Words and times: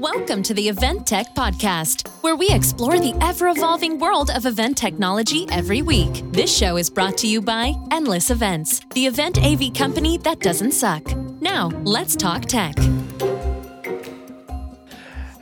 Welcome 0.00 0.42
to 0.44 0.54
the 0.54 0.66
Event 0.66 1.06
Tech 1.06 1.34
Podcast, 1.34 2.08
where 2.22 2.34
we 2.34 2.48
explore 2.48 2.98
the 2.98 3.14
ever 3.20 3.48
evolving 3.48 3.98
world 3.98 4.30
of 4.30 4.46
event 4.46 4.78
technology 4.78 5.46
every 5.52 5.82
week. 5.82 6.22
This 6.32 6.56
show 6.56 6.78
is 6.78 6.88
brought 6.88 7.18
to 7.18 7.26
you 7.26 7.42
by 7.42 7.74
Endless 7.90 8.30
Events, 8.30 8.80
the 8.94 9.04
event 9.04 9.36
AV 9.44 9.74
company 9.74 10.16
that 10.16 10.40
doesn't 10.40 10.72
suck. 10.72 11.14
Now, 11.42 11.68
let's 11.84 12.16
talk 12.16 12.46
tech. 12.46 12.78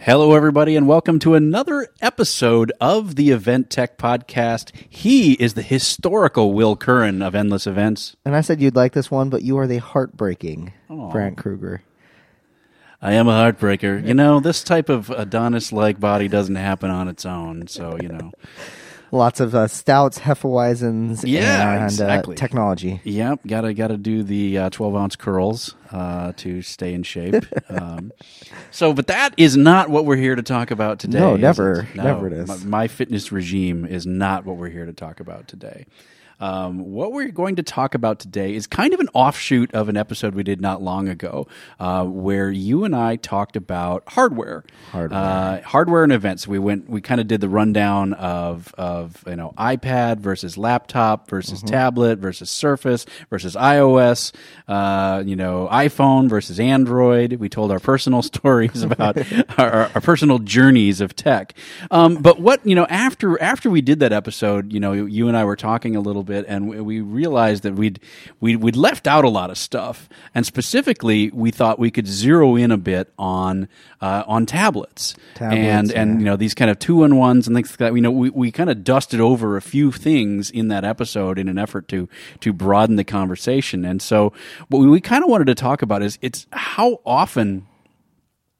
Hello, 0.00 0.34
everybody, 0.34 0.75
and 0.75 0.88
welcome 0.88 1.20
to 1.20 1.36
another 1.36 1.86
episode 2.00 2.72
of 2.80 3.14
the 3.14 3.30
Event 3.30 3.70
Tech 3.70 3.96
Podcast. 3.96 4.72
He 4.88 5.34
is 5.34 5.54
the 5.54 5.62
historical 5.62 6.52
Will 6.52 6.75
Curran 6.75 7.22
of 7.22 7.36
Endless 7.36 7.68
Events. 7.68 8.16
And 8.25 8.34
I 8.34 8.40
said 8.40 8.61
you'd 8.61 8.75
like 8.75 8.93
this 8.93 9.09
one, 9.09 9.30
but 9.30 9.43
you 9.43 9.56
are 9.56 9.68
the 9.68 9.79
heartbreaking 9.79 10.72
Brandt 10.88 11.38
Krueger. 11.38 11.84
I 13.01 13.12
am 13.12 13.29
a 13.29 13.33
heartbreaker. 13.33 14.05
You 14.07 14.15
know, 14.15 14.41
this 14.41 14.62
type 14.62 14.89
of 14.89 15.11
Adonis 15.11 15.73
like 15.73 16.01
body 16.01 16.29
doesn't 16.29 16.56
happen 16.56 16.91
on 16.91 17.09
its 17.09 17.25
own, 17.25 17.66
so, 17.69 17.97
you 18.01 18.09
know. 18.09 18.33
Lots 19.11 19.41
of 19.41 19.55
uh, 19.55 19.69
stouts, 19.69 20.19
Hefeweizens, 20.19 21.23
Yeah, 21.27 21.77
and 21.77 21.84
exactly. 21.84 22.34
uh, 22.34 22.37
technology. 22.37 23.01
Yep, 23.05 23.41
gotta 23.47 23.73
gotta 23.73 23.97
do 23.97 24.23
the 24.23 24.59
uh, 24.59 24.69
twelve 24.70 24.95
ounce 24.95 25.16
curls 25.16 25.75
uh, 25.92 26.34
to 26.37 26.61
stay 26.61 26.92
in 26.92 27.05
shape. 27.05 27.42
um, 27.70 28.12
so, 28.70 28.92
but 28.92 29.06
that 29.06 29.33
is 29.39 29.56
not 29.56 29.89
what 29.89 30.05
we're 30.05 30.17
here 30.17 30.34
to 30.34 30.42
talk 30.42 30.70
about 30.70 30.98
today. 30.98 31.20
No, 31.20 31.37
never. 31.37 31.89
it? 31.91 31.97
Never 31.97 32.27
it 32.27 32.34
is. 32.34 32.48
My, 32.48 32.80
my 32.80 32.87
fitness 32.89 33.33
regime 33.33 33.87
is 33.87 34.05
not 34.06 34.45
what 34.45 34.59
we're 34.59 34.69
here 34.69 34.84
to 34.84 34.92
talk 34.92 35.20
about 35.20 35.48
today. 35.48 35.87
Um, 36.41 36.78
what 36.92 37.12
we're 37.12 37.28
going 37.28 37.56
to 37.56 37.62
talk 37.62 37.95
about 37.95 38.19
today 38.20 38.55
is 38.55 38.66
kind 38.66 38.95
of 38.95 39.01
an 39.01 39.09
offshoot 39.12 39.74
of 39.74 39.88
an 39.88 39.97
episode 39.97 40.34
we 40.34 40.42
did 40.42 40.61
not 40.61 40.80
long 40.83 41.09
ago, 41.09 41.48
uh, 41.80 42.05
where 42.05 42.51
you 42.51 42.84
and 42.84 42.95
I 42.95 43.16
talked 43.16 43.56
about 43.56 44.05
hardware, 44.09 44.64
Hardware. 44.92 45.19
uh, 45.20 45.62
hardware 45.62 46.05
and 46.05 46.12
events. 46.12 46.47
We 46.47 46.59
went, 46.59 46.88
we 46.88 47.01
kind 47.01 47.20
of 47.20 47.27
did 47.27 47.41
the 47.41 47.48
rundown 47.48 48.12
of 48.14 48.72
of 48.78 49.22
you 49.27 49.36
know 49.36 49.53
iPad 49.59 50.19
versus 50.20 50.56
laptop 50.56 51.28
versus 51.28 51.59
Mm-hmm. 51.59 51.66
tablet 51.69 52.19
versus 52.19 52.50
Surface 52.50 53.05
versus 53.31 53.56
iOS, 53.56 54.33
uh, 54.69 55.22
you 55.27 55.34
know 55.34 55.69
iPhone 55.72 56.28
versus 56.28 56.61
Android. 56.61 57.33
We 57.34 57.48
told 57.48 57.72
our 57.72 57.81
personal 57.81 58.22
stories 58.34 58.83
about 58.83 59.16
our, 59.59 59.91
our, 59.94 60.00
personal 60.00 60.39
journeys 60.39 61.00
of 61.00 61.16
tech. 61.16 61.55
Um, 61.91 62.16
but 62.22 62.39
what 62.41 62.64
you 62.66 62.75
know 62.75 62.86
after 62.86 63.41
after 63.42 63.70
we 63.70 63.81
did 63.81 64.00
that 64.00 64.12
episode, 64.12 64.72
you 64.72 64.78
know, 64.81 64.92
you 64.92 65.27
and 65.28 65.36
I 65.36 65.44
were 65.44 65.56
talking 65.56 65.97
a 65.97 66.00
little 66.00 66.22
bit, 66.29 66.45
and 66.48 66.69
we, 66.69 66.81
we 66.81 67.01
realized 67.01 67.62
that 67.65 67.75
we'd, 67.75 68.01
we'd 68.41 68.57
we'd 68.57 68.77
left 68.77 69.07
out 69.07 69.25
a 69.25 69.29
lot 69.29 69.51
of 69.51 69.59
stuff, 69.59 70.09
and 70.34 70.47
specifically, 70.47 71.31
we 71.31 71.51
thought 71.51 71.79
we 71.79 71.91
could 71.91 72.07
zero 72.07 72.57
in 72.57 72.71
a 72.71 72.77
bit 72.77 73.12
on 73.19 73.69
uh, 74.01 74.25
on 74.27 74.47
tablets, 74.47 75.15
Tablets, 75.34 75.59
and 75.59 75.93
and 75.93 76.21
you 76.21 76.25
know 76.25 76.37
these 76.37 76.55
kind 76.55 76.71
of 76.71 76.79
two 76.79 77.05
in 77.05 77.17
ones 77.17 77.47
and 77.47 77.56
things 77.56 77.71
like 77.71 77.79
that. 77.79 77.95
You 77.95 78.01
know, 78.01 78.11
we, 78.11 78.31
we 78.31 78.51
kind 78.51 78.71
of 78.71 78.84
dusted 78.84 79.21
over 79.21 79.56
a 79.56 79.62
few 79.62 79.93
things 79.93 80.51
in 80.51 80.69
that 80.69 80.84
episode 80.84 81.39
in 81.39 81.49
an 81.49 81.59
effort 81.59 81.89
to 81.89 82.09
to 82.41 82.53
broaden 82.53 82.97
the 82.97 83.05
conversation, 83.05 83.84
and 83.84 84.03
so 84.03 84.33
what 84.69 84.81
we, 84.81 84.89
we 84.89 85.01
kind 85.01 85.23
of 85.23 85.31
wanted 85.31 85.47
to 85.47 85.55
talk 85.55 85.83
about 85.83 86.03
is 86.03 86.19
it's 86.23 86.47
how 86.53 87.01
often 87.05 87.67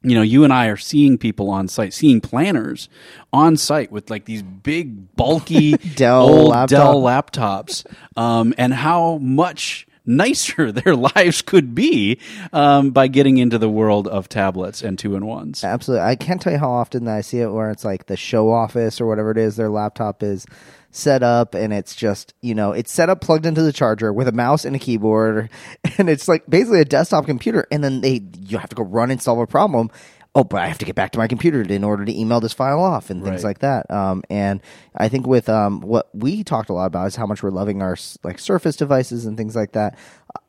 you 0.01 0.15
know, 0.15 0.21
you 0.21 0.43
and 0.43 0.53
I 0.53 0.67
are 0.67 0.77
seeing 0.77 1.17
people 1.17 1.49
on 1.49 1.67
site, 1.67 1.93
seeing 1.93 2.21
planners 2.21 2.87
on 3.33 3.57
site 3.57 3.91
with 3.91 4.09
like 4.09 4.25
these 4.25 4.41
big, 4.41 5.15
bulky 5.15 5.73
Dell 5.95 6.21
old 6.21 6.49
laptop. 6.49 6.69
Dell 6.69 7.01
laptops, 7.01 7.85
um, 8.15 8.53
and 8.57 8.73
how 8.73 9.17
much 9.17 9.87
nicer 10.05 10.71
their 10.71 10.95
lives 10.95 11.41
could 11.41 11.75
be 11.75 12.19
um, 12.53 12.91
by 12.91 13.07
getting 13.07 13.37
into 13.37 13.57
the 13.57 13.69
world 13.69 14.07
of 14.07 14.29
tablets 14.29 14.81
and 14.81 14.97
two 14.97 15.15
in 15.15 15.25
ones. 15.25 15.63
Absolutely. 15.63 16.05
I 16.05 16.15
can't 16.15 16.41
tell 16.41 16.53
you 16.53 16.59
how 16.59 16.71
often 16.71 17.05
that 17.05 17.17
I 17.17 17.21
see 17.21 17.39
it 17.39 17.51
where 17.51 17.69
it's 17.69 17.85
like 17.85 18.07
the 18.07 18.17
show 18.17 18.51
office 18.51 18.99
or 18.99 19.05
whatever 19.05 19.31
it 19.31 19.37
is, 19.37 19.55
their 19.55 19.69
laptop 19.69 20.23
is 20.23 20.45
set 20.91 21.21
up 21.23 21.53
and 21.55 21.71
it's 21.71 21.95
just, 21.95 22.33
you 22.41 22.55
know, 22.55 22.71
it's 22.71 22.91
set 22.91 23.09
up 23.09 23.21
plugged 23.21 23.45
into 23.45 23.61
the 23.61 23.71
charger 23.73 24.11
with 24.11 24.27
a 24.27 24.31
mouse 24.31 24.65
and 24.65 24.75
a 24.75 24.79
keyboard 24.79 25.49
and 25.97 26.09
it's 26.09 26.27
like 26.27 26.47
basically 26.49 26.81
a 26.81 26.85
desktop 26.85 27.25
computer 27.25 27.67
and 27.71 27.83
then 27.83 28.01
they 28.01 28.21
you 28.41 28.57
have 28.57 28.69
to 28.69 28.75
go 28.75 28.83
run 28.83 29.11
and 29.11 29.21
solve 29.21 29.39
a 29.39 29.47
problem. 29.47 29.89
Oh, 30.35 30.43
but 30.43 30.61
I 30.61 30.67
have 30.67 30.77
to 30.77 30.85
get 30.85 30.93
back 30.95 31.11
to 31.13 31.17
my 31.17 31.27
computer 31.27 31.61
in 31.63 31.83
order 31.83 32.05
to 32.05 32.15
email 32.17 32.39
this 32.39 32.53
file 32.53 32.79
off 32.79 33.09
and 33.09 33.23
things 33.23 33.43
Right. 33.43 33.49
like 33.49 33.59
that. 33.59 33.89
Um, 33.89 34.23
and 34.29 34.61
I 34.95 35.09
think 35.09 35.25
with 35.25 35.49
um, 35.49 35.81
what 35.81 36.09
we 36.13 36.43
talked 36.43 36.69
a 36.69 36.73
lot 36.73 36.85
about 36.85 37.07
is 37.07 37.15
how 37.15 37.25
much 37.25 37.41
we're 37.41 37.49
loving 37.49 37.81
our 37.81 37.97
like 38.23 38.37
Surface 38.37 38.75
devices 38.75 39.25
and 39.25 39.35
things 39.37 39.55
like 39.55 39.71
that. 39.71 39.97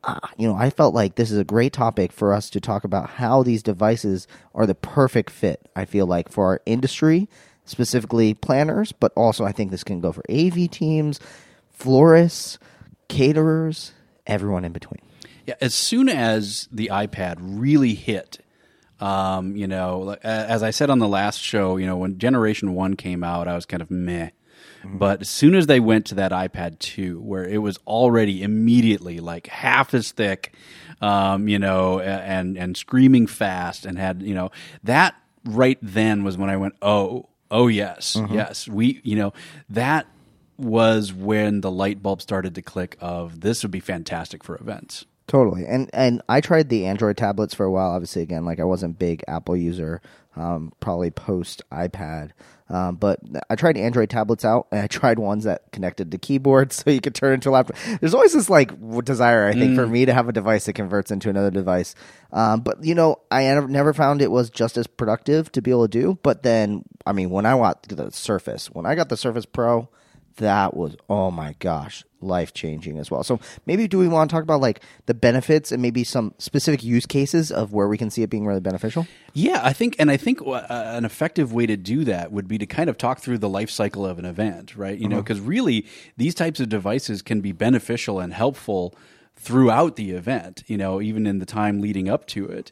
Uh, 0.03 0.19
you 0.37 0.47
know, 0.47 0.55
I 0.55 0.69
felt 0.69 0.93
like 0.93 1.15
this 1.15 1.31
is 1.31 1.39
a 1.39 1.43
great 1.43 1.73
topic 1.73 2.11
for 2.11 2.31
us 2.31 2.51
to 2.51 2.61
talk 2.61 2.83
about 2.83 3.09
how 3.09 3.41
these 3.41 3.63
devices 3.63 4.27
are 4.53 4.67
the 4.67 4.75
perfect 4.75 5.31
fit. 5.31 5.67
I 5.75 5.85
feel 5.85 6.05
like 6.05 6.29
for 6.29 6.45
our 6.45 6.61
industry, 6.67 7.27
specifically 7.65 8.33
planners, 8.33 8.91
but 8.91 9.11
also 9.15 9.45
I 9.45 9.51
think 9.51 9.71
this 9.71 9.83
can 9.83 10.01
go 10.01 10.11
for 10.11 10.23
AV 10.29 10.69
teams, 10.69 11.19
florists, 11.69 12.59
caterers, 13.07 13.93
everyone 14.27 14.65
in 14.65 14.71
between. 14.71 15.01
Yeah, 15.45 15.55
as 15.61 15.73
soon 15.73 16.09
as 16.09 16.67
the 16.71 16.89
iPad 16.91 17.37
really 17.39 17.95
hit, 17.95 18.39
um, 18.99 19.55
you 19.55 19.67
know, 19.67 20.15
as 20.23 20.61
I 20.61 20.69
said 20.69 20.89
on 20.89 20.99
the 20.99 21.07
last 21.07 21.41
show, 21.41 21.77
you 21.77 21.87
know, 21.87 21.97
when 21.97 22.19
Generation 22.19 22.75
One 22.75 22.95
came 22.95 23.23
out, 23.23 23.47
I 23.47 23.55
was 23.55 23.65
kind 23.65 23.81
of 23.81 23.89
meh. 23.89 24.29
But 24.83 25.21
as 25.21 25.29
soon 25.29 25.55
as 25.55 25.67
they 25.67 25.79
went 25.79 26.07
to 26.07 26.15
that 26.15 26.31
iPad 26.31 26.79
2, 26.79 27.19
where 27.19 27.45
it 27.45 27.59
was 27.59 27.77
already 27.85 28.41
immediately 28.41 29.19
like 29.19 29.47
half 29.47 29.93
as 29.93 30.11
thick, 30.11 30.55
um, 31.01 31.47
you 31.47 31.59
know, 31.59 31.99
and 31.99 32.57
and 32.57 32.75
screaming 32.75 33.27
fast, 33.27 33.85
and 33.85 33.97
had 33.97 34.21
you 34.21 34.33
know 34.33 34.51
that 34.83 35.15
right 35.45 35.77
then 35.81 36.23
was 36.23 36.37
when 36.37 36.49
I 36.49 36.57
went, 36.57 36.75
oh, 36.81 37.29
oh 37.51 37.67
yes, 37.67 38.17
yes, 38.31 38.67
we, 38.67 39.01
you 39.03 39.15
know, 39.15 39.33
that 39.69 40.07
was 40.57 41.13
when 41.13 41.61
the 41.61 41.71
light 41.71 42.01
bulb 42.01 42.21
started 42.21 42.55
to 42.55 42.61
click. 42.61 42.97
Of 42.99 43.41
this 43.41 43.63
would 43.63 43.71
be 43.71 43.79
fantastic 43.79 44.43
for 44.43 44.55
events. 44.55 45.05
Totally. 45.27 45.65
And 45.65 45.89
and 45.93 46.21
I 46.27 46.41
tried 46.41 46.69
the 46.69 46.85
Android 46.85 47.17
tablets 47.17 47.53
for 47.53 47.65
a 47.65 47.71
while. 47.71 47.91
Obviously, 47.91 48.21
again, 48.21 48.43
like 48.43 48.59
I 48.59 48.65
wasn't 48.65 48.99
big 48.99 49.23
Apple 49.27 49.55
user, 49.55 50.01
um, 50.35 50.73
probably 50.79 51.11
post 51.11 51.61
iPad. 51.71 52.31
Um, 52.71 52.95
but 52.95 53.19
I 53.49 53.55
tried 53.55 53.75
Android 53.75 54.09
tablets 54.09 54.45
out, 54.45 54.67
and 54.71 54.79
I 54.79 54.87
tried 54.87 55.19
ones 55.19 55.43
that 55.43 55.69
connected 55.73 56.09
to 56.11 56.17
keyboards, 56.17 56.75
so 56.83 56.89
you 56.89 57.01
could 57.01 57.13
turn 57.13 57.33
into 57.33 57.49
a 57.49 57.51
laptop. 57.51 57.75
There's 57.99 58.13
always 58.13 58.31
this 58.31 58.49
like 58.49 58.71
desire, 59.03 59.45
I 59.45 59.53
think, 59.53 59.75
for 59.75 59.85
me 59.85 60.05
to 60.05 60.13
have 60.13 60.29
a 60.29 60.31
device 60.31 60.65
that 60.65 60.73
converts 60.73 61.11
into 61.11 61.29
another 61.29 61.51
device. 61.51 61.95
Um, 62.31 62.61
but 62.61 62.81
you 62.83 62.95
know, 62.95 63.19
I 63.29 63.43
never, 63.43 63.67
never 63.67 63.93
found 63.93 64.21
it 64.21 64.31
was 64.31 64.49
just 64.49 64.77
as 64.77 64.87
productive 64.87 65.51
to 65.51 65.61
be 65.61 65.71
able 65.71 65.87
to 65.89 65.99
do. 65.99 66.17
But 66.23 66.43
then, 66.43 66.85
I 67.05 67.11
mean, 67.11 67.29
when 67.29 67.45
I 67.45 67.57
got 67.57 67.83
the 67.83 68.09
Surface, 68.11 68.67
when 68.71 68.85
I 68.85 68.95
got 68.95 69.09
the 69.09 69.17
Surface 69.17 69.45
Pro, 69.45 69.89
that 70.37 70.75
was 70.75 70.95
oh 71.09 71.31
my 71.31 71.55
gosh 71.59 72.03
life 72.21 72.53
changing 72.53 72.99
as 72.99 73.09
well 73.09 73.23
so 73.23 73.39
maybe 73.65 73.87
do 73.87 73.97
we 73.97 74.07
want 74.07 74.29
to 74.29 74.35
talk 74.35 74.43
about 74.43 74.61
like 74.61 74.81
the 75.07 75.13
benefits 75.13 75.71
and 75.71 75.81
maybe 75.81 76.03
some 76.03 76.33
specific 76.37 76.83
use 76.83 77.05
cases 77.05 77.51
of 77.51 77.73
where 77.73 77.87
we 77.87 77.97
can 77.97 78.09
see 78.11 78.21
it 78.21 78.29
being 78.29 78.45
really 78.45 78.59
beneficial 78.59 79.07
Yeah, 79.33 79.61
I 79.63 79.71
think, 79.73 79.95
and 79.97 80.11
I 80.11 80.17
think 80.17 80.41
uh, 80.45 80.65
an 80.69 81.05
effective 81.05 81.53
way 81.53 81.65
to 81.65 81.77
do 81.77 82.03
that 82.03 82.31
would 82.31 82.47
be 82.47 82.57
to 82.57 82.65
kind 82.65 82.89
of 82.89 82.97
talk 82.97 83.19
through 83.19 83.37
the 83.37 83.47
life 83.47 83.69
cycle 83.69 84.05
of 84.05 84.19
an 84.19 84.25
event, 84.25 84.75
right? 84.75 84.97
You 84.97 85.07
know, 85.07 85.21
because 85.21 85.39
really 85.39 85.85
these 86.17 86.35
types 86.35 86.59
of 86.59 86.67
devices 86.69 87.21
can 87.21 87.39
be 87.39 87.53
beneficial 87.53 88.19
and 88.19 88.33
helpful 88.33 88.93
throughout 89.35 89.95
the 89.95 90.11
event. 90.11 90.63
You 90.67 90.77
know, 90.77 91.01
even 91.01 91.25
in 91.25 91.39
the 91.39 91.45
time 91.45 91.79
leading 91.79 92.09
up 92.09 92.27
to 92.27 92.45
it. 92.45 92.71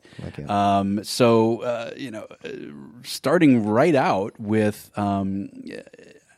Um, 0.49 1.03
so, 1.03 1.61
uh, 1.61 1.91
you 1.95 2.11
know, 2.11 2.27
starting 3.03 3.65
right 3.65 3.95
out 3.95 4.37
with. 4.39 4.91
Um, 4.97 5.49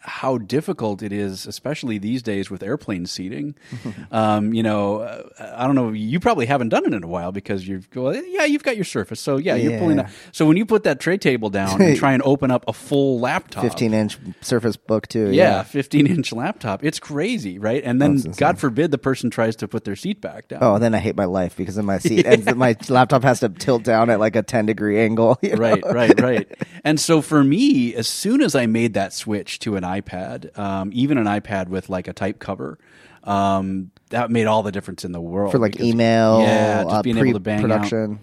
how 0.01 0.37
difficult 0.37 1.01
it 1.01 1.13
is, 1.13 1.45
especially 1.45 1.97
these 1.97 2.21
days 2.23 2.49
with 2.49 2.63
airplane 2.63 3.05
seating. 3.05 3.55
um, 4.11 4.53
you 4.53 4.63
know, 4.63 5.01
uh, 5.01 5.53
I 5.55 5.65
don't 5.67 5.75
know. 5.75 5.91
You 5.91 6.19
probably 6.19 6.45
haven't 6.47 6.69
done 6.69 6.85
it 6.85 6.93
in 6.93 7.03
a 7.03 7.07
while 7.07 7.31
because 7.31 7.67
you've 7.67 7.87
well, 7.95 8.15
yeah, 8.15 8.45
you've 8.45 8.63
got 8.63 8.75
your 8.75 8.85
Surface, 8.85 9.21
so 9.21 9.37
yeah, 9.37 9.55
you're 9.55 9.79
pulling. 9.79 9.97
Yeah. 9.97 10.03
That. 10.03 10.13
So 10.31 10.45
when 10.45 10.57
you 10.57 10.65
put 10.65 10.83
that 10.83 10.99
tray 10.99 11.17
table 11.17 11.49
down 11.49 11.81
and 11.81 11.95
try 11.95 12.13
and 12.13 12.21
open 12.23 12.51
up 12.51 12.63
a 12.67 12.73
full 12.73 13.19
laptop, 13.19 13.63
15 13.63 13.93
inch 13.93 14.17
Surface 14.41 14.75
Book 14.75 15.07
2 15.07 15.31
yeah, 15.31 15.63
15 15.63 16.07
inch 16.07 16.33
laptop, 16.33 16.83
it's 16.83 16.99
crazy, 16.99 17.59
right? 17.59 17.81
And 17.83 18.01
then, 18.01 18.17
God 18.37 18.59
forbid, 18.59 18.91
the 18.91 18.97
person 18.97 19.29
tries 19.29 19.55
to 19.57 19.67
put 19.67 19.83
their 19.85 19.95
seat 19.95 20.19
back 20.19 20.47
down. 20.47 20.59
oh 20.61 20.77
then 20.79 20.93
i 20.93 20.99
hate 20.99 21.15
my 21.15 21.25
life 21.25 21.55
because 21.55 21.77
of 21.77 21.85
my 21.85 21.97
seat 22.07 22.25
and 22.25 22.55
my 22.55 22.75
laptop 22.89 23.23
has 23.23 23.39
to 23.39 23.49
tilt 23.49 23.83
down 23.83 24.09
at 24.09 24.19
like 24.19 24.35
a 24.35 24.41
10 24.41 24.65
degree 24.65 24.99
angle 24.99 25.37
you 25.41 25.51
know? 25.51 25.57
right, 25.57 25.83
right, 25.85 26.19
right. 26.19 26.51
And 26.83 26.99
so 26.99 27.21
for 27.21 27.43
me, 27.43 27.93
as 27.95 28.07
soon 28.07 28.41
as 28.41 28.55
I 28.55 28.65
made 28.65 28.93
that 28.95 29.13
switch 29.13 29.59
to 29.59 29.75
an 29.75 29.83
iPad, 29.99 30.57
um, 30.57 30.89
even 30.93 31.17
an 31.17 31.25
iPad 31.25 31.67
with 31.69 31.89
like 31.89 32.07
a 32.07 32.13
type 32.13 32.39
cover, 32.39 32.77
um, 33.23 33.91
that 34.09 34.31
made 34.31 34.47
all 34.47 34.63
the 34.63 34.71
difference 34.71 35.05
in 35.05 35.11
the 35.11 35.21
world 35.21 35.51
for 35.51 35.59
like 35.59 35.73
because- 35.73 35.87
email 35.87 36.41
yeah, 36.41 36.83
just 36.83 36.95
uh, 36.95 37.01
being 37.01 37.17
able 37.17 37.33
to 37.33 37.39
bang 37.39 37.59
out. 37.59 37.61
pre-production 37.61 38.19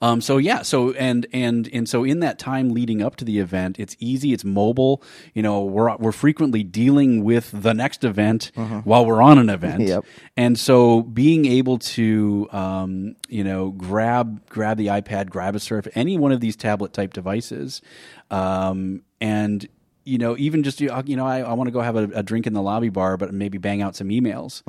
Um, 0.00 0.20
so 0.20 0.38
yeah, 0.38 0.62
so 0.62 0.92
and 0.92 1.26
and 1.32 1.68
and 1.72 1.86
so 1.88 2.02
in 2.04 2.20
that 2.20 2.38
time 2.38 2.70
leading 2.72 3.02
up 3.02 3.16
to 3.16 3.24
the 3.26 3.38
event, 3.38 3.78
it's 3.78 3.94
easy, 4.00 4.32
it's 4.32 4.44
mobile. 4.44 5.02
You 5.34 5.42
know, 5.42 5.64
we're 5.64 5.94
we're 5.96 6.12
frequently 6.12 6.62
dealing 6.62 7.24
with 7.24 7.50
the 7.52 7.74
next 7.74 8.02
event 8.02 8.52
while 8.84 9.04
we're 9.04 9.20
on 9.22 9.36
an 9.38 9.50
event, 9.50 9.82
Yep. 9.82 10.04
and 10.36 10.58
so 10.58 11.02
being 11.02 11.44
able 11.44 11.78
to 11.96 12.48
um, 12.52 13.16
you 13.28 13.44
know 13.44 13.70
grab 13.70 14.46
grab 14.48 14.76
the 14.78 14.86
iPad, 14.88 15.28
grab 15.30 15.54
a 15.54 15.60
Surf, 15.60 15.86
any 15.94 16.16
one 16.18 16.32
of 16.32 16.40
these 16.40 16.56
tablet 16.56 16.92
type 16.94 17.12
devices, 17.12 17.82
um, 18.30 19.02
and 19.20 19.68
you 20.04 20.18
know 20.18 20.36
even 20.38 20.62
just 20.62 20.80
you 20.80 21.16
know 21.16 21.26
I, 21.26 21.40
I 21.40 21.52
want 21.54 21.68
to 21.68 21.72
go 21.72 21.80
have 21.80 21.96
a, 21.96 22.04
a 22.14 22.22
drink 22.22 22.46
in 22.46 22.52
the 22.52 22.62
lobby 22.62 22.88
bar, 22.88 23.16
but 23.16 23.32
maybe 23.32 23.58
bang 23.58 23.82
out 23.82 23.96
some 23.96 24.08
emails. 24.08 24.62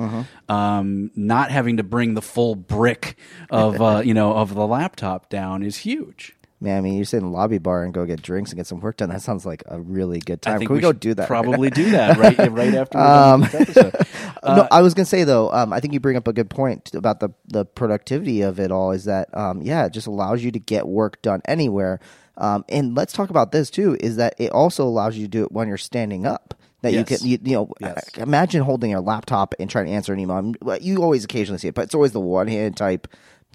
Um, 0.48 1.10
not 1.14 1.50
having 1.50 1.78
to 1.78 1.82
bring 1.82 2.14
the 2.14 2.22
full 2.22 2.54
brick 2.54 3.16
of 3.50 3.80
uh, 3.80 4.02
you 4.04 4.14
know 4.14 4.32
of 4.34 4.54
the 4.54 4.66
laptop 4.66 5.28
down 5.28 5.62
is 5.62 5.78
huge. 5.78 6.34
Man, 6.60 6.78
I 6.78 6.80
mean, 6.80 6.94
you 6.94 7.04
sit 7.04 7.18
in 7.18 7.24
the 7.24 7.30
lobby 7.30 7.58
bar 7.58 7.84
and 7.84 7.92
go 7.92 8.06
get 8.06 8.22
drinks 8.22 8.50
and 8.50 8.56
get 8.56 8.66
some 8.66 8.80
work 8.80 8.96
done. 8.96 9.10
That 9.10 9.20
sounds 9.20 9.44
like 9.44 9.62
a 9.66 9.78
really 9.78 10.18
good 10.18 10.40
time. 10.40 10.60
Can 10.60 10.74
we, 10.74 10.80
go 10.80 10.92
do 10.92 11.12
that? 11.12 11.28
Probably 11.28 11.68
do 11.68 11.90
that 11.90 12.16
right 12.18 12.38
right 12.50 12.74
after 12.74 12.96
this 13.44 13.54
episode. 13.54 13.94
no, 14.44 14.66
I 14.70 14.80
was 14.80 14.94
gonna 14.94 15.04
say 15.04 15.24
though, 15.24 15.52
um, 15.52 15.74
I 15.74 15.80
think 15.80 15.92
you 15.92 16.00
bring 16.00 16.16
up 16.16 16.26
a 16.26 16.32
good 16.32 16.48
point 16.48 16.94
about 16.94 17.20
the 17.20 17.30
the 17.48 17.66
productivity 17.66 18.40
of 18.40 18.60
it 18.60 18.70
all. 18.70 18.92
Is 18.92 19.04
that 19.04 19.36
um, 19.36 19.60
yeah, 19.60 19.84
it 19.84 19.92
just 19.92 20.06
allows 20.06 20.42
you 20.42 20.52
to 20.52 20.58
get 20.58 20.88
work 20.88 21.20
done 21.20 21.42
anywhere. 21.44 22.00
Um, 22.36 22.64
and 22.68 22.96
let's 22.96 23.12
talk 23.12 23.30
about 23.30 23.52
this 23.52 23.70
too. 23.70 23.96
Is 24.00 24.16
that 24.16 24.34
it 24.38 24.50
also 24.52 24.84
allows 24.84 25.16
you 25.16 25.24
to 25.24 25.30
do 25.30 25.44
it 25.44 25.52
when 25.52 25.68
you're 25.68 25.76
standing 25.76 26.26
up. 26.26 26.54
That 26.82 26.92
you 26.92 27.04
can, 27.04 27.18
you, 27.22 27.38
you 27.42 27.54
know, 27.54 27.72
Yes. 27.80 28.10
imagine 28.18 28.60
holding 28.62 28.90
your 28.90 29.00
laptop 29.00 29.54
and 29.58 29.70
trying 29.70 29.86
to 29.86 29.92
answer 29.92 30.12
an 30.12 30.20
email. 30.20 30.36
I 30.36 30.40
mean, 30.42 30.54
well, 30.60 30.78
You 30.82 31.02
always 31.02 31.24
occasionally 31.24 31.58
see 31.58 31.68
it, 31.68 31.74
but 31.74 31.84
it's 31.84 31.94
always 31.94 32.12
the 32.12 32.20
one 32.20 32.46
hand 32.46 32.76
type 32.76 33.08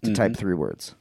to 0.03 0.13
type 0.15 0.31
Mm-hmm. 0.31 0.39
three 0.39 0.55
words. 0.55 0.95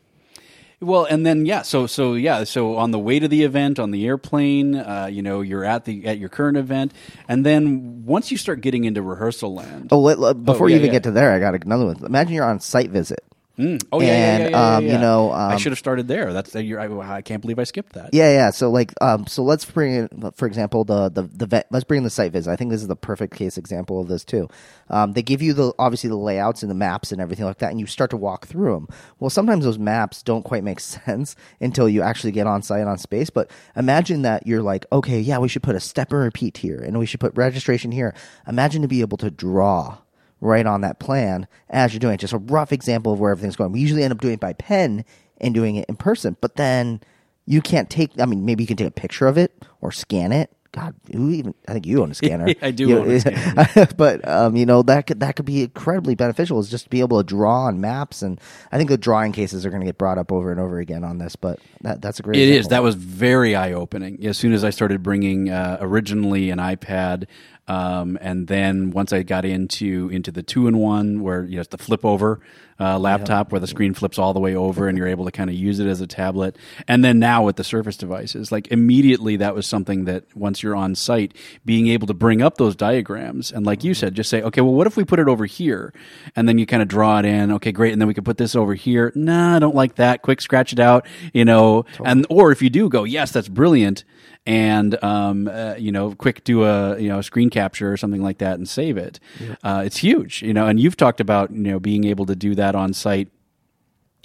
Well, 0.80 1.06
and 1.06 1.24
then 1.26 1.44
yeah, 1.46 1.62
so 1.62 1.86
so 1.88 2.14
yeah, 2.14 2.44
so 2.44 2.76
on 2.76 2.90
the 2.92 2.98
way 3.00 3.18
to 3.18 3.26
the 3.28 3.42
event 3.42 3.78
on 3.80 3.90
the 3.90 4.06
airplane, 4.06 4.76
uh, 4.76 5.08
you 5.10 5.22
know, 5.22 5.40
you're 5.40 5.64
at 5.64 5.86
the 5.86 6.06
at 6.06 6.18
your 6.18 6.28
current 6.28 6.56
event, 6.56 6.92
and 7.26 7.44
then 7.46 8.04
once 8.04 8.30
you 8.30 8.36
start 8.36 8.60
getting 8.60 8.84
into 8.84 9.02
rehearsal 9.02 9.54
land, 9.54 9.88
Oh, 9.90 9.98
let, 9.98 10.18
let- 10.20 10.44
before 10.44 10.68
yeah, 10.68 10.74
you 10.74 10.80
even 10.80 10.86
yeah. 10.88 10.92
get 10.92 11.02
to 11.04 11.10
there, 11.10 11.32
I 11.32 11.40
got 11.40 11.54
another 11.64 11.86
one. 11.86 12.04
Imagine 12.04 12.34
you're 12.34 12.44
on 12.44 12.60
site 12.60 12.90
visit. 12.90 13.24
Oh 13.58 13.64
yeah, 13.64 13.78
yeah, 13.90 14.00
yeah, 14.00 14.38
yeah, 14.38 14.48
yeah, 14.48 14.76
um, 14.76 14.84
you 14.84 14.90
yeah. 14.90 15.00
know, 15.00 15.30
I 15.30 15.52
um, 15.52 15.58
should 15.58 15.72
have 15.72 15.78
started 15.78 16.06
there. 16.06 16.32
That's 16.32 16.54
you're, 16.54 16.80
I, 16.80 17.16
I 17.16 17.22
can't 17.22 17.40
believe 17.40 17.58
I 17.58 17.64
skipped 17.64 17.94
that. 17.94 18.10
Yeah, 18.12 18.30
yeah. 18.30 18.50
So 18.50 18.70
like, 18.70 18.92
um, 19.00 19.26
so 19.26 19.42
let's 19.42 19.64
bring 19.64 19.94
in, 19.94 20.32
for 20.36 20.46
example, 20.46 20.84
the 20.84 21.08
the 21.08 21.22
the 21.22 21.46
vet, 21.46 21.66
let's 21.70 21.84
bring 21.84 21.98
in 21.98 22.04
the 22.04 22.10
site 22.10 22.32
visit. 22.32 22.50
I 22.50 22.56
think 22.56 22.70
this 22.70 22.80
is 22.80 22.88
the 22.88 22.96
perfect 22.96 23.34
case 23.34 23.58
example 23.58 24.00
of 24.00 24.08
this 24.08 24.24
too. 24.24 24.48
Um, 24.90 25.12
they 25.12 25.22
give 25.22 25.42
you 25.42 25.52
the 25.52 25.72
obviously 25.78 26.08
the 26.08 26.16
layouts 26.16 26.62
and 26.62 26.70
the 26.70 26.74
maps 26.74 27.10
and 27.10 27.20
everything 27.20 27.46
like 27.46 27.58
that, 27.58 27.70
and 27.70 27.80
you 27.80 27.86
start 27.86 28.10
to 28.10 28.16
walk 28.16 28.46
through 28.46 28.74
them. 28.74 28.88
Well, 29.18 29.30
sometimes 29.30 29.64
those 29.64 29.78
maps 29.78 30.22
don't 30.22 30.44
quite 30.44 30.62
make 30.62 30.80
sense 30.80 31.34
until 31.60 31.88
you 31.88 32.02
actually 32.02 32.32
get 32.32 32.46
on 32.46 32.62
site 32.62 32.86
on 32.86 32.98
space. 32.98 33.30
But 33.30 33.50
imagine 33.74 34.22
that 34.22 34.46
you're 34.46 34.62
like, 34.62 34.86
okay, 34.92 35.18
yeah, 35.18 35.38
we 35.38 35.48
should 35.48 35.62
put 35.62 35.76
a 35.76 35.80
step 35.80 36.12
and 36.12 36.20
repeat 36.20 36.58
here, 36.58 36.78
and 36.78 36.98
we 36.98 37.06
should 37.06 37.20
put 37.20 37.36
registration 37.36 37.90
here. 37.90 38.14
Imagine 38.46 38.82
to 38.82 38.88
be 38.88 39.00
able 39.00 39.18
to 39.18 39.30
draw 39.30 39.98
right 40.40 40.66
on 40.66 40.80
that 40.82 40.98
plan 40.98 41.46
as 41.70 41.92
you're 41.92 42.00
doing 42.00 42.14
it. 42.14 42.20
Just 42.20 42.32
a 42.32 42.38
rough 42.38 42.72
example 42.72 43.12
of 43.12 43.20
where 43.20 43.30
everything's 43.30 43.56
going. 43.56 43.72
We 43.72 43.80
usually 43.80 44.02
end 44.04 44.12
up 44.12 44.20
doing 44.20 44.34
it 44.34 44.40
by 44.40 44.52
pen 44.54 45.04
and 45.40 45.54
doing 45.54 45.76
it 45.76 45.86
in 45.88 45.96
person, 45.96 46.36
but 46.40 46.56
then 46.56 47.00
you 47.46 47.60
can't 47.62 47.88
take. 47.88 48.10
I 48.20 48.26
mean, 48.26 48.44
maybe 48.44 48.62
you 48.62 48.66
can 48.68 48.76
take 48.76 48.88
a 48.88 48.92
picture 48.92 49.26
of 49.26 49.38
it 49.38 49.52
or 49.80 49.90
scan 49.92 50.32
it. 50.32 50.50
God, 50.70 50.94
who 51.10 51.30
even? 51.30 51.54
I 51.66 51.72
think 51.72 51.86
you 51.86 52.02
own 52.02 52.10
a 52.10 52.14
scanner. 52.14 52.46
I 52.62 52.72
do 52.72 52.88
You- 52.88 52.98
own 52.98 53.10
a 53.10 53.20
scanner. 53.20 53.88
but 53.96 54.28
um, 54.28 54.54
you 54.54 54.66
know 54.66 54.82
that 54.82 55.06
could 55.06 55.20
that 55.20 55.34
could 55.36 55.46
be 55.46 55.62
incredibly 55.62 56.14
beneficial. 56.14 56.58
Is 56.60 56.68
just 56.70 56.84
to 56.84 56.90
be 56.90 57.00
able 57.00 57.16
to 57.18 57.24
draw 57.24 57.62
on 57.64 57.80
maps, 57.80 58.20
and 58.20 58.38
I 58.70 58.76
think 58.76 58.90
the 58.90 58.98
drawing 58.98 59.32
cases 59.32 59.64
are 59.64 59.70
going 59.70 59.80
to 59.80 59.86
get 59.86 59.96
brought 59.96 60.18
up 60.18 60.30
over 60.30 60.50
and 60.52 60.60
over 60.60 60.78
again 60.78 61.04
on 61.04 61.16
this. 61.16 61.36
But 61.36 61.58
that, 61.80 62.02
that's 62.02 62.20
a 62.20 62.22
great. 62.22 62.36
It 62.36 62.42
example. 62.42 62.60
is. 62.60 62.68
That 62.68 62.82
was 62.82 62.94
very 62.96 63.56
eye 63.56 63.72
opening. 63.72 64.26
As 64.26 64.36
soon 64.36 64.52
as 64.52 64.62
I 64.62 64.68
started 64.68 65.02
bringing 65.02 65.48
uh, 65.48 65.78
originally 65.80 66.50
an 66.50 66.58
iPad, 66.58 67.24
um, 67.68 68.18
and 68.20 68.46
then 68.46 68.90
once 68.90 69.12
I 69.12 69.22
got 69.22 69.44
into 69.44 70.08
into 70.08 70.32
the 70.32 70.42
two 70.42 70.66
in 70.66 70.78
one, 70.78 71.20
where 71.22 71.44
you 71.44 71.56
know 71.56 71.60
it's 71.60 71.68
the 71.68 71.78
flip 71.78 72.04
over 72.04 72.40
uh, 72.80 72.98
laptop, 72.98 73.52
where 73.52 73.60
the 73.60 73.66
screen 73.66 73.92
flips 73.92 74.18
all 74.18 74.32
the 74.32 74.40
way 74.40 74.54
over, 74.54 74.88
and 74.88 74.96
you're 74.96 75.08
able 75.08 75.26
to 75.26 75.30
kind 75.30 75.50
of 75.50 75.56
use 75.56 75.78
it 75.78 75.86
as 75.86 76.00
a 76.00 76.06
tablet. 76.06 76.56
And 76.86 77.04
then 77.04 77.18
now 77.18 77.44
with 77.44 77.56
the 77.56 77.64
Surface 77.64 77.96
devices, 77.96 78.50
like 78.50 78.68
immediately 78.68 79.36
that 79.36 79.54
was 79.54 79.66
something 79.66 80.06
that 80.06 80.24
once 80.34 80.62
you're 80.62 80.76
on 80.76 80.94
site, 80.94 81.36
being 81.64 81.88
able 81.88 82.06
to 82.06 82.14
bring 82.14 82.40
up 82.40 82.56
those 82.56 82.74
diagrams 82.74 83.52
and 83.52 83.66
like 83.66 83.84
you 83.84 83.94
said, 83.94 84.14
just 84.14 84.30
say, 84.30 84.40
okay, 84.42 84.60
well, 84.60 84.72
what 84.72 84.86
if 84.86 84.96
we 84.96 85.04
put 85.04 85.18
it 85.18 85.28
over 85.28 85.44
here, 85.44 85.92
and 86.36 86.48
then 86.48 86.56
you 86.56 86.66
kind 86.66 86.82
of 86.82 86.88
draw 86.88 87.18
it 87.18 87.26
in. 87.26 87.52
Okay, 87.52 87.72
great, 87.72 87.92
and 87.92 88.00
then 88.00 88.08
we 88.08 88.14
could 88.14 88.24
put 88.24 88.38
this 88.38 88.56
over 88.56 88.74
here. 88.74 89.12
Nah, 89.14 89.56
I 89.56 89.58
don't 89.58 89.74
like 89.74 89.96
that. 89.96 90.22
Quick, 90.22 90.40
scratch 90.40 90.72
it 90.72 90.80
out. 90.80 91.06
You 91.34 91.44
know, 91.44 91.84
and 92.04 92.26
or 92.30 92.50
if 92.50 92.62
you 92.62 92.70
do 92.70 92.88
go, 92.88 93.04
yes, 93.04 93.30
that's 93.30 93.48
brilliant 93.48 94.04
and 94.48 95.04
um, 95.04 95.46
uh, 95.46 95.74
you 95.76 95.92
know, 95.92 96.14
quick 96.14 96.42
do 96.42 96.64
a 96.64 96.98
you 96.98 97.08
know 97.08 97.20
screen 97.20 97.50
capture 97.50 97.92
or 97.92 97.98
something 97.98 98.22
like 98.22 98.38
that 98.38 98.54
and 98.54 98.66
save 98.66 98.96
it. 98.96 99.20
Uh, 99.62 99.82
it's 99.84 99.98
huge, 99.98 100.42
you 100.42 100.54
know. 100.54 100.66
And 100.66 100.80
you've 100.80 100.96
talked 100.96 101.20
about 101.20 101.50
you 101.50 101.58
know 101.70 101.78
being 101.78 102.04
able 102.04 102.24
to 102.26 102.34
do 102.34 102.54
that 102.54 102.74
on 102.74 102.94
site 102.94 103.28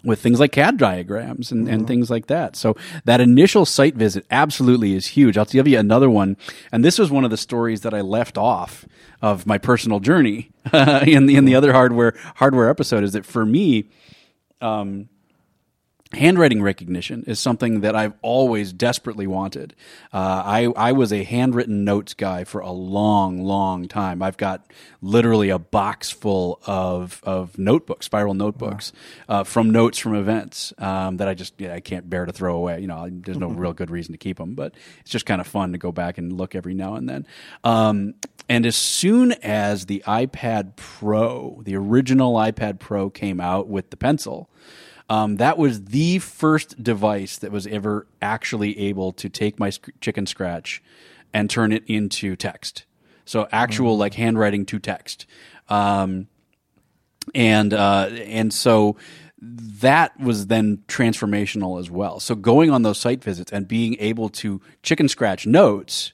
with 0.06 0.22
things 0.22 0.40
like 0.40 0.52
CAD 0.54 0.78
diagrams 0.78 1.52
and, 1.52 1.68
and 1.68 1.88
things 1.88 2.10
like 2.10 2.28
that. 2.28 2.56
So 2.56 2.76
that 3.06 3.22
initial 3.22 3.66
site 3.66 3.96
visit 3.96 4.26
absolutely 4.32 4.94
is 4.94 5.08
huge. 5.08 5.38
I'll 5.38 5.46
give 5.46 5.68
you 5.68 5.78
another 5.78 6.10
one, 6.10 6.38
and 6.72 6.86
this 6.86 6.98
was 6.98 7.12
one 7.12 7.26
of 7.26 7.30
the 7.30 7.38
stories 7.38 7.82
that 7.82 7.94
I 7.94 8.00
left 8.00 8.38
off 8.38 8.86
of 9.22 9.46
my 9.46 9.58
personal 9.58 10.00
journey 10.00 10.52
in 10.74 11.26
the 11.26 11.36
in 11.36 11.44
the 11.44 11.56
other 11.56 11.74
hardware 11.74 12.14
hardware 12.36 12.70
episode. 12.70 13.04
Is 13.04 13.12
that 13.12 13.26
for 13.26 13.46
me? 13.46 13.90
Handwriting 16.14 16.62
recognition 16.62 17.24
is 17.28 17.40
something 17.40 17.82
that 17.82 17.96
I've 17.96 18.14
always 18.22 18.72
desperately 18.74 19.28
wanted. 19.28 19.76
Uh, 20.14 20.42
I 20.46 20.74
I 20.76 20.92
was 20.92 21.12
a 21.12 21.24
handwritten 21.24 21.84
notes 21.84 22.14
guy 22.14 22.44
for 22.44 22.62
a 22.62 22.72
long, 22.72 23.44
long 23.44 23.88
time. 23.88 24.22
I've 24.22 24.38
got 24.38 24.66
literally 25.02 25.50
a 25.50 25.60
box 25.60 26.12
full 26.12 26.60
of 26.66 27.20
of 27.24 27.58
notebooks, 27.58 28.06
spiral 28.06 28.34
notebooks, 28.34 28.94
uh, 29.28 29.44
from 29.44 29.70
notes 29.72 29.98
from 29.98 30.16
events 30.16 30.74
um, 30.78 31.18
that 31.18 31.28
I 31.28 31.34
just 31.34 31.60
yeah, 31.60 31.74
I 31.74 31.80
can't 31.80 32.10
bear 32.10 32.26
to 32.26 32.32
throw 32.32 32.56
away. 32.56 32.80
You 32.82 32.88
know, 32.88 32.98
I- 32.98 33.10
there's 33.12 33.38
no 33.38 33.48
real 33.50 33.74
good 33.74 33.90
reason 33.92 34.12
to 34.14 34.18
keep 34.18 34.38
them, 34.38 34.56
but 34.56 34.74
it's 35.02 35.12
just 35.12 35.26
kind 35.26 35.42
of 35.42 35.48
fun 35.48 35.72
to 35.72 35.78
go 35.78 35.92
back 35.92 36.18
and 36.18 36.34
look 36.34 36.56
every 36.56 36.74
now 36.74 36.96
and 36.96 37.08
then. 37.10 37.28
Um, 37.64 38.16
and 38.50 38.66
as 38.66 38.76
soon 38.76 39.32
as 39.42 39.86
the 39.86 40.04
iPad 40.06 40.76
Pro, 40.76 41.62
the 41.64 41.76
original 41.76 42.34
iPad 42.36 42.78
Pro, 42.80 43.10
came 43.10 43.40
out 43.40 43.68
with 43.68 43.90
the 43.90 43.98
pencil. 43.98 44.50
Um, 45.10 45.38
that 45.38 45.58
was 45.58 45.86
the 45.86 46.20
first 46.20 46.82
device 46.82 47.38
that 47.38 47.52
was 47.52 47.68
ever 47.68 48.08
actually 48.22 48.78
able 48.80 49.12
to 49.14 49.30
take 49.30 49.60
my 49.60 49.70
sc- 49.70 49.90
chicken 50.02 50.26
scratch 50.26 50.82
and 51.34 51.50
turn 51.50 51.72
it 51.72 51.84
into 51.88 52.36
text. 52.36 52.86
So 53.26 53.48
actual 53.52 53.98
like 53.98 54.14
handwriting 54.16 54.66
to 54.68 54.80
text. 54.80 55.26
Um, 55.70 56.28
and 57.34 57.74
uh, 57.74 58.10
and 58.26 58.54
so 58.54 58.98
that 59.42 60.18
was 60.20 60.48
then 60.48 60.84
transformational 60.88 61.80
as 61.80 61.92
well. 61.92 62.20
So 62.20 62.36
going 62.36 62.72
on 62.72 62.84
those 62.84 62.98
site 62.98 63.24
visits 63.24 63.52
and 63.52 63.68
being 63.68 63.98
able 64.00 64.30
to 64.30 64.62
chicken 64.84 65.08
scratch 65.10 65.46
notes 65.46 66.14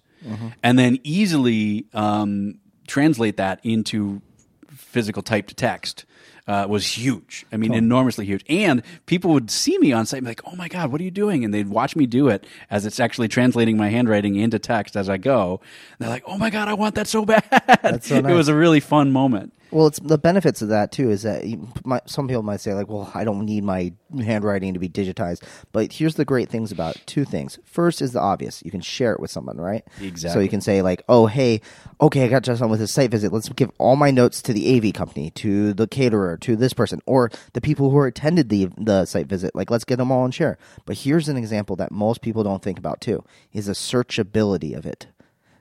and 0.63 0.77
then 0.77 0.99
easily 1.03 1.85
um, 1.93 2.59
translate 2.87 3.37
that 3.37 3.59
into 3.63 4.21
physical 4.67 5.21
type 5.21 5.47
to 5.47 5.55
text 5.55 6.05
uh, 6.49 6.65
was 6.67 6.97
huge. 6.97 7.45
I 7.51 7.57
mean, 7.57 7.75
enormously 7.75 8.25
huge. 8.25 8.43
And 8.49 8.81
people 9.05 9.31
would 9.33 9.51
see 9.51 9.77
me 9.77 9.93
on 9.93 10.07
site 10.07 10.17
and 10.17 10.25
be 10.25 10.31
like, 10.31 10.41
"Oh 10.45 10.55
my 10.55 10.67
god, 10.67 10.91
what 10.91 10.99
are 10.99 11.03
you 11.03 11.11
doing?" 11.11 11.45
And 11.45 11.53
they'd 11.53 11.69
watch 11.69 11.95
me 11.95 12.07
do 12.07 12.27
it 12.27 12.47
as 12.71 12.87
it's 12.87 12.99
actually 12.99 13.27
translating 13.27 13.77
my 13.77 13.89
handwriting 13.89 14.35
into 14.35 14.57
text 14.57 14.97
as 14.97 15.09
I 15.09 15.17
go. 15.17 15.61
And 15.61 15.99
they're 15.99 16.09
like, 16.09 16.23
"Oh 16.25 16.39
my 16.39 16.49
god, 16.49 16.67
I 16.67 16.73
want 16.73 16.95
that 16.95 17.07
so 17.07 17.23
bad." 17.33 18.03
so 18.03 18.15
It 18.15 18.33
was 18.33 18.47
a 18.47 18.55
really 18.55 18.79
fun 18.79 19.11
moment. 19.11 19.53
Well, 19.71 19.87
it's 19.87 19.99
the 19.99 20.17
benefits 20.17 20.61
of 20.61 20.69
that 20.69 20.91
too 20.91 21.09
is 21.09 21.23
that 21.23 21.45
you, 21.45 21.67
my, 21.83 22.01
some 22.05 22.27
people 22.27 22.43
might 22.43 22.61
say 22.61 22.73
like, 22.73 22.87
well, 22.87 23.11
I 23.13 23.23
don't 23.23 23.45
need 23.45 23.63
my 23.63 23.93
handwriting 24.17 24.73
to 24.73 24.79
be 24.79 24.89
digitized. 24.89 25.43
But 25.71 25.93
here's 25.93 26.15
the 26.15 26.25
great 26.25 26.49
things 26.49 26.71
about 26.71 26.95
it. 26.95 27.03
two 27.05 27.25
things. 27.25 27.59
First 27.63 28.01
is 28.01 28.13
the 28.13 28.19
obvious. 28.19 28.63
You 28.65 28.71
can 28.71 28.81
share 28.81 29.13
it 29.13 29.19
with 29.19 29.31
someone, 29.31 29.57
right? 29.57 29.83
Exactly. 30.01 30.33
So 30.33 30.39
you 30.39 30.49
can 30.49 30.61
say 30.61 30.81
like, 30.81 31.03
oh, 31.07 31.27
hey, 31.27 31.61
okay, 32.01 32.25
I 32.25 32.27
got 32.27 32.43
just 32.43 32.61
on 32.61 32.69
with 32.69 32.79
this 32.79 32.91
site 32.91 33.11
visit. 33.11 33.31
Let's 33.31 33.49
give 33.49 33.71
all 33.77 33.95
my 33.95 34.11
notes 34.11 34.41
to 34.43 34.53
the 34.53 34.77
AV 34.77 34.93
company, 34.93 35.29
to 35.31 35.73
the 35.73 35.87
caterer, 35.87 36.37
to 36.37 36.55
this 36.55 36.73
person, 36.73 37.01
or 37.05 37.29
the 37.53 37.61
people 37.61 37.91
who 37.91 38.01
attended 38.01 38.49
the 38.49 38.69
the 38.77 39.05
site 39.05 39.27
visit. 39.27 39.55
Like, 39.55 39.69
let's 39.69 39.85
get 39.85 39.97
them 39.97 40.11
all 40.11 40.25
and 40.25 40.33
share. 40.33 40.57
But 40.85 40.97
here's 40.99 41.29
an 41.29 41.37
example 41.37 41.75
that 41.75 41.91
most 41.91 42.21
people 42.21 42.43
don't 42.43 42.63
think 42.63 42.79
about 42.79 43.01
too: 43.01 43.23
is 43.53 43.67
the 43.67 43.73
searchability 43.73 44.75
of 44.75 44.85
it. 44.85 45.07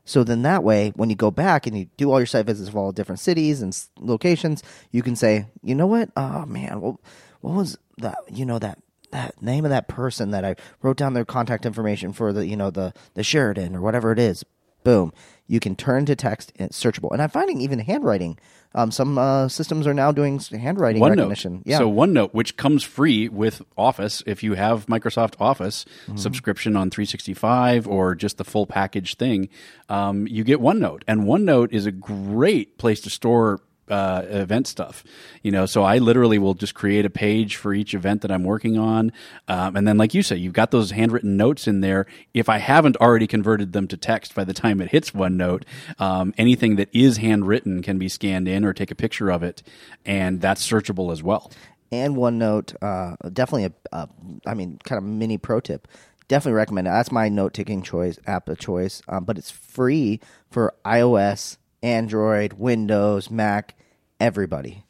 So 0.09 0.25
then 0.25 0.41
that 0.41 0.65
way, 0.65 0.95
when 0.97 1.11
you 1.11 1.17
go 1.17 1.31
back 1.31 1.67
and 1.67 1.79
you 1.79 1.91
do 1.99 2.11
all 2.11 2.19
your 2.19 2.25
site 2.25 2.47
visits 2.47 2.71
of 2.71 2.77
all 2.77 2.93
different 2.93 3.21
cities 3.21 3.61
and 3.61 3.79
locations, 4.01 4.63
you 4.91 5.03
can 5.03 5.15
say, 5.15 5.49
you 5.63 5.75
know 5.75 5.87
what? 5.87 6.09
Oh 6.17 6.47
man, 6.47 6.81
what, 6.81 6.97
what 7.43 7.55
was 7.55 7.77
that? 7.99 8.17
You 8.33 8.47
know 8.47 8.59
that 8.59 8.79
that 9.11 9.43
name 9.43 9.67
of 9.67 9.71
that 9.71 9.87
person 9.87 10.31
that 10.31 10.47
I 10.47 10.57
wrote 10.81 10.97
down 10.97 11.13
their 11.13 11.27
contact 11.27 11.67
information 11.67 12.15
for 12.15 12.33
the 12.33 12.47
you 12.47 12.57
know 12.57 12.71
the 12.71 12.95
the 13.13 13.23
Sheraton 13.23 13.77
or 13.77 13.83
whatever 13.83 14.11
it 14.11 14.19
is. 14.19 14.45
Boom, 14.85 15.13
you 15.47 15.61
can 15.61 15.75
turn 15.77 16.05
to 16.07 16.15
text 16.17 16.53
and 16.57 16.69
it's 16.69 16.83
searchable. 16.83 17.11
And 17.13 17.23
I'm 17.23 17.31
finding 17.31 17.61
even 17.61 17.79
handwriting. 17.79 18.39
Um, 18.75 18.91
some 18.91 19.17
uh, 19.17 19.49
systems 19.49 19.87
are 19.87 19.95
now 19.95 20.13
doing 20.13 20.39
handwriting 20.39 21.01
OneNote. 21.01 21.11
recognition. 21.17 21.63
Yeah. 21.65 21.79
So 21.79 21.91
OneNote, 21.91 22.35
which 22.35 22.57
comes 22.59 22.83
free 22.83 23.27
with 23.29 23.63
Office, 23.79 24.23
if 24.27 24.43
you 24.43 24.55
have 24.55 24.87
Microsoft 24.87 25.35
Office 25.41 25.87
Mm-hmm. 26.07 26.17
subscription 26.17 26.77
on 26.77 26.91
365 26.91 27.89
or 27.89 28.15
just 28.15 28.37
the 28.37 28.45
full 28.45 28.67
package 28.67 29.15
thing, 29.17 29.49
um, 29.89 30.27
you 30.27 30.45
get 30.45 30.61
OneNote, 30.61 31.03
and 31.09 31.23
OneNote 31.23 31.73
is 31.73 31.87
a 31.87 31.93
great 31.93 32.77
place 32.79 33.01
to 33.03 33.11
store. 33.11 33.61
Uh, 33.91 34.23
event 34.29 34.67
stuff, 34.67 35.03
you 35.43 35.51
know. 35.51 35.67
So 35.67 35.83
I 35.83 35.99
literally 35.99 36.39
will 36.39 36.55
just 36.55 36.75
create 36.75 37.05
a 37.07 37.11
page 37.11 37.57
for 37.57 37.73
each 37.73 37.95
event 37.95 38.23
that 38.23 38.31
I'm 38.31 38.45
working 38.45 38.77
on, 38.79 39.13
um, 39.49 39.77
and 39.77 39.89
then, 39.89 39.97
like 39.97 40.13
you 40.15 40.23
say, 40.23 40.37
you've 40.37 40.53
got 40.53 40.71
those 40.71 40.91
handwritten 40.91 41.37
notes 41.37 41.67
in 41.67 41.81
there. 41.81 42.07
If 42.35 42.49
I 42.49 42.59
haven't 42.59 42.97
already 42.99 43.27
converted 43.27 43.73
them 43.73 43.89
to 43.89 43.97
text 43.97 44.35
by 44.35 44.45
the 44.45 44.53
time 44.53 44.81
it 44.81 44.91
hits 44.91 45.13
OneNote, 45.13 45.63
um, 45.99 46.35
anything 46.37 46.77
that 46.77 46.89
is 46.93 47.17
handwritten 47.17 47.83
can 47.83 47.99
be 47.99 48.09
scanned 48.09 48.47
in 48.47 48.65
or 48.65 48.73
take 48.73 48.91
a 48.91 48.95
picture 48.95 49.31
of 49.31 49.43
it, 49.43 49.63
and 50.05 50.41
that's 50.41 50.67
searchable 50.67 51.13
as 51.13 51.23
well. 51.23 51.51
and 51.91 52.17
OneNote, 52.17 52.75
uh, 52.83 53.17
definitely 53.31 53.65
a, 53.65 53.73
a, 53.93 54.09
I 54.47 54.55
mean, 54.55 54.79
kind 54.85 54.99
of 54.99 55.05
mini 55.05 55.39
pro 55.39 55.61
tip. 55.61 55.89
Definitely 56.29 56.57
recommend 56.57 56.87
it. 56.87 56.91
That's 56.91 57.11
my 57.11 57.29
note 57.31 57.55
taking 57.55 57.83
choice 57.83 58.19
app 58.27 58.49
of 58.51 58.59
choice, 58.59 59.01
um, 59.09 59.25
but 59.25 59.39
it's 59.39 59.51
free 59.51 60.21
for 60.51 60.75
iOS, 60.85 61.57
Android, 61.83 62.55
Windows, 62.55 63.31
Mac, 63.31 63.78
everybody. 64.21 64.85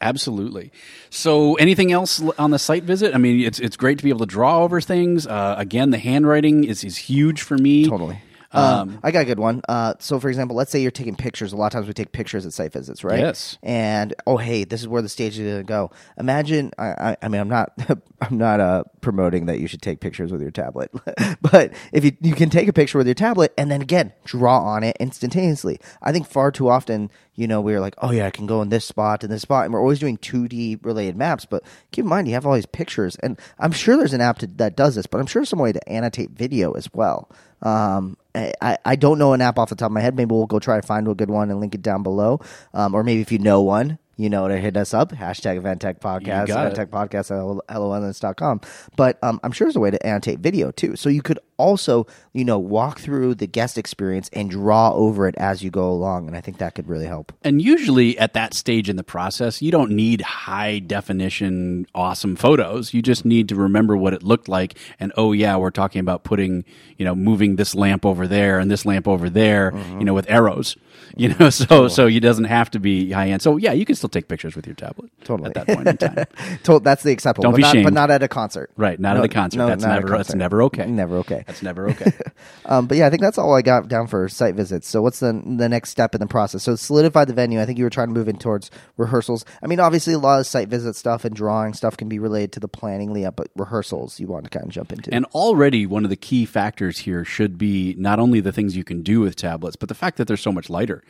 Absolutely. 0.00 0.70
So, 1.08 1.54
anything 1.54 1.90
else 1.90 2.22
on 2.38 2.50
the 2.50 2.58
site 2.58 2.82
visit? 2.84 3.14
I 3.14 3.18
mean, 3.18 3.40
it's 3.40 3.58
it's 3.58 3.76
great 3.76 3.98
to 3.98 4.04
be 4.04 4.10
able 4.10 4.20
to 4.20 4.26
draw 4.26 4.62
over 4.62 4.80
things. 4.80 5.26
Uh, 5.26 5.54
again, 5.56 5.90
the 5.90 5.98
handwriting 5.98 6.64
is 6.64 6.84
is 6.84 6.96
huge 6.96 7.40
for 7.42 7.56
me. 7.56 7.88
Totally. 7.88 8.20
Um, 8.54 9.00
I 9.02 9.10
got 9.10 9.20
a 9.20 9.24
good 9.24 9.38
one. 9.38 9.62
Uh, 9.68 9.94
so, 9.98 10.20
for 10.20 10.28
example, 10.28 10.56
let's 10.56 10.70
say 10.70 10.80
you're 10.80 10.90
taking 10.90 11.16
pictures. 11.16 11.52
A 11.52 11.56
lot 11.56 11.66
of 11.66 11.72
times 11.72 11.86
we 11.86 11.92
take 11.92 12.12
pictures 12.12 12.46
at 12.46 12.52
site 12.52 12.72
visits, 12.72 13.04
right? 13.04 13.18
Yes. 13.18 13.58
And 13.62 14.14
oh, 14.26 14.36
hey, 14.36 14.64
this 14.64 14.80
is 14.80 14.88
where 14.88 15.02
the 15.02 15.08
stage 15.08 15.38
is 15.38 15.46
going 15.46 15.58
to 15.58 15.64
go. 15.64 15.90
Imagine. 16.18 16.72
I, 16.78 16.86
I, 16.86 17.16
I 17.22 17.28
mean, 17.28 17.40
I'm 17.40 17.48
not. 17.48 17.72
I'm 18.20 18.38
not 18.38 18.60
uh, 18.60 18.84
promoting 19.02 19.46
that 19.46 19.60
you 19.60 19.66
should 19.66 19.82
take 19.82 20.00
pictures 20.00 20.32
with 20.32 20.40
your 20.40 20.50
tablet, 20.50 20.90
but 21.42 21.74
if 21.92 22.04
you 22.04 22.12
you 22.22 22.34
can 22.34 22.48
take 22.48 22.68
a 22.68 22.72
picture 22.72 22.96
with 22.96 23.06
your 23.06 23.14
tablet 23.14 23.52
and 23.58 23.70
then 23.70 23.82
again 23.82 24.12
draw 24.24 24.60
on 24.60 24.82
it 24.82 24.96
instantaneously. 24.98 25.78
I 26.00 26.12
think 26.12 26.26
far 26.26 26.50
too 26.50 26.70
often, 26.70 27.10
you 27.34 27.46
know, 27.46 27.60
we're 27.60 27.80
like, 27.80 27.94
oh 27.98 28.12
yeah, 28.12 28.26
I 28.26 28.30
can 28.30 28.46
go 28.46 28.62
in 28.62 28.70
this 28.70 28.84
spot 28.84 29.22
and 29.24 29.32
this 29.32 29.42
spot, 29.42 29.64
and 29.64 29.74
we're 29.74 29.80
always 29.80 29.98
doing 29.98 30.16
2D 30.18 30.84
related 30.84 31.16
maps. 31.16 31.44
But 31.44 31.64
keep 31.90 32.04
in 32.04 32.08
mind, 32.08 32.28
you 32.28 32.34
have 32.34 32.46
all 32.46 32.54
these 32.54 32.66
pictures, 32.66 33.16
and 33.16 33.38
I'm 33.58 33.72
sure 33.72 33.96
there's 33.96 34.14
an 34.14 34.20
app 34.20 34.38
to, 34.38 34.46
that 34.46 34.76
does 34.76 34.94
this, 34.94 35.06
but 35.06 35.20
I'm 35.20 35.26
sure 35.26 35.40
there's 35.40 35.50
some 35.50 35.58
way 35.58 35.72
to 35.72 35.88
annotate 35.88 36.30
video 36.30 36.72
as 36.72 36.88
well. 36.94 37.30
Um, 37.62 38.16
I, 38.34 38.78
I- 38.84 38.96
don't 38.96 39.18
know 39.18 39.32
an 39.32 39.40
app 39.40 39.58
off 39.58 39.68
the 39.68 39.76
top 39.76 39.86
of 39.86 39.92
my 39.92 40.00
head. 40.00 40.16
Maybe 40.16 40.32
we'll 40.34 40.46
go 40.46 40.58
try 40.58 40.80
to 40.80 40.86
find 40.86 41.06
a 41.08 41.14
good 41.14 41.30
one 41.30 41.50
and 41.50 41.60
link 41.60 41.74
it 41.74 41.82
down 41.82 42.02
below. 42.02 42.40
Um, 42.72 42.94
or 42.94 43.04
maybe 43.04 43.20
if 43.20 43.30
you 43.32 43.38
know 43.38 43.60
one, 43.62 43.98
you 44.16 44.30
know 44.30 44.48
to 44.48 44.56
hit 44.58 44.76
us 44.76 44.94
up. 44.94 45.12
Hashtag 45.12 45.56
Event 45.56 45.80
Tech 45.80 46.00
Podcast, 46.00 46.48
You 46.48 46.54
got 46.54 46.66
it. 46.66 46.72
Event 46.72 46.76
Tech 46.76 46.90
Podcast 46.90 47.62
at 47.68 47.78
LONS.com. 47.78 48.60
But 48.96 49.18
um, 49.22 49.40
I'm 49.42 49.52
sure 49.52 49.66
there's 49.66 49.76
a 49.76 49.80
way 49.80 49.90
to 49.90 50.06
annotate 50.06 50.40
video 50.40 50.70
too. 50.70 50.96
So 50.96 51.08
you 51.08 51.22
could 51.22 51.38
also, 51.56 52.06
you 52.32 52.44
know, 52.44 52.58
walk 52.58 52.98
through 52.98 53.34
the 53.34 53.46
guest 53.46 53.78
experience 53.78 54.28
and 54.32 54.50
draw 54.50 54.92
over 54.92 55.28
it 55.28 55.34
as 55.36 55.62
you 55.62 55.70
go 55.70 55.88
along. 55.88 56.26
And 56.26 56.36
I 56.36 56.40
think 56.40 56.58
that 56.58 56.74
could 56.74 56.88
really 56.88 57.06
help. 57.06 57.32
And 57.42 57.62
usually 57.62 58.18
at 58.18 58.32
that 58.34 58.54
stage 58.54 58.88
in 58.88 58.96
the 58.96 59.04
process, 59.04 59.62
you 59.62 59.70
don't 59.70 59.92
need 59.92 60.20
high 60.22 60.78
definition, 60.80 61.86
awesome 61.94 62.36
photos. 62.36 62.92
You 62.92 63.02
just 63.02 63.24
need 63.24 63.48
to 63.50 63.54
remember 63.54 63.96
what 63.96 64.14
it 64.14 64.22
looked 64.22 64.48
like. 64.48 64.76
And 64.98 65.12
oh, 65.16 65.32
yeah, 65.32 65.56
we're 65.56 65.70
talking 65.70 66.00
about 66.00 66.24
putting, 66.24 66.64
you 66.96 67.04
know, 67.04 67.14
moving 67.14 67.56
this 67.56 67.74
lamp 67.74 68.04
over 68.04 68.26
there 68.26 68.58
and 68.58 68.70
this 68.70 68.84
lamp 68.84 69.06
over 69.06 69.30
there, 69.30 69.72
you 69.98 70.04
know, 70.04 70.14
with 70.14 70.28
arrows, 70.28 70.76
you 71.16 71.34
know, 71.34 71.50
so, 71.54 71.88
so 71.88 72.06
it 72.06 72.20
doesn't 72.20 72.44
have 72.44 72.70
to 72.72 72.80
be 72.80 73.12
high 73.12 73.28
end. 73.28 73.42
So 73.42 73.56
yeah, 73.56 73.72
you 73.72 73.84
can 73.84 73.94
still 74.04 74.20
take 74.20 74.28
pictures 74.28 74.54
with 74.54 74.66
your 74.66 74.74
tablet 74.74 75.10
Totally. 75.24 75.48
at 75.48 75.54
that 75.54 75.66
point 75.74 75.88
in 75.88 75.96
time. 75.96 76.24
To- 76.64 76.78
that's 76.80 77.02
the 77.02 77.12
acceptable. 77.12 77.44
Don't 77.44 77.52
but 77.52 77.56
be 77.56 77.62
not, 77.62 77.72
shamed. 77.72 77.84
But 77.84 77.92
not 77.94 78.10
at 78.10 78.22
a 78.22 78.28
concert. 78.28 78.70
Right. 78.76 78.98
Not 79.00 79.14
No, 79.16 79.20
at 79.20 79.26
a 79.26 79.28
concert. 79.32 79.58
no, 79.58 79.66
that's 79.66 79.82
not 79.82 79.92
at 79.92 79.98
a 79.98 80.00
never, 80.02 80.16
that's 80.16 80.34
never 80.34 80.62
okay. 80.64 80.86
Never 80.86 81.16
okay. 81.18 81.44
That's 81.46 81.62
never 81.62 81.88
okay. 81.90 82.12
Um, 82.66 82.86
but 82.86 82.96
yeah, 82.96 83.06
I 83.06 83.10
think 83.10 83.20
that's 83.20 83.36
all 83.36 83.54
I 83.54 83.60
got 83.60 83.88
down 83.88 84.06
for 84.06 84.26
site 84.28 84.54
visits. 84.54 84.88
So 84.88 85.02
what's 85.02 85.20
the 85.20 85.32
the 85.44 85.68
next 85.68 85.90
step 85.90 86.14
in 86.14 86.20
the 86.20 86.26
process? 86.26 86.62
So 86.62 86.76
solidify 86.76 87.26
the 87.26 87.34
venue. 87.34 87.60
I 87.60 87.66
think 87.66 87.78
you 87.78 87.84
were 87.84 87.90
trying 87.90 88.08
to 88.08 88.14
move 88.14 88.26
in 88.26 88.38
towards 88.38 88.70
rehearsals. 88.96 89.44
I 89.62 89.66
mean, 89.66 89.80
obviously 89.80 90.14
a 90.14 90.18
lot 90.18 90.40
of 90.40 90.46
site 90.46 90.68
visit 90.68 90.96
stuff 90.96 91.24
and 91.26 91.36
drawing 91.36 91.74
stuff 91.74 91.96
can 91.96 92.08
be 92.08 92.18
related 92.18 92.52
to 92.52 92.60
the 92.60 92.68
planning 92.68 93.12
lead 93.12 93.36
but 93.36 93.48
rehearsals 93.54 94.18
you 94.18 94.26
want 94.26 94.44
to 94.44 94.50
kind 94.50 94.64
of 94.64 94.70
jump 94.72 94.92
into. 94.92 95.12
And 95.12 95.24
already 95.26 95.84
one 95.86 96.04
of 96.04 96.10
the 96.10 96.16
key 96.16 96.46
factors 96.46 96.98
here 97.00 97.24
should 97.24 97.58
be 97.58 97.94
not 97.98 98.18
only 98.18 98.40
the 98.40 98.52
things 98.52 98.76
you 98.76 98.84
can 98.84 99.02
do 99.02 99.20
with 99.20 99.36
tablets, 99.36 99.76
but 99.76 99.88
the 99.88 99.94
fact 99.94 100.16
that 100.16 100.26
they're 100.26 100.36
so 100.36 100.52
much 100.52 100.70
lighter 100.70 101.02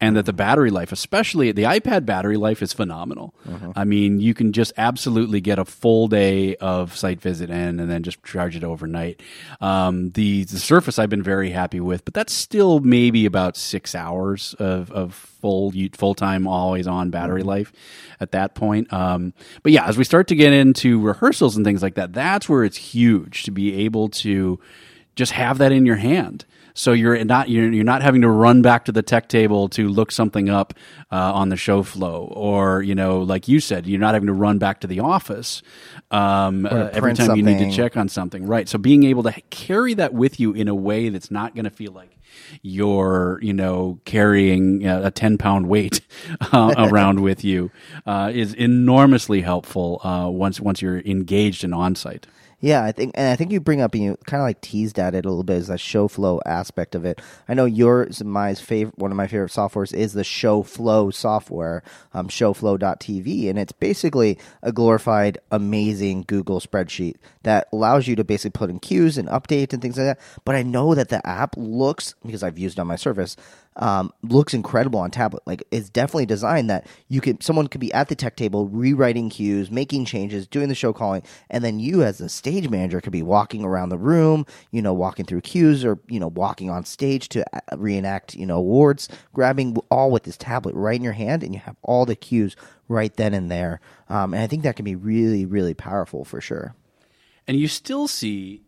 and 0.00 0.16
that 0.16 0.26
the 0.26 0.32
battery 0.32 0.70
life, 0.70 0.92
especially 0.92 1.50
the 1.52 1.64
iPad 1.64 2.06
battery 2.06 2.36
life 2.40 2.62
is 2.62 2.72
phenomenal. 2.72 3.34
I 3.76 3.84
mean, 3.84 4.20
you 4.20 4.34
can 4.34 4.52
just 4.52 4.72
absolutely 4.76 5.40
get 5.40 5.58
a 5.58 5.64
full 5.64 6.08
day 6.08 6.56
of 6.56 6.96
site 6.96 7.20
visit 7.20 7.50
in 7.50 7.78
and 7.80 7.90
then 7.90 8.02
just 8.02 8.22
charge 8.24 8.56
it 8.56 8.64
overnight. 8.64 9.20
Um, 9.60 10.10
the, 10.10 10.44
the 10.44 10.58
Surface 10.58 10.98
I've 10.98 11.10
been 11.10 11.22
very 11.22 11.50
happy 11.50 11.80
with, 11.80 12.04
but 12.04 12.14
that's 12.14 12.32
still 12.32 12.80
maybe 12.80 13.26
about 13.26 13.56
six 13.56 13.94
hours 13.94 14.54
of, 14.58 14.90
of 14.90 15.14
full 15.14 15.72
full 15.96 16.14
time 16.14 16.46
always 16.46 16.86
on 16.86 17.10
battery 17.10 17.42
life 17.42 17.72
at 18.20 18.32
that 18.32 18.54
point. 18.54 18.92
Um, 18.92 19.32
but 19.62 19.72
yeah, 19.72 19.86
as 19.86 19.96
we 19.96 20.04
start 20.04 20.28
to 20.28 20.34
get 20.34 20.52
into 20.52 21.00
rehearsals 21.00 21.56
and 21.56 21.64
things 21.64 21.82
like 21.82 21.94
that, 21.94 22.12
that's 22.12 22.48
where 22.48 22.64
it's 22.64 22.76
huge 22.76 23.44
to 23.44 23.50
be 23.50 23.84
able 23.84 24.08
to 24.08 24.58
just 25.16 25.32
have 25.32 25.58
that 25.58 25.72
in 25.72 25.86
your 25.86 25.96
hand. 25.96 26.44
So 26.74 26.92
you're 26.92 27.22
not 27.24 27.48
you're, 27.48 27.72
you're 27.72 27.84
not 27.84 28.02
having 28.02 28.20
to 28.22 28.28
run 28.28 28.62
back 28.62 28.84
to 28.86 28.92
the 28.92 29.02
tech 29.02 29.28
table 29.28 29.68
to 29.70 29.88
look 29.88 30.12
something 30.12 30.48
up 30.48 30.74
uh, 31.10 31.32
on 31.34 31.48
the 31.48 31.56
show 31.56 31.82
flow, 31.82 32.32
or 32.32 32.82
you 32.82 32.94
know, 32.94 33.20
like 33.20 33.48
you 33.48 33.60
said, 33.60 33.86
you're 33.86 34.00
not 34.00 34.14
having 34.14 34.28
to 34.28 34.32
run 34.32 34.58
back 34.58 34.80
to 34.80 34.86
the 34.86 35.00
office 35.00 35.62
um, 36.10 36.66
uh, 36.66 36.90
every 36.92 37.14
time 37.14 37.36
you 37.36 37.42
need 37.42 37.58
to 37.58 37.70
check 37.70 37.96
on 37.96 38.08
something, 38.08 38.46
right? 38.46 38.68
So 38.68 38.78
being 38.78 39.04
able 39.04 39.22
to 39.24 39.32
carry 39.50 39.94
that 39.94 40.12
with 40.14 40.40
you 40.40 40.52
in 40.52 40.68
a 40.68 40.74
way 40.74 41.08
that's 41.08 41.30
not 41.30 41.54
going 41.54 41.64
to 41.64 41.70
feel 41.70 41.92
like 41.92 42.16
you're, 42.62 43.38
you 43.42 43.52
know, 43.52 44.00
carrying 44.04 44.86
uh, 44.86 45.02
a 45.04 45.10
10 45.10 45.38
pound 45.38 45.68
weight 45.68 46.00
uh, 46.52 46.74
around 46.76 47.20
with 47.22 47.44
you 47.44 47.70
uh, 48.06 48.30
is 48.32 48.54
enormously 48.54 49.42
helpful 49.42 50.00
uh, 50.04 50.28
once 50.28 50.60
once 50.60 50.82
you're 50.82 51.00
engaged 51.00 51.64
and 51.64 51.74
on 51.74 51.94
site. 51.94 52.26
Yeah, 52.62 52.84
I 52.84 52.92
think, 52.92 53.12
and 53.14 53.28
I 53.28 53.36
think 53.36 53.52
you 53.52 53.60
bring 53.60 53.80
up, 53.80 53.94
and 53.94 54.02
you 54.02 54.18
kind 54.26 54.42
of 54.42 54.44
like 54.44 54.60
teased 54.60 54.98
at 54.98 55.14
it 55.14 55.24
a 55.24 55.28
little 55.28 55.44
bit, 55.44 55.56
is 55.56 55.68
that 55.68 55.80
show 55.80 56.08
flow 56.08 56.42
aspect 56.44 56.94
of 56.94 57.06
it. 57.06 57.18
I 57.48 57.54
know 57.54 57.64
yours, 57.64 58.22
my 58.22 58.52
favorite, 58.52 58.98
one 58.98 59.10
of 59.10 59.16
my 59.16 59.26
favorite 59.26 59.50
softwares 59.50 59.94
is 59.94 60.12
the 60.12 60.24
show 60.24 60.62
flow 60.62 61.10
software, 61.10 61.82
um, 62.12 62.28
shoflo.tv, 62.28 63.48
and 63.48 63.58
it's 63.58 63.72
basically 63.72 64.38
a 64.62 64.72
glorified, 64.72 65.38
amazing 65.50 66.24
Google 66.26 66.60
spreadsheet 66.60 67.14
that 67.44 67.66
allows 67.72 68.06
you 68.06 68.14
to 68.16 68.24
basically 68.24 68.58
put 68.58 68.68
in 68.68 68.78
cues 68.78 69.16
and 69.16 69.28
updates 69.28 69.72
and 69.72 69.80
things 69.80 69.96
like 69.96 70.18
that. 70.18 70.20
But 70.44 70.54
I 70.54 70.62
know 70.62 70.94
that 70.94 71.08
the 71.08 71.26
app 71.26 71.54
looks, 71.56 72.14
because 72.26 72.42
I've 72.42 72.58
used 72.58 72.78
it 72.78 72.80
on 72.82 72.86
my 72.86 72.96
Surface, 72.96 73.36
um, 73.76 74.12
looks 74.22 74.52
incredible 74.52 75.00
on 75.00 75.10
tablet. 75.10 75.42
Like 75.46 75.62
it's 75.70 75.88
definitely 75.88 76.26
designed 76.26 76.68
that 76.70 76.86
you 77.08 77.20
can 77.20 77.40
someone 77.40 77.68
could 77.68 77.80
be 77.80 77.92
at 77.92 78.08
the 78.08 78.14
tech 78.14 78.36
table 78.36 78.68
rewriting 78.68 79.30
cues, 79.30 79.70
making 79.70 80.04
changes, 80.04 80.46
doing 80.46 80.68
the 80.68 80.74
show 80.74 80.92
calling, 80.92 81.22
and 81.48 81.64
then 81.64 81.78
you 81.78 82.02
as 82.02 82.18
the 82.18 82.28
stage 82.28 82.68
manager 82.68 83.00
could 83.00 83.12
be 83.12 83.22
walking 83.22 83.64
around 83.64 83.88
the 83.88 83.98
room, 83.98 84.44
you 84.70 84.82
know, 84.82 84.92
walking 84.92 85.24
through 85.24 85.40
cues 85.42 85.84
or 85.84 85.98
you 86.08 86.20
know 86.20 86.28
walking 86.28 86.68
on 86.70 86.84
stage 86.84 87.28
to 87.30 87.44
uh, 87.56 87.76
reenact 87.76 88.34
you 88.34 88.46
know 88.46 88.58
awards, 88.58 89.08
grabbing 89.32 89.76
all 89.90 90.10
with 90.10 90.24
this 90.24 90.36
tablet 90.36 90.74
right 90.74 90.96
in 90.96 91.04
your 91.04 91.12
hand, 91.12 91.42
and 91.42 91.54
you 91.54 91.60
have 91.60 91.76
all 91.82 92.04
the 92.04 92.16
cues 92.16 92.56
right 92.88 93.14
then 93.16 93.34
and 93.34 93.50
there. 93.50 93.80
Um, 94.08 94.34
and 94.34 94.42
I 94.42 94.46
think 94.46 94.64
that 94.64 94.76
can 94.76 94.84
be 94.84 94.96
really 94.96 95.46
really 95.46 95.74
powerful 95.74 96.24
for 96.24 96.40
sure. 96.40 96.74
And 97.46 97.58
you 97.58 97.68
still 97.68 98.08
see 98.08 98.62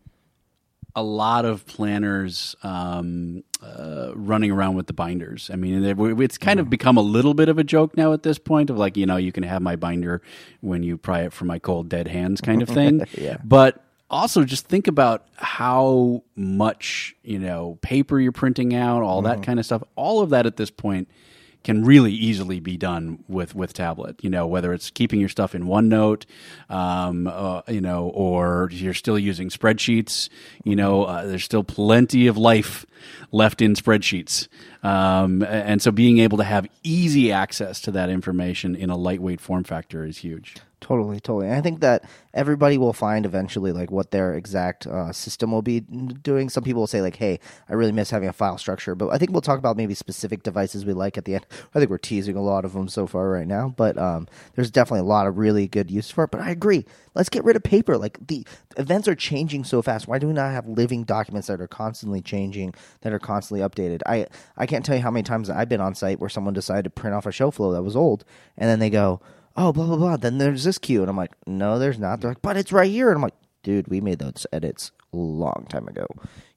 a 0.94 1.02
lot 1.02 1.44
of 1.44 1.66
planners 1.66 2.54
um, 2.62 3.44
uh, 3.62 4.12
running 4.14 4.50
around 4.50 4.74
with 4.74 4.86
the 4.86 4.92
binders. 4.92 5.50
I 5.52 5.56
mean, 5.56 5.84
it's 6.20 6.38
kind 6.38 6.58
of 6.58 6.68
become 6.68 6.96
a 6.96 7.02
little 7.02 7.34
bit 7.34 7.48
of 7.48 7.58
a 7.58 7.64
joke 7.64 7.96
now 7.96 8.12
at 8.12 8.22
this 8.22 8.38
point 8.38 8.70
of 8.70 8.78
like, 8.78 8.96
you 8.96 9.06
know, 9.06 9.16
you 9.16 9.32
can 9.32 9.44
have 9.44 9.62
my 9.62 9.76
binder 9.76 10.20
when 10.60 10.82
you 10.82 10.98
pry 10.98 11.22
it 11.22 11.32
from 11.32 11.48
my 11.48 11.58
cold 11.58 11.88
dead 11.88 12.08
hands 12.08 12.40
kind 12.40 12.62
of 12.62 12.68
thing. 12.68 13.04
Yeah. 13.12 13.36
But 13.44 13.84
also 14.10 14.44
just 14.44 14.66
think 14.66 14.88
about 14.88 15.26
how 15.36 16.22
much, 16.34 17.14
you 17.22 17.38
know, 17.38 17.78
paper 17.82 18.18
you're 18.18 18.32
printing 18.32 18.74
out, 18.74 19.02
all 19.02 19.22
that 19.22 19.42
kind 19.42 19.58
of 19.58 19.66
stuff. 19.66 19.82
All 19.96 20.20
of 20.20 20.30
that 20.30 20.46
at 20.46 20.56
this 20.56 20.70
point 20.70 21.08
can 21.64 21.84
really 21.84 22.12
easily 22.12 22.60
be 22.60 22.76
done 22.76 23.24
with 23.28 23.54
with 23.54 23.72
tablet. 23.72 24.22
You 24.22 24.30
know, 24.30 24.46
whether 24.46 24.72
it's 24.72 24.90
keeping 24.90 25.20
your 25.20 25.28
stuff 25.28 25.54
in 25.54 25.64
OneNote, 25.64 26.24
um, 26.68 27.26
uh, 27.26 27.62
you 27.68 27.80
know, 27.80 28.08
or 28.08 28.68
you're 28.72 28.94
still 28.94 29.18
using 29.18 29.48
spreadsheets. 29.48 30.28
You 30.64 30.76
know, 30.76 31.04
uh, 31.04 31.26
there's 31.26 31.44
still 31.44 31.64
plenty 31.64 32.26
of 32.26 32.36
life 32.36 32.86
left 33.30 33.62
in 33.62 33.74
spreadsheets, 33.74 34.48
um, 34.82 35.42
and 35.42 35.80
so 35.82 35.90
being 35.90 36.18
able 36.18 36.38
to 36.38 36.44
have 36.44 36.66
easy 36.82 37.32
access 37.32 37.80
to 37.82 37.90
that 37.92 38.10
information 38.10 38.74
in 38.74 38.90
a 38.90 38.96
lightweight 38.96 39.40
form 39.40 39.64
factor 39.64 40.04
is 40.04 40.18
huge. 40.18 40.56
Totally, 40.82 41.20
totally. 41.20 41.46
And 41.46 41.54
I 41.54 41.60
think 41.60 41.80
that 41.80 42.02
everybody 42.34 42.76
will 42.76 42.92
find 42.92 43.24
eventually 43.24 43.70
like 43.70 43.92
what 43.92 44.10
their 44.10 44.34
exact 44.34 44.84
uh, 44.84 45.12
system 45.12 45.52
will 45.52 45.62
be 45.62 45.78
doing. 45.78 46.48
Some 46.48 46.64
people 46.64 46.80
will 46.82 46.88
say 46.88 47.00
like, 47.00 47.14
"Hey, 47.14 47.38
I 47.68 47.74
really 47.74 47.92
miss 47.92 48.10
having 48.10 48.28
a 48.28 48.32
file 48.32 48.58
structure," 48.58 48.96
but 48.96 49.08
I 49.10 49.16
think 49.16 49.30
we'll 49.30 49.42
talk 49.42 49.60
about 49.60 49.76
maybe 49.76 49.94
specific 49.94 50.42
devices 50.42 50.84
we 50.84 50.92
like 50.92 51.16
at 51.16 51.24
the 51.24 51.36
end. 51.36 51.46
I 51.72 51.78
think 51.78 51.88
we're 51.88 51.98
teasing 51.98 52.34
a 52.34 52.42
lot 52.42 52.64
of 52.64 52.72
them 52.72 52.88
so 52.88 53.06
far 53.06 53.30
right 53.30 53.46
now, 53.46 53.72
but 53.76 53.96
um, 53.96 54.26
there's 54.56 54.72
definitely 54.72 55.00
a 55.00 55.04
lot 55.04 55.28
of 55.28 55.38
really 55.38 55.68
good 55.68 55.88
use 55.88 56.10
for 56.10 56.24
it. 56.24 56.32
But 56.32 56.40
I 56.40 56.50
agree. 56.50 56.84
Let's 57.14 57.28
get 57.28 57.44
rid 57.44 57.54
of 57.54 57.62
paper. 57.62 57.96
Like 57.96 58.26
the 58.26 58.44
events 58.76 59.06
are 59.06 59.14
changing 59.14 59.62
so 59.62 59.82
fast. 59.82 60.08
Why 60.08 60.18
do 60.18 60.26
we 60.26 60.32
not 60.32 60.50
have 60.50 60.66
living 60.66 61.04
documents 61.04 61.46
that 61.46 61.60
are 61.60 61.68
constantly 61.68 62.22
changing, 62.22 62.74
that 63.02 63.12
are 63.12 63.20
constantly 63.20 63.64
updated? 63.64 64.00
I 64.04 64.26
I 64.56 64.66
can't 64.66 64.84
tell 64.84 64.96
you 64.96 65.02
how 65.02 65.12
many 65.12 65.22
times 65.22 65.48
I've 65.48 65.68
been 65.68 65.80
on 65.80 65.94
site 65.94 66.18
where 66.18 66.28
someone 66.28 66.54
decided 66.54 66.82
to 66.84 66.90
print 66.90 67.14
off 67.14 67.24
a 67.24 67.30
show 67.30 67.52
flow 67.52 67.70
that 67.70 67.84
was 67.84 67.94
old, 67.94 68.24
and 68.58 68.68
then 68.68 68.80
they 68.80 68.90
go 68.90 69.20
oh, 69.56 69.72
blah, 69.72 69.86
blah, 69.86 69.96
blah. 69.96 70.16
Then 70.16 70.38
there's 70.38 70.64
this 70.64 70.78
cue. 70.78 71.00
And 71.00 71.10
I'm 71.10 71.16
like, 71.16 71.32
no, 71.46 71.78
there's 71.78 71.98
not. 71.98 72.20
They're 72.20 72.30
like, 72.30 72.42
but 72.42 72.56
it's 72.56 72.72
right 72.72 72.90
here. 72.90 73.08
And 73.08 73.16
I'm 73.16 73.22
like, 73.22 73.34
dude, 73.62 73.88
we 73.88 74.00
made 74.00 74.18
those 74.18 74.46
edits 74.52 74.92
a 75.12 75.16
long 75.16 75.66
time 75.68 75.88
ago. 75.88 76.06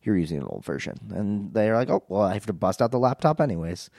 You're 0.01 0.17
using 0.17 0.37
an 0.37 0.47
old 0.47 0.65
version. 0.65 0.97
And 1.13 1.53
they're 1.53 1.75
like, 1.75 1.89
oh, 1.89 2.03
well, 2.07 2.21
I 2.21 2.33
have 2.33 2.45
to 2.47 2.53
bust 2.53 2.81
out 2.81 2.91
the 2.91 2.99
laptop 2.99 3.41
anyways. 3.41 3.89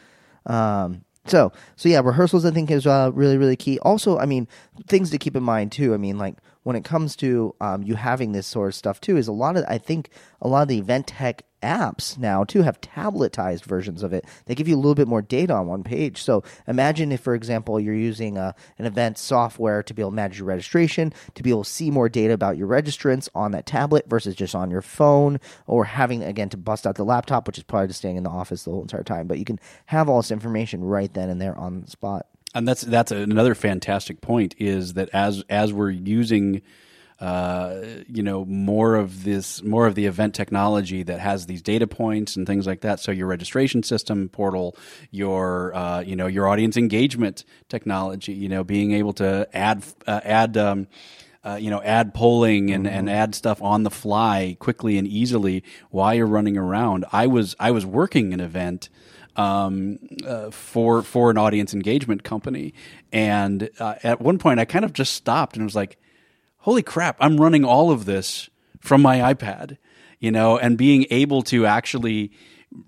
Um, 0.46 1.04
so, 1.26 1.52
so 1.74 1.88
yeah, 1.88 2.00
rehearsals 2.00 2.44
I 2.44 2.52
think 2.52 2.70
is 2.70 2.86
uh, 2.86 3.10
really, 3.12 3.36
really 3.36 3.56
key. 3.56 3.78
Also, 3.80 4.18
I 4.18 4.26
mean, 4.26 4.46
things 4.86 5.10
to 5.10 5.18
keep 5.18 5.34
in 5.36 5.42
mind 5.42 5.72
too. 5.72 5.92
I 5.92 5.96
mean, 5.96 6.18
like 6.18 6.36
when 6.62 6.76
it 6.76 6.84
comes 6.84 7.16
to 7.16 7.54
um, 7.60 7.82
you 7.82 7.96
having 7.96 8.32
this 8.32 8.46
sort 8.46 8.68
of 8.68 8.74
stuff 8.74 9.00
too, 9.00 9.16
is 9.16 9.28
a 9.28 9.32
lot 9.32 9.56
of 9.56 9.64
I 9.68 9.78
think 9.78 10.10
a 10.40 10.48
lot 10.48 10.62
of 10.62 10.68
the 10.68 10.78
event 10.78 11.08
tech 11.08 11.42
apps 11.66 12.16
now 12.16 12.44
too 12.44 12.62
have 12.62 12.80
tabletized 12.80 13.64
versions 13.64 14.02
of 14.02 14.12
it. 14.12 14.24
They 14.46 14.54
give 14.54 14.68
you 14.68 14.76
a 14.76 14.78
little 14.78 14.94
bit 14.94 15.08
more 15.08 15.22
data 15.22 15.52
on 15.52 15.66
one 15.66 15.82
page. 15.82 16.22
So 16.22 16.44
imagine 16.66 17.12
if, 17.12 17.20
for 17.20 17.34
example, 17.34 17.80
you're 17.80 17.94
using 17.94 18.38
a, 18.38 18.40
uh, 18.40 18.52
an 18.78 18.86
event 18.86 19.18
software 19.18 19.82
to 19.82 19.94
be 19.94 20.02
able 20.02 20.12
to 20.12 20.16
manage 20.16 20.38
your 20.38 20.46
registration, 20.46 21.12
to 21.34 21.42
be 21.42 21.50
able 21.50 21.64
to 21.64 21.70
see 21.70 21.90
more 21.90 22.08
data 22.08 22.34
about 22.34 22.56
your 22.56 22.68
registrants 22.68 23.28
on 23.34 23.52
that 23.52 23.66
tablet 23.66 24.08
versus 24.08 24.34
just 24.34 24.54
on 24.54 24.70
your 24.70 24.82
phone, 24.82 25.40
or 25.66 25.84
having 25.84 26.22
again 26.22 26.48
to 26.50 26.56
bust 26.56 26.86
out 26.86 26.94
the 26.94 27.04
laptop, 27.04 27.46
which 27.46 27.58
is 27.58 27.64
probably 27.64 27.88
just 27.88 27.98
staying 27.98 28.16
in 28.16 28.22
the 28.22 28.30
office 28.30 28.64
the 28.64 28.70
whole 28.70 28.82
entire 28.82 29.02
time. 29.02 29.26
But 29.26 29.38
you 29.38 29.44
can 29.44 29.58
have 29.86 30.08
all 30.08 30.18
this 30.18 30.30
information 30.30 30.84
right 30.84 31.12
then 31.12 31.28
and 31.28 31.40
there 31.40 31.56
on 31.56 31.82
the 31.82 31.90
spot. 31.90 32.26
And 32.54 32.66
that's 32.66 32.82
that's 32.82 33.12
another 33.12 33.54
fantastic 33.54 34.20
point 34.20 34.54
is 34.58 34.94
that 34.94 35.10
as 35.12 35.42
as 35.50 35.72
we're 35.72 35.90
using 35.90 36.62
uh, 37.20 37.80
you 38.08 38.22
know 38.22 38.44
more 38.44 38.96
of 38.96 39.24
this 39.24 39.62
more 39.62 39.86
of 39.86 39.94
the 39.94 40.06
event 40.06 40.34
technology 40.34 41.02
that 41.02 41.20
has 41.20 41.46
these 41.46 41.62
data 41.62 41.86
points 41.86 42.36
and 42.36 42.46
things 42.46 42.66
like 42.66 42.82
that 42.82 43.00
so 43.00 43.10
your 43.10 43.26
registration 43.26 43.82
system 43.82 44.28
portal 44.28 44.76
your 45.10 45.74
uh, 45.74 46.00
you 46.00 46.14
know 46.14 46.26
your 46.26 46.46
audience 46.46 46.76
engagement 46.76 47.44
technology 47.68 48.32
you 48.32 48.48
know 48.48 48.62
being 48.62 48.92
able 48.92 49.12
to 49.12 49.48
add 49.54 49.82
uh, 50.06 50.20
add 50.24 50.56
um, 50.56 50.86
uh, 51.46 51.54
you 51.54 51.70
know, 51.70 51.80
add 51.82 52.12
polling 52.12 52.72
and, 52.72 52.86
mm-hmm. 52.86 52.94
and 52.96 53.08
add 53.08 53.32
stuff 53.32 53.62
on 53.62 53.84
the 53.84 53.90
fly 53.90 54.56
quickly 54.58 54.98
and 54.98 55.06
easily 55.06 55.62
while 55.90 56.12
you're 56.12 56.26
running 56.26 56.56
around. 56.56 57.04
I 57.12 57.28
was 57.28 57.54
I 57.60 57.70
was 57.70 57.86
working 57.86 58.34
an 58.34 58.40
event 58.40 58.88
um, 59.36 60.00
uh, 60.26 60.50
for 60.50 61.02
for 61.02 61.30
an 61.30 61.38
audience 61.38 61.72
engagement 61.72 62.24
company, 62.24 62.74
and 63.12 63.70
uh, 63.78 63.94
at 64.02 64.20
one 64.20 64.38
point 64.38 64.58
I 64.58 64.64
kind 64.64 64.84
of 64.84 64.92
just 64.92 65.12
stopped 65.12 65.54
and 65.54 65.64
was 65.64 65.76
like, 65.76 65.98
holy 66.66 66.82
crap, 66.82 67.16
I'm 67.20 67.40
running 67.40 67.64
all 67.64 67.92
of 67.92 68.06
this 68.06 68.50
from 68.80 69.00
my 69.00 69.32
iPad, 69.32 69.78
you 70.18 70.32
know, 70.32 70.58
and 70.58 70.76
being 70.76 71.06
able 71.10 71.42
to 71.42 71.64
actually 71.64 72.32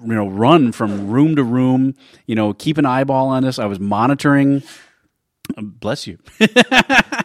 you 0.04 0.14
know 0.14 0.28
run 0.28 0.72
from 0.72 1.08
room 1.08 1.36
to 1.36 1.42
room 1.42 1.94
you 2.26 2.34
know 2.34 2.52
keep 2.52 2.76
an 2.76 2.84
eyeball 2.84 3.28
on 3.28 3.44
this 3.44 3.58
i 3.58 3.64
was 3.64 3.80
monitoring. 3.80 4.62
Bless 5.56 6.06
you. 6.06 6.18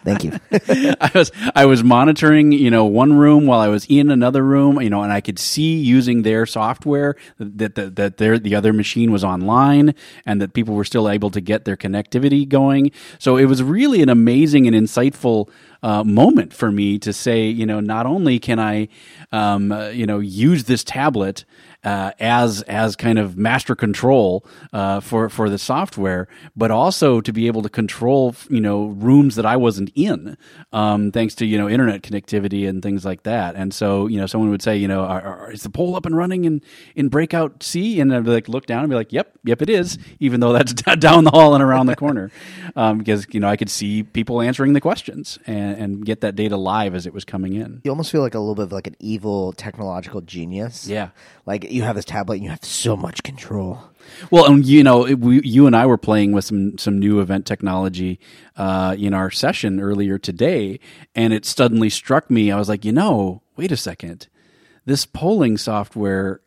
Thank 0.05 0.24
you. 0.24 0.31
I 1.01 1.12
was 1.13 1.31
i 1.55 1.65
was 1.65 1.83
monitoring 1.83 2.53
you 2.53 2.69
know 2.69 2.86
one 2.86 3.17
room 3.17 3.48
while 3.48 3.60
i 3.60 3.67
was 3.67 3.86
in 3.89 4.10
another 4.12 4.43
room 4.43 4.79
you 4.81 4.89
know 4.89 5.01
and 5.01 5.12
i 5.12 5.19
could 5.19 5.38
see 5.39 5.75
using 5.75 6.22
their 6.22 6.45
software 6.45 7.15
that 7.38 7.75
that, 7.75 7.95
that 7.98 8.17
their 8.17 8.39
the 8.39 8.55
other 8.55 8.72
machine 8.72 9.12
was 9.12 9.25
online 9.25 9.93
and 10.25 10.39
that 10.39 10.53
people 10.53 10.74
were 10.75 10.86
still 10.86 11.10
able 11.10 11.31
to 11.31 11.41
get 11.41 11.65
their 11.65 11.75
connectivity 11.75 12.48
going. 12.48 12.91
So 13.19 13.36
it 13.36 13.45
was 13.45 13.62
really 13.62 14.01
an 14.01 14.10
amazing 14.10 14.67
and 14.67 14.75
insightful 14.75 15.50
uh, 15.83 16.03
moment 16.03 16.53
for 16.53 16.71
me 16.71 16.97
to 16.99 17.13
say, 17.13 17.45
you 17.45 17.65
know, 17.65 17.79
not 17.79 18.05
only 18.05 18.39
can 18.39 18.59
I, 18.59 18.87
um, 19.31 19.71
uh, 19.71 19.89
you 19.89 20.05
know, 20.05 20.19
use 20.19 20.63
this 20.63 20.83
tablet 20.83 21.45
uh, 21.83 22.11
as 22.19 22.61
as 22.63 22.95
kind 22.95 23.19
of 23.19 23.37
master 23.37 23.75
control 23.75 24.45
uh, 24.71 24.99
for 24.99 25.29
for 25.29 25.49
the 25.49 25.57
software, 25.57 26.27
but 26.55 26.71
also 26.71 27.21
to 27.21 27.33
be 27.33 27.47
able 27.47 27.61
to 27.61 27.69
control 27.69 28.35
you 28.49 28.61
know 28.61 28.85
rooms 28.85 29.35
that 29.35 29.45
I 29.45 29.57
wasn't 29.57 29.91
in, 29.95 30.37
um, 30.71 31.11
thanks 31.11 31.35
to 31.35 31.45
you 31.45 31.57
know 31.57 31.69
internet 31.69 32.01
connectivity 32.01 32.67
and 32.67 32.81
things 32.81 33.03
like 33.03 33.23
that. 33.23 33.55
And 33.55 33.73
so 33.73 34.07
you 34.07 34.19
know 34.19 34.25
someone 34.25 34.49
would 34.49 34.61
say 34.61 34.77
you 34.77 34.87
know 34.87 35.01
are, 35.01 35.21
are, 35.21 35.51
is 35.51 35.63
the 35.63 35.69
poll 35.69 35.95
up 35.95 36.05
and 36.05 36.15
running 36.15 36.45
in 36.45 36.61
in 36.95 37.09
breakout 37.09 37.63
C? 37.63 37.99
And 37.99 38.13
I'd 38.13 38.23
be 38.23 38.31
like 38.31 38.47
look 38.47 38.65
down 38.65 38.79
and 38.83 38.89
be 38.89 38.96
like 38.96 39.11
yep 39.11 39.37
yep 39.43 39.61
it 39.61 39.69
is, 39.69 39.98
even 40.19 40.39
though 40.39 40.53
that's 40.53 40.74
down 41.00 41.24
the 41.24 41.31
hall 41.31 41.53
and 41.53 41.63
around 41.63 41.87
the 41.87 41.96
corner, 41.96 42.31
um, 42.75 43.00
because 43.00 43.27
you 43.31 43.39
know 43.39 43.50
I 43.50 43.57
could 43.57 43.69
see 43.69 44.03
people 44.03 44.41
answering 44.41 44.74
the 44.74 44.81
questions 44.81 45.37
and, 45.46 45.77
and 45.77 46.05
get 46.05 46.22
that 46.22 46.35
data 46.35 46.57
live 46.57 46.96
as 46.96 47.05
it 47.05 47.13
was 47.13 47.25
coming 47.25 47.53
in. 47.53 47.81
You 47.83 47.91
almost 47.91 48.11
feel 48.11 48.22
like 48.22 48.35
a 48.35 48.39
little 48.39 48.55
bit 48.55 48.63
of 48.63 48.72
like 48.72 48.87
an 48.87 48.96
evil 49.00 49.53
technological 49.53 50.22
genius. 50.22 50.87
Yeah, 50.87 51.09
like 51.46 51.65
you 51.74 51.83
have 51.83 51.96
this 51.96 52.05
tablet 52.05 52.36
and 52.36 52.44
you 52.44 52.50
have 52.50 52.64
so 52.64 52.96
much 52.96 53.24
control. 53.24 53.79
Well, 54.31 54.46
and 54.46 54.66
you 54.66 54.83
know, 54.83 55.03
we, 55.16 55.42
you 55.42 55.66
and 55.68 55.75
I 55.75 55.86
were 55.86 55.98
playing 55.98 56.31
with 56.33 56.46
some 56.46 56.77
some 56.77 57.00
new 57.00 57.20
event 57.20 57.46
technology 57.46 58.20
uh, 58.57 58.96
in 58.98 59.14
our 59.14 59.31
session 59.31 59.79
earlier 59.79 60.18
today, 60.18 60.79
and 61.16 61.33
it 61.33 61.46
suddenly 61.46 61.90
struck 61.90 62.29
me. 62.29 62.51
I 62.51 62.57
was 62.57 62.70
like, 62.70 62.86
you 62.86 62.92
know, 62.92 63.42
wait 63.55 63.72
a 63.72 63.77
second, 63.77 64.27
this 64.86 65.05
polling 65.05 65.57
software 65.57 66.42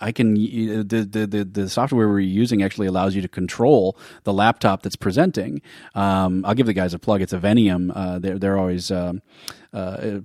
I 0.00 0.12
can 0.12 0.34
the, 0.34 1.08
the 1.10 1.26
the 1.26 1.44
the 1.44 1.68
software 1.68 2.08
we're 2.08 2.20
using 2.20 2.62
actually 2.62 2.86
allows 2.86 3.14
you 3.14 3.22
to 3.22 3.28
control 3.28 3.98
the 4.24 4.32
laptop 4.32 4.82
that's 4.82 4.96
presenting. 4.96 5.60
Um, 5.94 6.44
I'll 6.44 6.54
give 6.54 6.66
the 6.66 6.72
guys 6.72 6.94
a 6.94 6.98
plug. 6.98 7.20
It's 7.20 7.32
Evenium. 7.32 7.90
Uh, 7.94 8.18
they're 8.18 8.38
they're 8.38 8.58
always 8.58 8.90
um, 8.90 9.22
uh, 9.72 10.20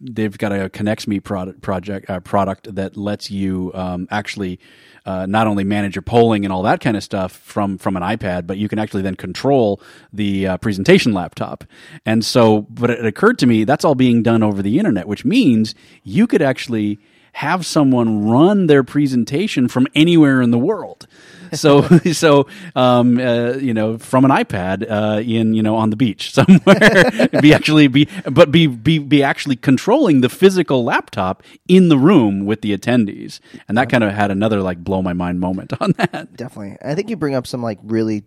they've 0.00 0.36
got 0.36 0.52
a 0.52 0.70
ConnexMe 0.70 1.22
product 1.22 1.60
project 1.60 2.08
uh, 2.08 2.20
product 2.20 2.74
that 2.74 2.96
lets 2.96 3.30
you 3.30 3.70
um, 3.74 4.08
actually. 4.10 4.58
Uh, 5.06 5.24
not 5.24 5.46
only 5.46 5.64
manage 5.64 5.96
your 5.96 6.02
polling 6.02 6.44
and 6.44 6.52
all 6.52 6.62
that 6.62 6.78
kind 6.78 6.94
of 6.94 7.02
stuff 7.02 7.32
from 7.32 7.78
from 7.78 7.96
an 7.96 8.02
iPad, 8.02 8.46
but 8.46 8.58
you 8.58 8.68
can 8.68 8.78
actually 8.78 9.00
then 9.00 9.16
control 9.16 9.80
the 10.12 10.46
uh, 10.46 10.56
presentation 10.58 11.14
laptop. 11.14 11.64
And 12.04 12.22
so, 12.22 12.62
but 12.68 12.90
it 12.90 13.06
occurred 13.06 13.38
to 13.38 13.46
me 13.46 13.64
that's 13.64 13.82
all 13.82 13.94
being 13.94 14.22
done 14.22 14.42
over 14.42 14.60
the 14.60 14.78
internet, 14.78 15.08
which 15.08 15.24
means 15.24 15.74
you 16.04 16.26
could 16.26 16.42
actually 16.42 16.98
have 17.32 17.64
someone 17.66 18.28
run 18.28 18.66
their 18.66 18.82
presentation 18.82 19.68
from 19.68 19.86
anywhere 19.94 20.42
in 20.42 20.50
the 20.50 20.58
world. 20.58 21.06
So, 21.52 21.82
so 22.12 22.46
um, 22.74 23.18
uh, 23.18 23.54
you 23.54 23.74
know, 23.74 23.98
from 23.98 24.24
an 24.24 24.30
iPad 24.30 24.88
uh, 24.90 25.20
in 25.20 25.54
you 25.54 25.62
know 25.62 25.76
on 25.76 25.90
the 25.90 25.96
beach 25.96 26.32
somewhere, 26.34 27.28
be 27.40 27.52
actually 27.52 27.88
be, 27.88 28.08
but 28.30 28.50
be 28.50 28.66
be 28.66 28.98
be 28.98 29.22
actually 29.22 29.56
controlling 29.56 30.20
the 30.20 30.28
physical 30.28 30.84
laptop 30.84 31.42
in 31.68 31.88
the 31.88 31.98
room 31.98 32.46
with 32.46 32.62
the 32.62 32.76
attendees, 32.76 33.40
and 33.68 33.76
that 33.76 33.90
kind 33.90 34.04
of 34.04 34.12
had 34.12 34.30
another 34.30 34.60
like 34.60 34.82
blow 34.82 35.02
my 35.02 35.12
mind 35.12 35.40
moment 35.40 35.72
on 35.80 35.92
that. 35.92 36.36
Definitely, 36.36 36.76
I 36.84 36.94
think 36.94 37.10
you 37.10 37.16
bring 37.16 37.34
up 37.34 37.46
some 37.46 37.62
like 37.62 37.78
really 37.82 38.24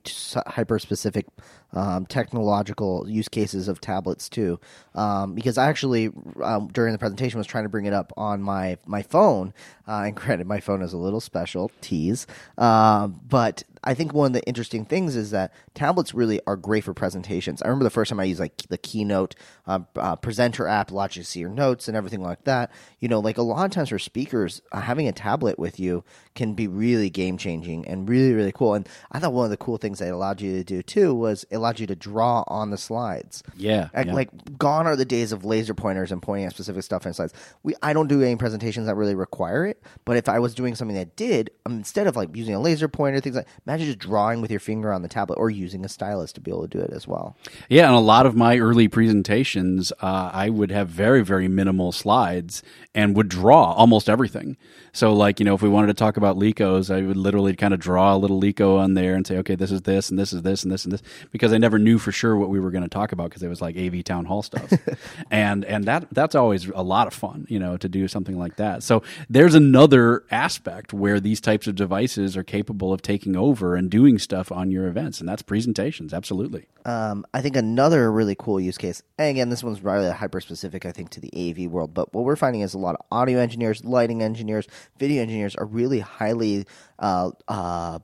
hyper 0.48 0.80
specific 0.80 1.26
um, 1.74 2.06
technological 2.06 3.10
use 3.10 3.28
cases 3.28 3.68
of 3.68 3.82
tablets 3.82 4.30
too. 4.30 4.60
Um, 4.96 5.34
because 5.34 5.58
I 5.58 5.68
actually 5.68 6.12
um, 6.42 6.68
during 6.68 6.94
the 6.94 7.00
presentation 7.00 7.38
was 7.38 7.48
trying 7.48 7.64
to 7.64 7.70
bring 7.70 7.86
it 7.86 7.94
up 7.94 8.14
on 8.18 8.42
my 8.42 8.78
my 8.86 9.02
phone, 9.02 9.54
uh, 9.88 10.04
and 10.06 10.16
granted 10.16 10.48
my 10.48 10.60
phone 10.60 10.82
is 10.82 10.94
a 10.94 10.98
little 10.98 11.22
special 11.22 11.72
tease, 11.82 12.28
um, 12.58 13.20
but 13.28 13.64
I 13.84 13.94
think 13.94 14.14
one 14.14 14.28
of 14.28 14.34
the 14.34 14.48
interesting 14.48 14.86
things 14.86 15.16
is 15.16 15.32
that 15.32 15.54
tablets 15.74 16.14
really 16.14 16.40
are 16.48 16.56
great 16.56 16.86
for 16.86 16.94
presentations. 16.94 17.62
I 17.62 17.68
remember 17.68 17.84
the 17.84 17.90
first 17.90 18.10
time 18.10 18.20
I 18.20 18.24
used 18.24 18.40
like 18.40 18.64
the 18.70 18.78
Keynote 18.78 19.36
uh, 19.68 19.80
uh, 19.96 20.16
presenter 20.16 20.68
app, 20.68 20.92
allows 20.92 21.18
you 21.18 21.24
see 21.24 21.42
your 21.42 21.50
notes 21.50 21.88
and 21.88 21.98
everything 21.98 22.22
like 22.22 22.46
that. 22.46 22.72
You 23.00 23.10
know, 23.10 23.20
like 23.20 23.38
a 23.38 23.42
lot 23.42 23.66
of 23.66 23.72
times 23.72 23.90
for 23.90 24.00
speakers, 24.00 24.62
uh, 24.72 24.82
having 24.82 25.08
a 25.08 25.12
tablet 25.12 25.60
with 25.60 25.80
you 25.80 26.04
can 26.36 26.54
be 26.54 26.68
really 26.68 27.10
game 27.10 27.38
changing 27.38 27.88
and 27.88 28.10
really 28.10 28.34
really 28.34 28.52
cool. 28.52 28.74
And 28.74 28.88
I 29.12 29.20
thought 29.20 29.34
one 29.34 29.46
of 29.46 29.52
the 29.52 29.58
cool 29.58 29.78
things 29.78 30.00
they 30.00 30.10
allowed 30.10 30.42
you 30.42 30.54
to 30.58 30.64
do 30.64 30.82
too 30.82 31.14
was 31.14 31.46
it 31.50 31.56
allowed 31.56 31.80
you 31.80 31.88
to 31.88 31.96
draw 31.96 32.44
on 32.48 32.72
the 32.72 32.78
slides. 32.78 33.44
Yeah, 33.56 33.90
like, 33.94 34.08
yeah. 34.08 34.14
like 34.14 34.58
gone 34.58 34.88
are 34.88 34.96
the 34.96 35.06
days 35.06 35.32
of 35.32 35.46
laser 35.46 35.74
pointers 35.74 36.12
and 36.12 36.22
pointing 36.22 36.46
at 36.46 36.54
specific 36.54 36.84
stuff 36.84 37.06
in 37.06 37.14
slides. 37.14 37.34
We 37.64 37.76
I 37.82 37.94
don't 37.94 38.08
do 38.08 38.22
any 38.22 38.36
presentations 38.36 38.88
that 38.88 38.96
really 38.96 39.16
require 39.16 39.66
it, 39.66 39.82
but 40.06 40.18
if 40.18 40.30
I 40.30 40.40
was 40.40 40.54
doing 40.54 40.76
something 40.76 40.96
that 40.96 41.16
did, 41.16 41.52
um, 41.66 41.74
instead 41.74 42.08
of 42.08 42.16
like 42.16 42.36
using 42.36 42.56
a 42.56 42.60
laser 42.60 42.88
pointer, 42.88 43.20
things 43.20 43.36
like 43.36 43.48
imagine 43.66 43.88
just 43.88 44.00
drawing 44.00 44.42
with 44.42 44.52
your 44.52 44.60
finger 44.60 44.92
on 44.92 45.02
the 45.02 45.08
tablet 45.08 45.36
or 45.36 45.50
using 45.50 45.86
a 45.86 45.90
stylus 45.90 46.34
to 46.34 46.42
be 46.42 46.52
able 46.52 46.68
to 46.68 46.78
do 46.78 46.84
it 46.84 46.92
as 46.92 47.08
well. 47.08 47.36
Yeah, 47.70 47.88
and 47.88 47.96
a 47.96 48.00
lot 48.00 48.26
of 48.26 48.36
my 48.36 48.58
early 48.58 48.88
presentations, 48.88 49.92
uh, 50.02 50.30
I 50.34 50.50
would 50.50 50.72
have 50.72 50.90
very, 50.90 51.24
very 51.24 51.48
minimal 51.48 51.92
slides 51.92 52.64
and 52.96 53.16
would 53.16 53.30
draw 53.30 53.74
almost 53.74 54.10
everything. 54.10 54.58
So, 54.92 55.14
like, 55.14 55.40
you 55.40 55.46
know, 55.46 55.56
if 55.56 55.62
we 55.62 55.70
wanted 55.70 55.88
to 55.88 55.94
talk 55.96 56.18
about 56.18 56.23
Lekos, 56.32 56.94
I 56.94 57.02
would 57.06 57.18
literally 57.18 57.56
kind 57.56 57.74
of 57.74 57.80
draw 57.80 58.16
a 58.16 58.18
little 58.18 58.42
Leko 58.42 58.80
on 58.80 58.94
there 58.94 59.16
and 59.16 59.26
say, 59.26 59.38
okay, 59.38 59.56
this 59.56 59.72
is 59.72 59.82
this, 59.84 60.10
and 60.10 60.18
this 60.18 60.34
is 60.34 60.42
this, 60.42 60.64
and 60.64 60.72
this, 60.72 60.86
and 60.86 60.92
this, 60.94 61.04
because 61.32 61.54
I 61.54 61.58
never 61.58 61.78
knew 61.78 62.00
for 62.00 62.12
sure 62.12 62.38
what 62.38 62.50
we 62.50 62.60
were 62.60 62.72
going 62.72 62.84
to 62.84 62.90
talk 62.90 63.12
about 63.12 63.30
because 63.30 63.44
it 63.44 63.48
was 63.48 63.62
like 63.62 63.78
AV 63.78 64.04
town 64.04 64.26
hall 64.26 64.42
stuff. 64.42 64.72
and 65.32 65.66
and 65.66 65.86
that 65.86 66.08
that's 66.12 66.36
always 66.36 66.68
a 66.70 66.82
lot 66.84 67.08
of 67.08 67.14
fun, 67.14 67.46
you 67.50 67.60
know, 67.60 67.78
to 67.78 67.90
do 67.90 68.08
something 68.08 68.38
like 68.38 68.56
that. 68.56 68.84
So, 68.84 69.04
there's 69.30 69.56
another 69.56 70.24
aspect 70.32 70.94
where 70.94 71.20
these 71.20 71.42
types 71.42 71.68
of 71.68 71.76
devices 71.76 72.38
are 72.38 72.44
capable 72.44 72.94
of 72.94 73.02
taking 73.02 73.36
over 73.36 73.76
and 73.76 73.90
doing 73.90 74.18
stuff 74.18 74.52
on 74.52 74.72
your 74.72 74.88
events, 74.88 75.20
and 75.20 75.28
that's 75.28 75.42
presentations, 75.42 76.14
absolutely. 76.14 76.68
Um, 76.86 77.26
I 77.34 77.42
think 77.42 77.56
another 77.56 78.12
really 78.12 78.36
cool 78.36 78.60
use 78.60 78.78
case, 78.78 79.02
and 79.18 79.30
again, 79.30 79.50
this 79.50 79.64
one's 79.64 79.82
really 79.82 80.12
hyper 80.12 80.42
specific, 80.42 80.86
I 80.86 80.92
think, 80.92 81.10
to 81.12 81.20
the 81.20 81.32
AV 81.34 81.72
world, 81.72 81.94
but 81.94 82.14
what 82.14 82.26
we're 82.26 82.36
finding 82.36 82.62
is 82.62 82.74
a 82.74 82.80
lot 82.80 82.96
of 82.96 83.06
audio 83.12 83.40
engineers, 83.40 83.84
lighting 83.86 84.22
engineers, 84.22 84.68
video 84.98 85.22
engineers 85.22 85.56
are 85.56 85.66
really 85.66 86.00
highly 86.18 86.66
uh, 87.00 87.32
uh, 87.48 88.00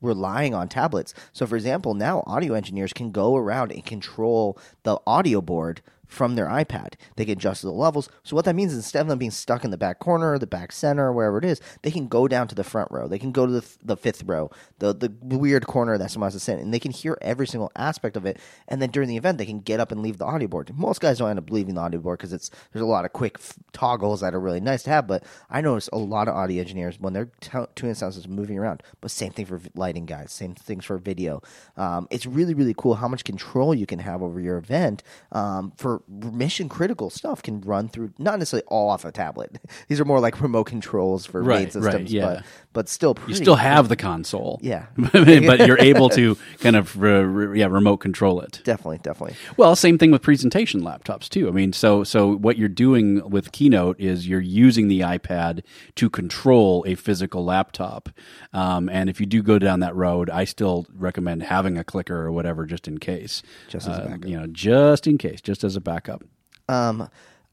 relying 0.00 0.54
on 0.54 0.68
tablets. 0.68 1.14
So, 1.32 1.46
for 1.46 1.56
example, 1.56 1.94
now 1.94 2.22
audio 2.26 2.54
engineers 2.54 2.92
can 2.92 3.10
go 3.10 3.36
around 3.36 3.72
and 3.72 3.84
control 3.84 4.58
the 4.84 4.98
audio 5.06 5.40
board 5.40 5.82
from 6.08 6.34
their 6.34 6.46
iPad. 6.46 6.94
They 7.16 7.24
can 7.24 7.32
adjust 7.32 7.62
the 7.62 7.70
levels. 7.70 8.08
So 8.24 8.34
what 8.34 8.46
that 8.46 8.56
means 8.56 8.72
is 8.72 8.78
instead 8.78 9.02
of 9.02 9.08
them 9.08 9.18
being 9.18 9.30
stuck 9.30 9.64
in 9.64 9.70
the 9.70 9.76
back 9.76 9.98
corner, 10.00 10.38
the 10.38 10.46
back 10.46 10.72
center, 10.72 11.12
wherever 11.12 11.38
it 11.38 11.44
is, 11.44 11.60
they 11.82 11.90
can 11.90 12.08
go 12.08 12.26
down 12.26 12.48
to 12.48 12.54
the 12.54 12.64
front 12.64 12.90
row. 12.90 13.06
They 13.06 13.18
can 13.18 13.30
go 13.30 13.46
to 13.46 13.52
the, 13.52 13.66
the 13.84 13.96
fifth 13.96 14.24
row, 14.24 14.50
the 14.78 14.94
the 14.94 15.12
weird 15.20 15.66
corner 15.66 15.98
that 15.98 16.10
someone 16.10 16.26
has 16.26 16.34
to 16.34 16.40
sit, 16.40 16.54
in, 16.54 16.60
and 16.60 16.74
they 16.74 16.80
can 16.80 16.90
hear 16.90 17.18
every 17.20 17.46
single 17.46 17.70
aspect 17.76 18.16
of 18.16 18.24
it. 18.24 18.38
And 18.66 18.80
then 18.80 18.90
during 18.90 19.08
the 19.08 19.16
event, 19.16 19.38
they 19.38 19.46
can 19.46 19.60
get 19.60 19.80
up 19.80 19.92
and 19.92 20.02
leave 20.02 20.18
the 20.18 20.24
audio 20.24 20.48
board. 20.48 20.76
Most 20.76 21.00
guys 21.00 21.18
don't 21.18 21.30
end 21.30 21.38
up 21.38 21.50
leaving 21.50 21.74
the 21.74 21.80
audio 21.82 22.00
board 22.00 22.18
because 22.18 22.32
it's 22.32 22.50
there's 22.72 22.82
a 22.82 22.86
lot 22.86 23.04
of 23.04 23.12
quick 23.12 23.36
f- 23.38 23.54
toggles 23.72 24.20
that 24.20 24.34
are 24.34 24.40
really 24.40 24.60
nice 24.60 24.82
to 24.84 24.90
have. 24.90 25.06
But 25.06 25.24
I 25.50 25.60
notice 25.60 25.88
a 25.92 25.98
lot 25.98 26.28
of 26.28 26.34
audio 26.34 26.60
engineers 26.60 26.98
when 26.98 27.12
they're 27.12 27.30
t- 27.40 27.50
tuning 27.74 27.94
sound 27.94 28.14
systems 28.14 28.34
moving 28.34 28.58
around. 28.58 28.82
But 29.00 29.10
same 29.10 29.32
thing 29.32 29.46
for 29.46 29.60
lighting 29.74 30.06
guys. 30.06 30.32
Same 30.32 30.54
things 30.54 30.84
for 30.84 30.96
video. 30.96 31.42
Um, 31.76 32.08
it's 32.10 32.26
really 32.26 32.54
really 32.54 32.74
cool 32.76 32.94
how 32.94 33.08
much 33.08 33.24
control 33.24 33.74
you 33.74 33.86
can 33.86 33.98
have 33.98 34.22
over 34.22 34.40
your 34.40 34.56
event 34.56 35.02
um, 35.32 35.72
for 35.76 35.97
mission 36.08 36.68
critical 36.68 37.10
stuff 37.10 37.42
can 37.42 37.60
run 37.60 37.88
through 37.88 38.12
not 38.18 38.38
necessarily 38.38 38.64
all 38.68 38.90
off 38.90 39.04
a 39.04 39.12
tablet. 39.12 39.58
These 39.88 40.00
are 40.00 40.04
more 40.04 40.20
like 40.20 40.40
remote 40.40 40.64
controls 40.64 41.26
for 41.26 41.42
Right, 41.42 41.60
main 41.60 41.70
systems, 41.70 41.84
right, 41.84 42.08
yeah. 42.10 42.24
but 42.26 42.44
but 42.78 42.88
still 42.88 43.12
pretty 43.14 43.32
You 43.32 43.36
still 43.36 43.56
have 43.56 43.88
the 43.88 43.96
console, 43.96 44.60
Yeah. 44.62 44.86
but 45.12 45.66
you're 45.66 45.78
able 45.92 46.08
to 46.10 46.36
kind 46.60 46.76
of 46.76 46.96
re- 46.96 47.24
re- 47.24 47.58
yeah 47.58 47.66
remote 47.66 47.96
control 47.96 48.40
it. 48.40 48.60
definitely 48.62 48.98
definitely. 48.98 49.34
Well, 49.56 49.74
same 49.74 49.98
thing 49.98 50.12
with 50.12 50.22
presentation 50.22 50.80
laptops 50.82 51.28
too. 51.28 51.48
I 51.48 51.50
mean, 51.50 51.72
so 51.72 52.04
so 52.04 52.36
what 52.36 52.56
you're 52.56 52.68
doing 52.86 53.28
with 53.28 53.50
Keynote 53.50 53.98
is 53.98 54.28
you're 54.28 54.40
using 54.40 54.86
the 54.86 55.00
iPad 55.00 55.64
to 55.96 56.08
control 56.08 56.84
a 56.86 56.94
physical 56.94 57.44
laptop. 57.44 58.08
Um, 58.52 58.88
and 58.88 59.10
if 59.10 59.18
you 59.20 59.26
do 59.26 59.42
go 59.42 59.58
down 59.58 59.80
that 59.80 59.96
road, 59.96 60.30
I 60.30 60.44
still 60.44 60.86
recommend 60.94 61.42
having 61.42 61.76
a 61.76 61.82
clicker 61.82 62.16
or 62.26 62.30
whatever 62.30 62.64
just 62.64 62.86
in 62.86 62.98
case. 62.98 63.42
Just 63.68 63.88
as 63.88 63.98
a 63.98 64.02
Uh, 64.02 64.08
backup. 64.08 64.28
You 64.28 64.38
know, 64.38 64.46
just 64.46 65.06
in 65.08 65.18
case, 65.18 65.40
just 65.40 65.64
as 65.64 65.74
a 65.74 65.80
backup. 65.80 66.22
Um, 66.68 67.08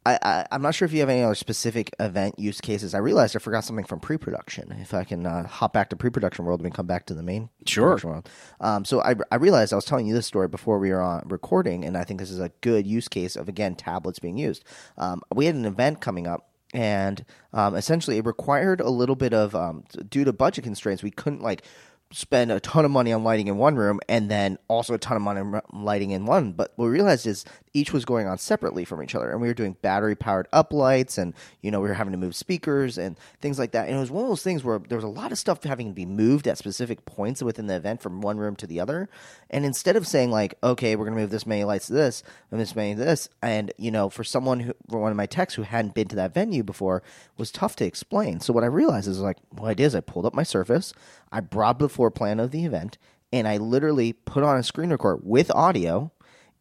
I, 0.06 0.20
I 0.22 0.46
I'm 0.52 0.62
not 0.62 0.76
sure 0.76 0.86
if 0.86 0.94
you 0.94 1.00
have 1.00 1.10
any 1.10 1.24
other 1.24 1.36
specific 1.36 1.94
event 2.00 2.38
use 2.38 2.62
cases. 2.62 2.94
I 2.94 3.00
realized 3.00 3.36
I 3.36 3.40
forgot 3.40 3.64
something 3.64 3.86
from 3.86 4.00
pre-production. 4.00 4.72
If 4.80 4.94
I 4.94 5.04
can 5.04 5.26
uh, 5.26 5.48
hop 5.48 5.74
back 5.74 5.90
to 5.90 5.96
pre-production 5.96 6.46
world 6.46 6.62
and 6.62 6.74
come 6.74 6.86
back 6.86 7.06
to 7.08 7.14
the 7.14 7.24
main 7.24 7.50
Sure. 7.66 7.88
production 7.88 8.10
world. 8.12 8.30
Um, 8.60 8.86
so 8.86 9.02
I 9.02 9.16
I 9.32 9.36
realized 9.36 9.74
I 9.74 9.78
was 9.78 9.86
telling 9.86 10.08
you 10.08 10.14
this 10.14 10.28
story 10.28 10.48
before 10.48 10.80
we 10.80 10.92
were 10.92 11.02
on 11.02 11.24
recording, 11.28 11.84
and 11.84 11.98
I 11.98 12.04
think 12.04 12.20
this 12.20 12.32
is 12.32 12.40
a 12.40 12.52
good 12.62 12.86
use 12.86 13.08
case 13.08 13.36
of 13.36 13.50
again 13.50 13.76
tablets 13.76 14.20
being 14.20 14.38
used. 14.38 14.64
Um, 14.98 15.22
we 15.34 15.46
had 15.46 15.56
an 15.56 15.66
event 15.66 16.02
coming 16.02 16.28
up. 16.28 16.50
And 16.74 17.24
um, 17.54 17.74
essentially, 17.76 18.18
it 18.18 18.26
required 18.26 18.82
a 18.82 18.90
little 18.90 19.16
bit 19.16 19.34
of, 19.34 19.56
um, 19.56 19.86
due 20.10 20.26
to 20.26 20.34
budget 20.34 20.66
constraints, 20.66 21.04
we 21.04 21.12
couldn't 21.12 21.42
like 21.42 21.64
spend 22.12 22.52
a 22.52 22.60
ton 22.60 22.86
of 22.86 22.92
money 22.92 23.12
on 23.12 23.24
lighting 23.24 23.48
in 23.48 23.58
one 23.58 23.76
room 23.76 24.00
and 24.08 24.30
then 24.30 24.58
also 24.68 24.94
a 24.94 24.98
ton 24.98 25.18
of 25.18 25.24
money 25.24 25.42
on 25.42 25.62
lighting 25.74 26.12
in 26.12 26.26
one. 26.26 26.52
But 26.54 26.72
what 26.76 26.86
we 26.86 26.92
realized 26.92 27.26
is 27.26 27.44
each 27.76 27.92
was 27.92 28.06
going 28.06 28.26
on 28.26 28.38
separately 28.38 28.86
from 28.86 29.04
each 29.04 29.16
other, 29.16 29.30
and 29.32 29.42
we 29.42 29.50
were 29.50 29.54
doing 29.54 29.76
battery 29.82 30.16
powered 30.16 30.48
up 30.54 30.72
lights, 30.72 31.18
and 31.18 31.34
you 31.62 31.72
know 31.72 31.82
we 31.82 31.90
were 31.90 31.94
having 31.94 32.14
to 32.14 32.18
move 32.18 32.36
speakers 32.36 32.98
and 32.98 33.18
things 33.42 33.60
like 33.60 33.72
that. 33.74 33.88
And 33.88 33.98
it 33.98 34.00
was 34.00 34.12
one 34.12 34.24
of 34.24 34.30
those 34.30 34.44
things 34.44 34.64
where 34.64 34.80
there 34.80 34.98
was 34.98 35.04
a 35.04 35.10
lot 35.10 35.34
of 35.34 35.38
stuff 35.38 35.62
having 35.64 35.90
to 35.90 35.94
be 35.94 36.06
moved 36.06 36.48
at 36.48 36.58
specific 36.58 37.06
points 37.06 37.44
within 37.44 37.68
the 37.68 37.76
event 37.76 38.02
from 38.02 38.22
one 38.22 38.38
room 38.38 38.56
to 38.58 38.68
the 38.68 38.80
other. 38.80 39.10
And 39.50 39.66
instead 39.66 39.98
of 39.98 40.08
saying 40.08 40.32
like, 40.32 40.56
okay, 40.64 40.96
we're 40.96 41.06
going 41.06 41.18
to 41.18 41.22
move 41.22 41.32
this 41.32 41.46
many 41.46 41.66
lights 41.66 41.88
to 41.88 41.94
this 41.94 42.24
and 42.50 42.62
this 42.62 42.76
many 42.76 42.96
to 42.96 43.00
this, 43.00 43.28
and 43.42 43.74
you 43.78 43.92
know, 43.92 44.10
for 44.10 44.24
someone 44.24 44.62
who, 44.62 44.74
for 44.90 45.00
one 45.00 45.12
of 45.12 45.18
my 45.18 45.26
techs 45.26 45.56
who 45.56 45.64
hadn't 45.64 45.94
been 45.94 46.08
to 46.08 46.16
that 46.16 46.34
venue 46.34 46.64
before, 46.64 47.04
was 47.38 47.52
tough 47.52 47.76
to 47.76 47.86
explain. 47.86 48.40
So 48.40 48.54
what 48.54 48.64
I 48.64 48.68
realized 48.68 49.10
is 49.10 49.20
like, 49.20 49.38
what 49.50 49.70
I 49.70 49.74
did 49.74 49.86
is 49.86 49.96
I 49.96 50.00
pulled 50.00 50.26
up 50.26 50.34
my 50.34 50.44
Surface, 50.46 50.94
I 51.32 51.42
brought 51.42 51.80
the 51.80 51.90
floor 51.96 52.12
plan 52.12 52.40
of 52.40 52.52
the 52.52 52.66
event, 52.66 52.98
and 53.32 53.48
I 53.48 53.58
literally 53.58 54.14
put 54.14 54.44
on 54.44 54.58
a 54.58 54.64
screen 54.64 54.92
record 54.92 55.22
with 55.24 55.50
audio 55.52 56.12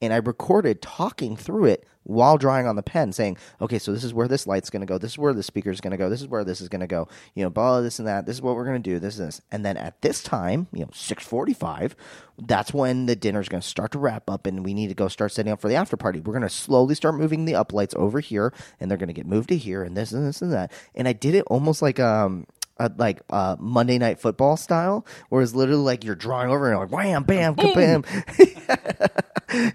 and 0.00 0.12
I 0.12 0.16
recorded 0.16 0.82
talking 0.82 1.36
through 1.36 1.66
it 1.66 1.86
while 2.02 2.36
drawing 2.36 2.66
on 2.66 2.76
the 2.76 2.82
pen, 2.82 3.12
saying, 3.12 3.38
"Okay, 3.62 3.78
so 3.78 3.90
this 3.90 4.04
is 4.04 4.12
where 4.12 4.28
this 4.28 4.46
light's 4.46 4.68
going 4.68 4.80
to 4.80 4.86
go. 4.86 4.98
This 4.98 5.12
is 5.12 5.18
where 5.18 5.32
the 5.32 5.42
speaker's 5.42 5.80
going 5.80 5.92
to 5.92 5.96
go. 5.96 6.10
This 6.10 6.20
is 6.20 6.28
where 6.28 6.44
this 6.44 6.60
is 6.60 6.68
going 6.68 6.82
to 6.82 6.86
go. 6.86 7.08
You 7.34 7.44
know, 7.44 7.48
blah 7.48 7.80
this 7.80 7.98
and 7.98 8.06
that. 8.06 8.26
This 8.26 8.36
is 8.36 8.42
what 8.42 8.56
we're 8.56 8.66
going 8.66 8.82
to 8.82 8.90
do. 8.90 8.98
This 8.98 9.18
and 9.18 9.28
this." 9.28 9.40
And 9.50 9.64
then 9.64 9.78
at 9.78 10.02
this 10.02 10.22
time, 10.22 10.66
you 10.72 10.80
know, 10.80 10.90
six 10.92 11.24
forty-five, 11.24 11.96
that's 12.38 12.74
when 12.74 13.06
the 13.06 13.16
dinner's 13.16 13.48
going 13.48 13.62
to 13.62 13.66
start 13.66 13.92
to 13.92 13.98
wrap 13.98 14.28
up, 14.28 14.46
and 14.46 14.64
we 14.64 14.74
need 14.74 14.88
to 14.88 14.94
go 14.94 15.08
start 15.08 15.32
setting 15.32 15.52
up 15.52 15.60
for 15.62 15.68
the 15.68 15.76
after 15.76 15.96
party. 15.96 16.20
We're 16.20 16.34
going 16.34 16.42
to 16.42 16.50
slowly 16.50 16.94
start 16.94 17.14
moving 17.14 17.46
the 17.46 17.54
up 17.54 17.72
lights 17.72 17.94
over 17.96 18.20
here, 18.20 18.52
and 18.78 18.90
they're 18.90 18.98
going 18.98 19.08
to 19.08 19.14
get 19.14 19.26
moved 19.26 19.48
to 19.48 19.56
here, 19.56 19.82
and 19.82 19.96
this 19.96 20.12
and 20.12 20.26
this 20.26 20.42
and 20.42 20.52
that. 20.52 20.72
And 20.94 21.08
I 21.08 21.14
did 21.14 21.34
it 21.34 21.44
almost 21.46 21.80
like 21.80 21.98
um 21.98 22.46
uh, 22.78 22.88
like 22.96 23.22
uh, 23.30 23.56
Monday 23.58 23.98
Night 23.98 24.20
Football 24.20 24.56
style, 24.56 25.06
where 25.28 25.42
it's 25.42 25.54
literally 25.54 25.82
like 25.82 26.04
you're 26.04 26.14
drawing 26.14 26.50
over 26.50 26.70
and 26.70 26.80
like 26.80 26.90
wham, 26.90 27.22
bam, 27.24 27.54
kabam. 27.54 28.04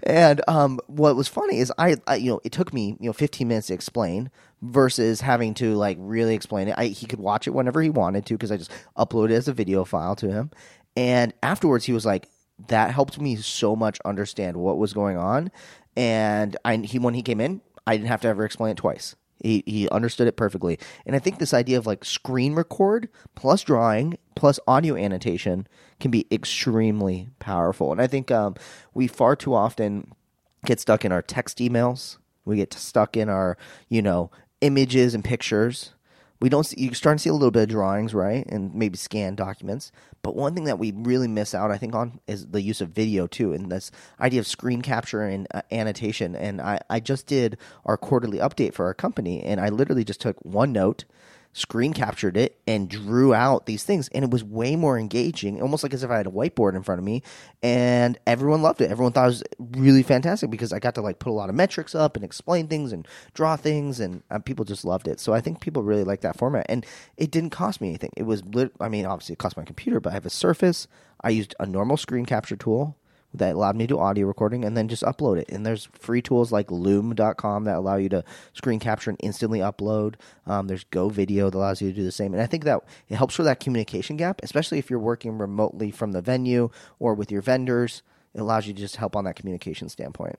and 0.02 0.42
um, 0.48 0.80
what 0.86 1.16
was 1.16 1.28
funny 1.28 1.58
is 1.58 1.72
I, 1.78 1.96
I, 2.06 2.16
you 2.16 2.30
know, 2.30 2.40
it 2.44 2.52
took 2.52 2.72
me 2.72 2.96
you 3.00 3.08
know 3.08 3.12
15 3.12 3.48
minutes 3.48 3.68
to 3.68 3.74
explain 3.74 4.30
versus 4.62 5.20
having 5.20 5.54
to 5.54 5.74
like 5.74 5.96
really 6.00 6.34
explain 6.34 6.68
it. 6.68 6.74
I, 6.76 6.86
he 6.86 7.06
could 7.06 7.20
watch 7.20 7.46
it 7.46 7.52
whenever 7.52 7.80
he 7.80 7.90
wanted 7.90 8.26
to 8.26 8.34
because 8.34 8.52
I 8.52 8.56
just 8.56 8.70
uploaded 8.96 9.30
it 9.30 9.36
as 9.36 9.48
a 9.48 9.52
video 9.52 9.84
file 9.84 10.16
to 10.16 10.30
him. 10.30 10.50
And 10.96 11.32
afterwards, 11.42 11.84
he 11.84 11.92
was 11.92 12.04
like, 12.04 12.28
"That 12.68 12.92
helped 12.92 13.20
me 13.20 13.36
so 13.36 13.76
much 13.76 13.98
understand 14.04 14.56
what 14.56 14.78
was 14.78 14.92
going 14.92 15.16
on." 15.16 15.50
And 15.96 16.56
I, 16.64 16.76
he 16.76 16.98
when 16.98 17.14
he 17.14 17.22
came 17.22 17.40
in, 17.40 17.62
I 17.86 17.96
didn't 17.96 18.08
have 18.08 18.20
to 18.22 18.28
ever 18.28 18.44
explain 18.44 18.72
it 18.72 18.76
twice. 18.76 19.16
He 19.42 19.62
he 19.66 19.88
understood 19.88 20.26
it 20.28 20.36
perfectly. 20.36 20.78
And 21.06 21.16
I 21.16 21.18
think 21.18 21.38
this 21.38 21.54
idea 21.54 21.78
of 21.78 21.86
like 21.86 22.04
screen 22.04 22.54
record 22.54 23.08
plus 23.34 23.62
drawing 23.62 24.18
plus 24.34 24.60
audio 24.66 24.96
annotation 24.96 25.66
can 25.98 26.10
be 26.10 26.26
extremely 26.30 27.28
powerful. 27.38 27.92
And 27.92 28.00
I 28.00 28.06
think 28.06 28.30
um, 28.30 28.54
we 28.94 29.06
far 29.06 29.36
too 29.36 29.54
often 29.54 30.12
get 30.64 30.80
stuck 30.80 31.04
in 31.04 31.12
our 31.12 31.22
text 31.22 31.58
emails. 31.58 32.18
We 32.44 32.56
get 32.56 32.72
stuck 32.72 33.16
in 33.16 33.28
our, 33.28 33.56
you 33.88 34.02
know, 34.02 34.30
images 34.60 35.14
and 35.14 35.24
pictures. 35.24 35.92
We 36.40 36.48
don't 36.48 36.64
see, 36.64 36.80
you're 36.80 36.94
starting 36.94 37.18
to 37.18 37.22
see 37.22 37.28
a 37.28 37.34
little 37.34 37.50
bit 37.50 37.64
of 37.64 37.68
drawings, 37.68 38.14
right? 38.14 38.46
And 38.46 38.74
maybe 38.74 38.96
scan 38.96 39.34
documents. 39.34 39.92
But 40.22 40.36
one 40.36 40.54
thing 40.54 40.64
that 40.64 40.78
we 40.78 40.92
really 40.92 41.28
miss 41.28 41.54
out, 41.54 41.70
I 41.70 41.76
think, 41.78 41.94
on 41.94 42.20
is 42.26 42.46
the 42.48 42.62
use 42.62 42.80
of 42.80 42.90
video 42.90 43.26
too, 43.26 43.52
and 43.52 43.70
this 43.70 43.90
idea 44.20 44.40
of 44.40 44.46
screen 44.46 44.80
capture 44.80 45.22
and 45.22 45.46
uh, 45.52 45.62
annotation. 45.70 46.34
And 46.34 46.60
I, 46.60 46.80
I 46.88 47.00
just 47.00 47.26
did 47.26 47.58
our 47.84 47.96
quarterly 47.96 48.38
update 48.38 48.74
for 48.74 48.86
our 48.86 48.94
company, 48.94 49.42
and 49.42 49.60
I 49.60 49.68
literally 49.68 50.04
just 50.04 50.20
took 50.20 50.42
OneNote, 50.42 51.04
screen 51.52 51.92
captured 51.92 52.36
it 52.36 52.60
and 52.66 52.88
drew 52.88 53.34
out 53.34 53.66
these 53.66 53.82
things 53.82 54.08
and 54.14 54.24
it 54.24 54.30
was 54.30 54.44
way 54.44 54.76
more 54.76 54.96
engaging 54.96 55.60
almost 55.60 55.82
like 55.82 55.92
as 55.92 56.04
if 56.04 56.10
i 56.10 56.16
had 56.16 56.26
a 56.26 56.30
whiteboard 56.30 56.76
in 56.76 56.82
front 56.82 57.00
of 57.00 57.04
me 57.04 57.22
and 57.62 58.18
everyone 58.26 58.62
loved 58.62 58.80
it. 58.80 58.90
Everyone 58.90 59.12
thought 59.12 59.24
it 59.24 59.26
was 59.26 59.42
really 59.58 60.02
fantastic 60.02 60.48
because 60.50 60.72
i 60.72 60.78
got 60.78 60.94
to 60.94 61.02
like 61.02 61.18
put 61.18 61.30
a 61.30 61.32
lot 61.32 61.48
of 61.48 61.54
metrics 61.54 61.94
up 61.94 62.16
and 62.16 62.24
explain 62.24 62.68
things 62.68 62.92
and 62.92 63.06
draw 63.34 63.56
things 63.56 63.98
and 64.00 64.22
uh, 64.30 64.38
people 64.38 64.64
just 64.64 64.84
loved 64.84 65.08
it. 65.08 65.18
So 65.18 65.32
i 65.32 65.40
think 65.40 65.60
people 65.60 65.82
really 65.82 66.04
like 66.04 66.20
that 66.20 66.38
format 66.38 66.66
and 66.68 66.86
it 67.16 67.30
didn't 67.30 67.50
cost 67.50 67.80
me 67.80 67.88
anything. 67.88 68.10
It 68.16 68.24
was 68.24 68.44
lit- 68.44 68.72
i 68.80 68.88
mean 68.88 69.04
obviously 69.04 69.32
it 69.32 69.38
cost 69.38 69.56
my 69.56 69.64
computer 69.64 70.00
but 70.00 70.10
i 70.10 70.14
have 70.14 70.26
a 70.26 70.30
surface. 70.30 70.86
I 71.22 71.30
used 71.30 71.54
a 71.60 71.66
normal 71.66 71.96
screen 71.96 72.24
capture 72.26 72.56
tool 72.56 72.96
that 73.34 73.54
allowed 73.54 73.76
me 73.76 73.84
to 73.84 73.94
do 73.94 73.98
audio 73.98 74.26
recording 74.26 74.64
and 74.64 74.76
then 74.76 74.88
just 74.88 75.02
upload 75.02 75.38
it. 75.38 75.48
And 75.50 75.64
there's 75.64 75.88
free 75.92 76.22
tools 76.22 76.50
like 76.50 76.70
loom.com 76.70 77.64
that 77.64 77.76
allow 77.76 77.96
you 77.96 78.08
to 78.10 78.24
screen 78.52 78.80
capture 78.80 79.10
and 79.10 79.20
instantly 79.22 79.60
upload. 79.60 80.14
Um, 80.46 80.66
there's 80.66 80.84
Go 80.84 81.08
Video 81.08 81.50
that 81.50 81.56
allows 81.56 81.80
you 81.80 81.90
to 81.90 81.94
do 81.94 82.04
the 82.04 82.12
same. 82.12 82.32
And 82.32 82.42
I 82.42 82.46
think 82.46 82.64
that 82.64 82.82
it 83.08 83.16
helps 83.16 83.34
for 83.34 83.42
that 83.44 83.60
communication 83.60 84.16
gap, 84.16 84.40
especially 84.42 84.78
if 84.78 84.90
you're 84.90 84.98
working 84.98 85.38
remotely 85.38 85.90
from 85.90 86.12
the 86.12 86.20
venue 86.22 86.70
or 86.98 87.14
with 87.14 87.30
your 87.30 87.42
vendors. 87.42 88.02
It 88.34 88.40
allows 88.40 88.66
you 88.66 88.74
to 88.74 88.80
just 88.80 88.96
help 88.96 89.16
on 89.16 89.24
that 89.24 89.36
communication 89.36 89.88
standpoint. 89.88 90.38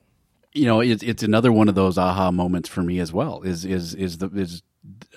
you 0.54 0.66
know, 0.66 0.82
it's 0.82 1.04
it's 1.04 1.24
another 1.24 1.52
one 1.52 1.70
of 1.70 1.76
those 1.76 1.98
aha 1.98 2.32
moments 2.32 2.68
for 2.68 2.82
me 2.82 3.00
as 3.00 3.14
well. 3.14 3.42
Is 3.42 3.64
is 3.66 3.96
is 3.96 4.18
the 4.18 4.28
is 4.28 4.64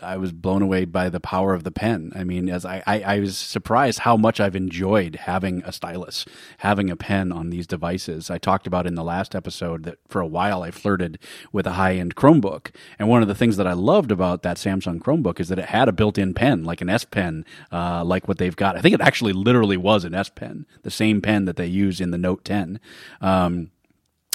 I 0.03 0.19
was 0.19 0.33
blown 0.33 0.61
away 0.61 0.85
by 0.85 1.09
the 1.09 1.21
power 1.21 1.55
of 1.55 1.65
the 1.65 1.71
pen. 1.71 2.13
I 2.15 2.23
mean, 2.23 2.51
as 2.51 2.67
I, 2.67 2.83
I, 2.87 3.01
I, 3.01 3.21
was 3.21 3.39
surprised 3.39 4.01
how 4.01 4.15
much 4.15 4.39
I've 4.39 4.57
enjoyed 4.57 5.17
having 5.17 5.63
a 5.65 5.73
stylus, 5.73 6.27
having 6.59 6.91
a 6.91 6.97
pen 6.97 7.33
on 7.33 7.49
these 7.49 7.67
devices. 7.67 8.31
I 8.31 8.37
talked 8.37 8.67
about 8.67 8.87
in 8.87 8.95
the 8.95 9.03
last 9.03 9.35
episode 9.35 9.85
that 9.85 9.99
for 10.07 10.21
a 10.21 10.27
while 10.27 10.63
I 10.63 10.71
flirted 10.71 11.19
with 11.51 11.67
a 11.67 11.73
high 11.73 11.95
end 11.95 12.15
Chromebook. 12.15 12.75
And 12.99 13.09
one 13.09 13.23
of 13.23 13.29
the 13.29 13.35
things 13.35 13.57
that 13.57 13.67
I 13.67 13.73
loved 13.73 14.13
about 14.13 14.43
that 14.43 14.59
Samsung 14.59 14.99
Chromebook 14.99 15.41
is 15.41 15.49
that 15.49 15.59
it 15.59 15.67
had 15.67 15.89
a 15.89 15.93
built 15.93 16.19
in 16.19 16.35
pen, 16.35 16.65
like 16.65 16.83
an 16.83 16.91
S 16.91 17.05
Pen, 17.05 17.47
uh, 17.73 18.05
like 18.05 18.29
what 18.29 18.37
they've 18.37 18.57
got. 18.57 18.77
I 18.77 18.83
think 18.83 18.95
it 18.95 19.01
actually 19.01 19.33
literally 19.33 19.79
was 19.79 20.05
an 20.05 20.15
S 20.15 20.29
Pen, 20.29 20.67
the 20.83 20.91
same 20.91 21.23
pen 21.23 21.47
that 21.47 21.57
they 21.57 21.67
use 21.67 22.03
in 22.03 22.11
the 22.11 22.19
Note 22.19 22.45
10. 22.45 22.81
Um, 23.23 23.71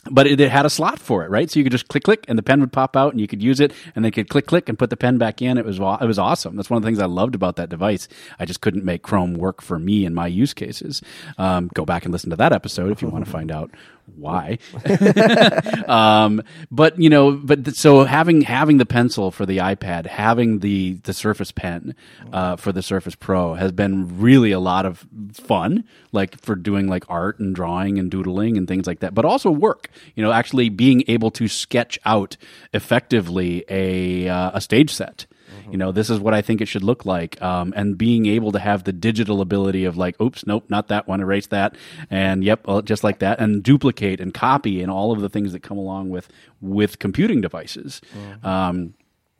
but 0.10 0.28
it, 0.28 0.40
it, 0.40 0.50
had 0.50 0.66
a 0.66 0.70
slot 0.70 1.00
for 1.00 1.26
it, 1.26 1.30
right? 1.30 1.50
So 1.50 1.60
you 1.60 1.64
could 1.64 1.72
just 1.72 1.88
click, 1.88 2.04
click, 2.04 2.26
and 2.28 2.38
the 2.38 2.44
pen 2.44 2.60
would 2.62 2.72
pop 2.72 2.96
out, 2.96 3.12
and 3.12 3.20
you 3.20 3.28
could 3.28 3.44
use 3.44 3.60
it, 3.60 3.74
and 3.96 4.04
they 4.04 4.12
could 4.12 4.30
click, 4.30 4.48
click, 4.48 4.70
and 4.70 4.78
put 4.78 4.90
the 4.90 4.98
pen 4.98 5.18
back 5.18 5.42
in. 5.42 5.58
It 5.58 5.66
was 5.66 5.80
it 5.80 6.06
was 6.06 6.20
awesome. 6.20 6.56
That's 6.56 6.70
one 6.70 6.78
of 6.78 6.84
the 6.84 6.88
things 6.88 7.00
I 7.00 7.06
loved 7.06 7.36
about 7.36 7.58
that 7.58 7.70
device. 7.70 8.08
I 8.40 8.46
just 8.46 8.62
couldn't 8.62 8.86
make 8.86 9.04
Chrome 9.04 9.34
work 9.34 9.62
for 9.62 9.78
me 9.78 10.06
and 10.06 10.16
my 10.16 10.28
use 10.28 10.54
cases. 10.54 11.02
Um, 11.38 11.70
go 11.74 11.86
back 11.86 12.06
and 12.06 12.12
listen 12.12 12.30
to 12.30 12.36
that 12.38 12.54
episode 12.54 12.92
if 12.92 13.02
you 13.02 13.10
want 13.10 13.26
to 13.26 13.32
find 13.32 13.52
out 13.52 13.72
why. 14.15 14.60
um, 15.88 16.41
but 16.72 17.00
you 17.00 17.10
know, 17.10 17.32
but 17.32 17.65
th- 17.65 17.78
so 17.78 18.04
having 18.04 18.41
having 18.41 18.78
the 18.78 18.86
pencil 18.86 19.32
for 19.32 19.45
the 19.45 19.58
iPad, 19.58 20.06
having 20.06 20.60
the 20.60 20.93
the 21.04 21.13
Surface 21.13 21.52
Pen 21.52 21.95
uh, 22.34 22.56
for 22.56 22.72
the 22.72 22.82
Surface 22.82 23.15
Pro 23.15 23.56
has 23.56 23.72
been 23.72 24.19
really 24.19 24.52
a 24.52 24.60
lot 24.60 24.86
of 24.86 25.06
fun, 25.34 25.84
like 26.12 26.39
for 26.41 26.56
doing 26.56 26.88
like 26.88 27.04
art 27.10 27.39
and 27.39 27.56
drawing 27.56 28.00
and 28.00 28.12
doodling 28.12 28.58
and 28.58 28.67
things 28.67 28.88
like 28.88 29.00
that. 29.00 29.13
But 29.13 29.26
also 29.26 29.52
work, 29.52 29.89
you 30.15 30.24
know, 30.24 30.32
actually 30.32 30.69
being 30.69 31.04
able 31.08 31.32
to 31.32 31.48
sketch 31.48 32.00
out 32.06 32.38
effectively 32.74 33.63
a 33.69 34.28
uh, 34.28 34.52
a 34.54 34.62
stage 34.62 34.91
set 34.91 35.26
you 35.72 35.78
know 35.78 35.92
this 35.92 36.10
is 36.10 36.20
what 36.20 36.34
i 36.34 36.42
think 36.42 36.62
it 36.62 36.68
should 36.68 36.84
look 36.84 37.06
like 37.06 37.42
um, 37.42 37.74
and 37.76 37.98
being 37.98 38.26
able 38.26 38.52
to 38.52 38.60
have 38.60 38.84
the 38.84 38.94
digital 38.94 39.42
ability 39.42 39.86
of 39.86 39.98
like 39.98 40.20
oops 40.22 40.46
nope 40.46 40.66
not 40.70 40.88
that 40.88 41.08
one 41.08 41.22
erase 41.22 41.48
that 41.48 41.76
and 42.10 42.44
yep 42.44 42.66
just 42.84 43.04
like 43.04 43.20
that 43.20 43.40
and 43.40 43.64
duplicate 43.64 44.20
and 44.20 44.34
copy 44.34 44.82
and 44.82 44.92
all 44.92 45.12
of 45.12 45.22
the 45.22 45.30
things 45.30 45.52
that 45.54 45.62
come 45.62 45.78
along 45.78 46.10
with 46.10 46.30
with 46.62 47.00
computing 47.00 47.42
devices. 47.42 48.02
Mm-hmm. 48.16 48.46
um, 48.46 48.94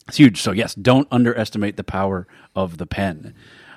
it's 0.08 0.18
huge. 0.18 0.42
So 0.42 0.52
yes 0.52 0.74
don't 0.74 1.08
underestimate 1.12 1.78
the 1.78 1.84
power 1.84 2.28
of 2.56 2.78
the 2.78 2.88
pen 2.88 3.36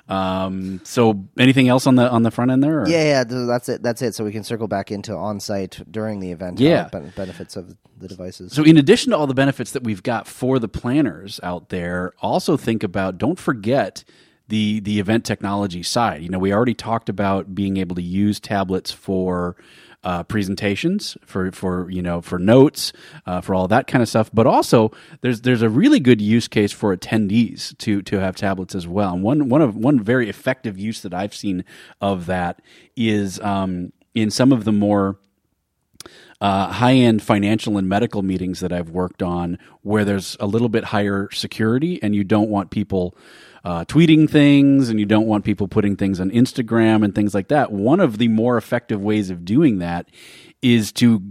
um, 0.09 0.81
so 0.83 1.25
anything 1.39 1.69
else 1.69 1.87
on 1.87 1.95
the 1.95 2.09
on 2.09 2.23
the 2.23 2.31
front 2.31 2.51
end 2.51 2.63
there? 2.63 2.81
Or? 2.81 2.89
Yeah, 2.89 3.03
yeah, 3.03 3.23
that's 3.23 3.69
it. 3.69 3.81
That's 3.81 4.01
it. 4.01 4.13
So 4.15 4.25
we 4.25 4.31
can 4.31 4.43
circle 4.43 4.67
back 4.67 4.91
into 4.91 5.15
on 5.15 5.39
site 5.39 5.81
during 5.89 6.19
the 6.19 6.31
event. 6.31 6.59
Yeah, 6.59 6.89
uh, 6.91 6.99
benefits 7.15 7.55
of 7.55 7.77
the 7.97 8.07
devices. 8.07 8.53
So 8.53 8.63
in 8.63 8.77
addition 8.77 9.11
to 9.11 9.17
all 9.17 9.27
the 9.27 9.33
benefits 9.33 9.71
that 9.71 9.83
we've 9.83 10.03
got 10.03 10.27
for 10.27 10.59
the 10.59 10.67
planners 10.67 11.39
out 11.41 11.69
there, 11.69 12.13
also 12.21 12.57
think 12.57 12.83
about. 12.83 13.17
Don't 13.17 13.39
forget 13.39 14.03
the 14.49 14.81
the 14.81 14.99
event 14.99 15.23
technology 15.23 15.83
side. 15.83 16.21
You 16.21 16.29
know, 16.29 16.39
we 16.39 16.53
already 16.53 16.73
talked 16.73 17.07
about 17.07 17.55
being 17.55 17.77
able 17.77 17.95
to 17.95 18.03
use 18.03 18.39
tablets 18.39 18.91
for 18.91 19.55
uh, 20.03 20.23
presentations, 20.23 21.17
for 21.25 21.51
for 21.51 21.89
you 21.89 22.01
know 22.01 22.21
for 22.21 22.39
notes, 22.39 22.93
uh, 23.25 23.41
for 23.41 23.55
all 23.55 23.67
that 23.67 23.87
kind 23.87 24.01
of 24.01 24.09
stuff. 24.09 24.29
But 24.33 24.47
also, 24.47 24.91
there's 25.21 25.41
there's 25.41 25.61
a 25.61 25.69
really 25.69 25.99
good 25.99 26.21
use 26.21 26.47
case 26.47 26.71
for 26.71 26.95
attendees 26.95 27.77
to 27.79 28.01
to 28.03 28.19
have 28.19 28.35
tablets 28.35 28.75
as 28.75 28.87
well. 28.87 29.13
And 29.13 29.23
one 29.23 29.49
one 29.49 29.61
of 29.61 29.75
one 29.75 29.99
very 29.99 30.29
effective 30.29 30.77
use 30.77 31.01
that 31.01 31.13
I've 31.13 31.35
seen 31.35 31.63
of 32.01 32.25
that 32.27 32.61
is 32.95 33.39
um, 33.39 33.93
in 34.13 34.29
some 34.29 34.51
of 34.51 34.63
the 34.63 34.71
more 34.71 35.17
uh, 36.41 36.67
high 36.73 36.95
end 36.95 37.23
financial 37.23 37.77
and 37.77 37.87
medical 37.87 38.21
meetings 38.21 38.59
that 38.59 38.73
I've 38.73 38.89
worked 38.89 39.23
on 39.23 39.57
where 39.81 40.03
there's 40.03 40.35
a 40.41 40.45
little 40.45 40.69
bit 40.69 40.83
higher 40.83 41.29
security 41.31 42.03
and 42.03 42.13
you 42.13 42.25
don't 42.25 42.49
want 42.49 42.69
people 42.69 43.15
uh, 43.63 43.85
tweeting 43.85 44.29
things 44.29 44.89
and 44.89 44.99
you 44.99 45.05
don't 45.05 45.27
want 45.27 45.45
people 45.45 45.67
putting 45.67 45.95
things 45.95 46.19
on 46.19 46.29
Instagram 46.31 47.03
and 47.03 47.15
things 47.15 47.33
like 47.33 47.47
that. 47.47 47.71
One 47.71 47.99
of 47.99 48.17
the 48.17 48.27
more 48.27 48.57
effective 48.57 49.01
ways 49.01 49.29
of 49.29 49.45
doing 49.45 49.79
that 49.79 50.09
is 50.61 50.91
to 50.93 51.21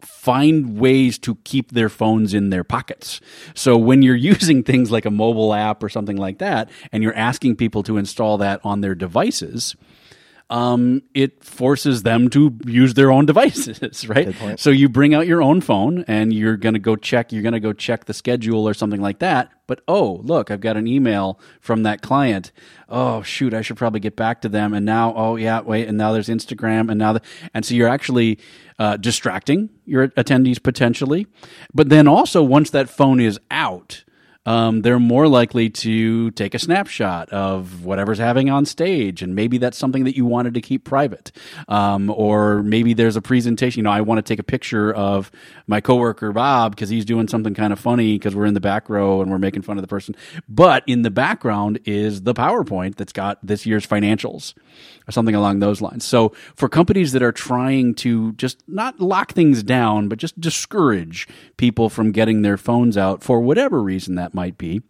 find 0.00 0.78
ways 0.78 1.18
to 1.18 1.36
keep 1.44 1.72
their 1.72 1.88
phones 1.88 2.32
in 2.34 2.50
their 2.50 2.64
pockets. 2.64 3.20
So 3.54 3.76
when 3.76 4.02
you're 4.02 4.16
using 4.34 4.62
things 4.62 4.90
like 4.90 5.04
a 5.04 5.10
mobile 5.10 5.52
app 5.52 5.82
or 5.82 5.88
something 5.88 6.16
like 6.16 6.38
that, 6.38 6.70
and 6.92 7.02
you're 7.02 7.16
asking 7.16 7.56
people 7.56 7.82
to 7.84 7.96
install 7.96 8.38
that 8.38 8.60
on 8.64 8.80
their 8.80 8.94
devices, 8.94 9.74
um, 10.50 11.02
it 11.14 11.44
forces 11.44 12.02
them 12.02 12.28
to 12.30 12.58
use 12.66 12.94
their 12.94 13.12
own 13.12 13.24
devices, 13.24 14.08
right? 14.08 14.34
So 14.58 14.70
you 14.70 14.88
bring 14.88 15.14
out 15.14 15.28
your 15.28 15.40
own 15.40 15.60
phone 15.60 16.04
and 16.08 16.32
you're 16.32 16.56
going 16.56 16.74
to 16.74 16.80
go 16.80 16.96
check, 16.96 17.32
you're 17.32 17.42
going 17.42 17.54
to 17.54 17.60
go 17.60 17.72
check 17.72 18.06
the 18.06 18.12
schedule 18.12 18.68
or 18.68 18.74
something 18.74 19.00
like 19.00 19.20
that. 19.20 19.52
But 19.68 19.82
oh, 19.86 20.20
look, 20.24 20.50
I've 20.50 20.60
got 20.60 20.76
an 20.76 20.88
email 20.88 21.38
from 21.60 21.84
that 21.84 22.02
client. 22.02 22.50
Oh, 22.88 23.22
shoot, 23.22 23.54
I 23.54 23.62
should 23.62 23.76
probably 23.76 24.00
get 24.00 24.16
back 24.16 24.40
to 24.40 24.48
them. 24.48 24.74
And 24.74 24.84
now, 24.84 25.14
oh, 25.16 25.36
yeah, 25.36 25.60
wait, 25.60 25.86
and 25.86 25.96
now 25.96 26.10
there's 26.10 26.28
Instagram, 26.28 26.90
and 26.90 26.98
now, 26.98 27.12
the, 27.12 27.22
and 27.54 27.64
so 27.64 27.74
you're 27.74 27.88
actually 27.88 28.40
uh, 28.80 28.96
distracting 28.96 29.70
your 29.86 30.08
attendees 30.08 30.60
potentially. 30.60 31.28
But 31.72 31.88
then 31.88 32.08
also, 32.08 32.42
once 32.42 32.70
that 32.70 32.90
phone 32.90 33.20
is 33.20 33.38
out, 33.52 34.02
um, 34.50 34.82
they're 34.82 34.98
more 34.98 35.28
likely 35.28 35.70
to 35.70 36.32
take 36.32 36.54
a 36.54 36.58
snapshot 36.58 37.28
of 37.28 37.84
whatever's 37.84 38.18
having 38.18 38.50
on 38.50 38.66
stage, 38.66 39.22
and 39.22 39.36
maybe 39.36 39.58
that's 39.58 39.78
something 39.78 40.02
that 40.04 40.16
you 40.16 40.26
wanted 40.26 40.54
to 40.54 40.60
keep 40.60 40.82
private, 40.82 41.30
um, 41.68 42.10
or 42.10 42.60
maybe 42.60 42.92
there's 42.92 43.14
a 43.14 43.22
presentation. 43.22 43.78
You 43.78 43.84
know, 43.84 43.92
I 43.92 44.00
want 44.00 44.18
to 44.18 44.22
take 44.22 44.40
a 44.40 44.42
picture 44.44 44.92
of 44.92 45.30
my 45.68 45.80
coworker 45.80 46.32
Bob 46.32 46.74
because 46.74 46.88
he's 46.88 47.04
doing 47.04 47.28
something 47.28 47.54
kind 47.54 47.72
of 47.72 47.78
funny 47.78 48.18
because 48.18 48.34
we're 48.34 48.46
in 48.46 48.54
the 48.54 48.60
back 48.60 48.88
row 48.88 49.22
and 49.22 49.30
we're 49.30 49.38
making 49.38 49.62
fun 49.62 49.78
of 49.78 49.82
the 49.82 49.88
person, 49.88 50.16
but 50.48 50.82
in 50.88 51.02
the 51.02 51.12
background 51.12 51.78
is 51.84 52.22
the 52.22 52.34
PowerPoint 52.34 52.96
that's 52.96 53.12
got 53.12 53.38
this 53.44 53.66
year's 53.66 53.86
financials 53.86 54.54
or 55.10 55.12
something 55.12 55.34
along 55.34 55.58
those 55.58 55.80
lines. 55.80 56.04
So 56.04 56.28
for 56.54 56.68
companies 56.68 57.10
that 57.12 57.22
are 57.22 57.32
trying 57.32 57.94
to 57.96 58.32
just 58.34 58.62
not 58.68 59.00
lock 59.00 59.32
things 59.32 59.64
down, 59.64 60.08
but 60.08 60.18
just 60.18 60.40
discourage 60.40 61.26
people 61.56 61.90
from 61.90 62.12
getting 62.12 62.42
their 62.42 62.56
phones 62.56 62.96
out 62.96 63.24
for 63.24 63.40
whatever 63.40 63.82
reason 63.82 64.14
that 64.14 64.34
might 64.34 64.56
be, 64.56 64.82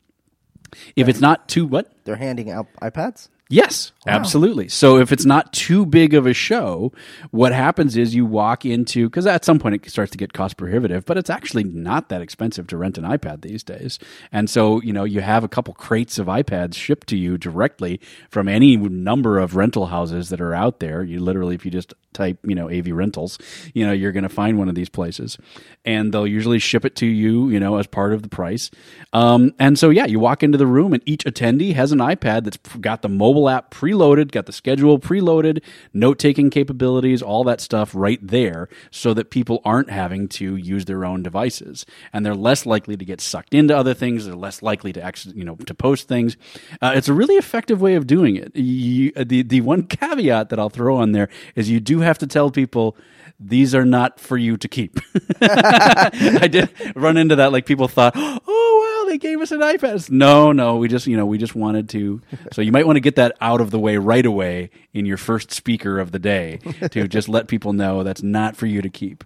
if 0.94 1.08
it's 1.08 1.20
not 1.20 1.48
too 1.48 1.66
what 1.66 1.90
they're 2.04 2.16
handing 2.16 2.50
out 2.50 2.66
iPads. 2.82 3.28
Yes, 3.52 3.90
wow. 4.06 4.12
absolutely. 4.12 4.68
So 4.68 4.98
if 4.98 5.10
it's 5.10 5.24
not 5.24 5.52
too 5.52 5.84
big 5.84 6.14
of 6.14 6.24
a 6.24 6.32
show, 6.32 6.92
what 7.32 7.52
happens 7.52 7.96
is 7.96 8.14
you 8.14 8.24
walk 8.24 8.64
into 8.64 9.08
because 9.08 9.26
at 9.26 9.44
some 9.44 9.58
point 9.58 9.74
it 9.74 9.90
starts 9.90 10.12
to 10.12 10.18
get 10.18 10.32
cost 10.32 10.56
prohibitive, 10.56 11.04
but 11.04 11.18
it's 11.18 11.28
actually 11.28 11.64
not 11.64 12.10
that 12.10 12.22
expensive 12.22 12.68
to 12.68 12.76
rent 12.76 12.96
an 12.96 13.02
iPad 13.02 13.42
these 13.42 13.64
days. 13.64 13.98
And 14.30 14.48
so 14.48 14.80
you 14.82 14.92
know 14.92 15.02
you 15.02 15.20
have 15.20 15.42
a 15.42 15.48
couple 15.48 15.74
crates 15.74 16.16
of 16.16 16.28
iPads 16.28 16.74
shipped 16.74 17.08
to 17.08 17.16
you 17.16 17.36
directly 17.36 18.00
from 18.28 18.46
any 18.46 18.76
number 18.76 19.40
of 19.40 19.56
rental 19.56 19.86
houses 19.86 20.28
that 20.28 20.40
are 20.40 20.54
out 20.54 20.78
there. 20.78 21.02
You 21.02 21.18
literally, 21.18 21.56
if 21.56 21.64
you 21.64 21.72
just 21.72 21.92
type 22.12 22.38
you 22.44 22.54
know 22.54 22.70
AV 22.70 22.88
rentals, 22.88 23.38
you 23.74 23.86
know 23.86 23.92
you're 23.92 24.12
going 24.12 24.22
to 24.22 24.28
find 24.28 24.58
one 24.58 24.68
of 24.68 24.74
these 24.74 24.88
places, 24.88 25.38
and 25.84 26.12
they'll 26.12 26.26
usually 26.26 26.58
ship 26.58 26.84
it 26.84 26.96
to 26.96 27.06
you, 27.06 27.48
you 27.50 27.60
know, 27.60 27.76
as 27.76 27.86
part 27.86 28.12
of 28.12 28.22
the 28.22 28.28
price. 28.28 28.70
Um, 29.12 29.52
and 29.58 29.78
so 29.78 29.90
yeah, 29.90 30.06
you 30.06 30.20
walk 30.20 30.42
into 30.42 30.58
the 30.58 30.66
room 30.66 30.92
and 30.92 31.02
each 31.06 31.24
attendee 31.24 31.74
has 31.74 31.92
an 31.92 31.98
iPad 31.98 32.44
that's 32.44 32.58
got 32.80 33.02
the 33.02 33.08
mobile 33.08 33.48
app 33.48 33.72
preloaded, 33.72 34.30
got 34.30 34.46
the 34.46 34.52
schedule 34.52 34.98
preloaded, 34.98 35.62
note 35.92 36.18
taking 36.18 36.50
capabilities, 36.50 37.22
all 37.22 37.44
that 37.44 37.60
stuff 37.60 37.94
right 37.94 38.24
there 38.26 38.68
so 38.90 39.14
that 39.14 39.30
people 39.30 39.60
aren't 39.64 39.90
having 39.90 40.28
to 40.28 40.56
use 40.56 40.84
their 40.84 41.04
own 41.04 41.22
devices. 41.22 41.86
And 42.12 42.24
they're 42.24 42.34
less 42.34 42.66
likely 42.66 42.96
to 42.96 43.04
get 43.04 43.20
sucked 43.20 43.54
into 43.54 43.76
other 43.76 43.94
things. 43.94 44.26
They're 44.26 44.34
less 44.34 44.62
likely 44.62 44.92
to 44.92 45.02
actually, 45.02 45.36
you 45.36 45.44
know, 45.44 45.56
to 45.56 45.74
post 45.74 46.08
things. 46.08 46.36
Uh, 46.80 46.92
it's 46.94 47.08
a 47.08 47.14
really 47.14 47.36
effective 47.36 47.80
way 47.80 47.94
of 47.94 48.06
doing 48.06 48.36
it. 48.36 48.54
You, 48.54 49.12
the, 49.12 49.42
the 49.42 49.60
one 49.60 49.82
caveat 49.86 50.50
that 50.50 50.58
I'll 50.58 50.70
throw 50.70 50.96
on 50.96 51.12
there 51.12 51.28
is 51.54 51.70
you 51.70 51.80
do 51.80 51.99
have 52.02 52.18
to 52.18 52.26
tell 52.26 52.50
people, 52.50 52.96
these 53.40 53.74
are 53.74 53.86
not 53.86 54.20
for 54.20 54.36
you 54.36 54.56
to 54.58 54.68
keep. 54.68 55.00
I 55.40 56.48
did 56.50 56.70
run 56.94 57.16
into 57.16 57.36
that. 57.36 57.52
Like 57.52 57.64
people 57.64 57.88
thought, 57.88 58.12
oh 58.16 59.02
wow, 59.04 59.10
they 59.10 59.16
gave 59.16 59.40
us 59.40 59.50
an 59.50 59.60
iPad. 59.60 60.10
No, 60.10 60.52
no, 60.52 60.76
we 60.76 60.88
just 60.88 61.06
you 61.06 61.16
know 61.16 61.24
we 61.24 61.38
just 61.38 61.54
wanted 61.54 61.88
to. 61.90 62.20
So 62.52 62.60
you 62.60 62.70
might 62.70 62.86
want 62.86 62.96
to 62.96 63.00
get 63.00 63.16
that 63.16 63.36
out 63.40 63.62
of 63.62 63.70
the 63.70 63.78
way 63.78 63.96
right 63.96 64.26
away 64.26 64.70
in 64.92 65.06
your 65.06 65.16
first 65.16 65.50
speaker 65.52 65.98
of 65.98 66.12
the 66.12 66.18
day 66.18 66.58
to 66.90 67.08
just 67.08 67.28
let 67.28 67.48
people 67.48 67.72
know 67.72 68.02
that's 68.02 68.22
not 68.22 68.56
for 68.56 68.66
you 68.66 68.82
to 68.82 68.90
keep. 68.90 69.24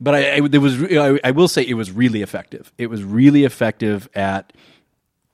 But 0.00 0.14
I, 0.14 0.36
I 0.36 0.40
was 0.40 0.82
I, 0.92 1.18
I 1.24 1.30
will 1.30 1.48
say 1.48 1.62
it 1.62 1.74
was 1.74 1.90
really 1.90 2.20
effective. 2.22 2.72
It 2.76 2.88
was 2.88 3.02
really 3.02 3.44
effective 3.44 4.08
at 4.14 4.52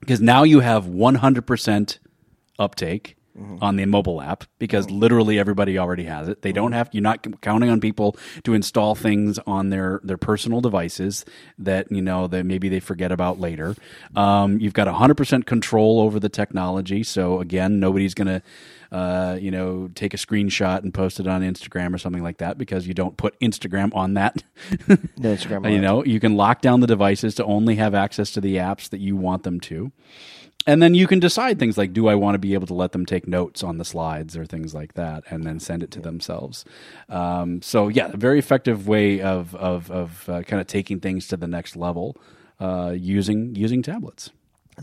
because 0.00 0.20
now 0.20 0.44
you 0.44 0.60
have 0.60 0.86
one 0.86 1.16
hundred 1.16 1.44
uptake 3.38 3.62
on 3.62 3.76
the 3.76 3.86
mobile 3.86 4.20
app 4.20 4.44
because 4.58 4.90
literally 4.90 5.38
everybody 5.38 5.78
already 5.78 6.04
has 6.04 6.28
it. 6.28 6.42
They 6.42 6.52
don't 6.52 6.72
have 6.72 6.88
you're 6.92 7.02
not 7.02 7.40
counting 7.40 7.70
on 7.70 7.80
people 7.80 8.16
to 8.44 8.54
install 8.54 8.94
things 8.94 9.38
on 9.46 9.70
their 9.70 10.00
their 10.02 10.18
personal 10.18 10.60
devices 10.60 11.24
that 11.58 11.90
you 11.90 12.02
know 12.02 12.26
that 12.26 12.44
maybe 12.44 12.68
they 12.68 12.80
forget 12.80 13.12
about 13.12 13.38
later. 13.40 13.74
Um, 14.14 14.60
you've 14.60 14.74
got 14.74 14.88
100% 14.88 15.46
control 15.46 16.00
over 16.00 16.20
the 16.20 16.28
technology, 16.28 17.02
so 17.02 17.40
again, 17.40 17.80
nobody's 17.80 18.14
going 18.14 18.28
to 18.28 18.42
uh, 18.92 19.36
you 19.40 19.50
know, 19.50 19.90
take 19.94 20.14
a 20.14 20.16
screenshot 20.16 20.82
and 20.82 20.94
post 20.94 21.18
it 21.18 21.26
on 21.26 21.42
Instagram 21.42 21.94
or 21.94 21.98
something 21.98 22.22
like 22.22 22.38
that 22.38 22.56
because 22.56 22.86
you 22.86 22.94
don't 22.94 23.16
put 23.16 23.38
Instagram 23.40 23.94
on 23.94 24.14
that. 24.14 24.42
No 25.18 25.34
Instagram. 25.34 25.70
you 25.72 25.80
know, 25.80 26.04
you 26.04 26.20
can 26.20 26.36
lock 26.36 26.60
down 26.60 26.80
the 26.80 26.86
devices 26.86 27.34
to 27.36 27.44
only 27.44 27.76
have 27.76 27.94
access 27.94 28.30
to 28.32 28.40
the 28.40 28.56
apps 28.56 28.88
that 28.90 29.00
you 29.00 29.16
want 29.16 29.42
them 29.42 29.60
to. 29.60 29.92
And 30.66 30.82
then 30.82 30.94
you 30.94 31.06
can 31.06 31.20
decide 31.20 31.58
things 31.58 31.78
like, 31.78 31.92
do 31.92 32.08
I 32.08 32.16
want 32.16 32.34
to 32.34 32.38
be 32.40 32.54
able 32.54 32.66
to 32.66 32.74
let 32.74 32.90
them 32.92 33.06
take 33.06 33.28
notes 33.28 33.62
on 33.62 33.78
the 33.78 33.84
slides 33.84 34.36
or 34.36 34.44
things 34.44 34.74
like 34.74 34.94
that, 34.94 35.22
and 35.30 35.44
then 35.44 35.60
send 35.60 35.82
it 35.82 35.90
to 35.92 36.00
themselves. 36.00 36.64
Um, 37.08 37.62
so 37.62 37.88
yeah, 37.88 38.10
a 38.12 38.16
very 38.16 38.38
effective 38.38 38.88
way 38.88 39.20
of 39.20 39.54
of, 39.54 39.90
of 39.90 40.28
uh, 40.28 40.42
kind 40.42 40.60
of 40.60 40.66
taking 40.66 40.98
things 41.00 41.28
to 41.28 41.36
the 41.36 41.46
next 41.46 41.76
level 41.76 42.16
uh, 42.60 42.92
using 42.96 43.54
using 43.54 43.82
tablets. 43.82 44.30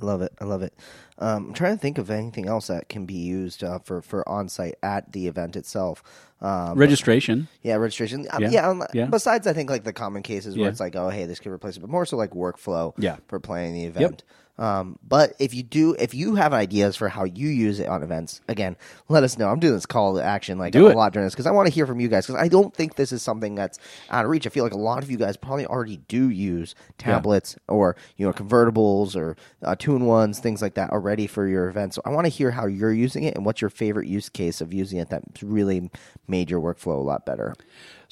I 0.01 0.03
love 0.03 0.21
it. 0.23 0.31
I 0.39 0.45
love 0.45 0.63
it. 0.63 0.73
Um, 1.19 1.47
I'm 1.49 1.53
trying 1.53 1.75
to 1.75 1.79
think 1.81 1.99
of 1.99 2.09
anything 2.09 2.47
else 2.47 2.65
that 2.67 2.89
can 2.89 3.05
be 3.05 3.13
used 3.13 3.63
uh, 3.63 3.77
for 3.79 4.01
for 4.01 4.27
on 4.27 4.49
site 4.49 4.75
at 4.81 5.11
the 5.11 5.27
event 5.27 5.55
itself. 5.55 6.01
Um, 6.41 6.77
Registration. 6.77 7.47
yeah, 7.61 7.75
registration. 7.75 8.25
Um, 8.31 8.41
Yeah. 8.41 8.49
yeah. 8.49 8.69
um, 8.69 8.83
Yeah. 8.93 9.05
Besides, 9.05 9.47
I 9.47 9.53
think 9.53 9.69
like 9.69 9.83
the 9.83 9.93
common 9.93 10.23
cases 10.23 10.55
where 10.55 10.65
Yeah. 10.65 10.71
it's 10.71 10.79
like, 10.79 10.95
oh, 10.95 11.09
hey, 11.09 11.25
this 11.25 11.39
could 11.39 11.51
replace 11.53 11.77
it, 11.77 11.81
but 11.81 11.89
more 11.89 12.05
so 12.05 12.17
like 12.17 12.31
workflow. 12.31 12.93
Yeah. 12.97 13.17
For 13.27 13.39
planning 13.39 13.73
the 13.75 13.85
event. 13.85 14.23
Um, 14.57 14.99
but 15.01 15.33
if 15.39 15.53
you 15.53 15.63
do, 15.63 15.95
if 15.97 16.13
you 16.13 16.35
have 16.35 16.53
ideas 16.53 16.95
for 16.95 17.09
how 17.09 17.23
you 17.23 17.47
use 17.47 17.79
it 17.79 17.87
on 17.87 18.03
events, 18.03 18.39
again, 18.47 18.77
let 19.09 19.23
us 19.23 19.37
know. 19.37 19.49
I'm 19.49 19.59
doing 19.59 19.73
this 19.73 19.87
call 19.87 20.15
to 20.15 20.23
action 20.23 20.59
like 20.59 20.73
Do 20.73 20.87
a 20.87 20.91
it. 20.91 20.95
lot 20.95 21.11
during 21.11 21.25
this 21.25 21.33
because 21.33 21.47
I 21.47 21.51
want 21.51 21.67
to 21.67 21.73
hear 21.73 21.87
from 21.87 21.99
you 21.99 22.07
guys 22.07 22.27
because 22.27 22.39
I 22.39 22.47
don't 22.49 22.73
think 22.73 22.95
this 22.95 23.11
is 23.11 23.23
something 23.23 23.55
that's 23.55 23.79
out 24.11 24.25
of 24.25 24.29
reach. 24.31 24.45
I 24.45 24.51
feel 24.51 24.63
like 24.63 24.73
a 24.73 24.77
lot 24.77 25.01
of 25.01 25.09
you 25.09 25.17
guys 25.17 25.37
probably 25.37 25.65
already 25.65 25.97
do 26.07 26.29
use 26.29 26.75
tablets 26.99 27.55
or 27.67 27.95
you 28.17 28.27
know 28.27 28.33
convertibles 28.33 29.15
or 29.15 29.35
uh, 29.63 29.75
two-in 29.75 30.05
ones, 30.05 30.39
things 30.39 30.61
like 30.61 30.75
that 30.75 30.91
already 30.91 31.25
for 31.25 31.47
your 31.47 31.67
events. 31.67 31.95
So 31.95 32.03
I 32.05 32.11
want 32.11 32.25
to 32.25 32.29
hear 32.29 32.51
how 32.51 32.67
you're 32.67 32.93
using 32.93 33.23
it 33.23 33.35
and 33.35 33.45
what's 33.45 33.59
your 33.61 33.71
favorite 33.71 34.07
use 34.07 34.29
case 34.29 34.61
of 34.61 34.71
using 34.71 34.99
it 34.99 35.09
that's 35.09 35.41
really 35.41 35.89
made 36.27 36.51
your 36.51 36.61
workflow 36.61 36.97
a 36.97 37.03
lot 37.03 37.25
better. 37.25 37.55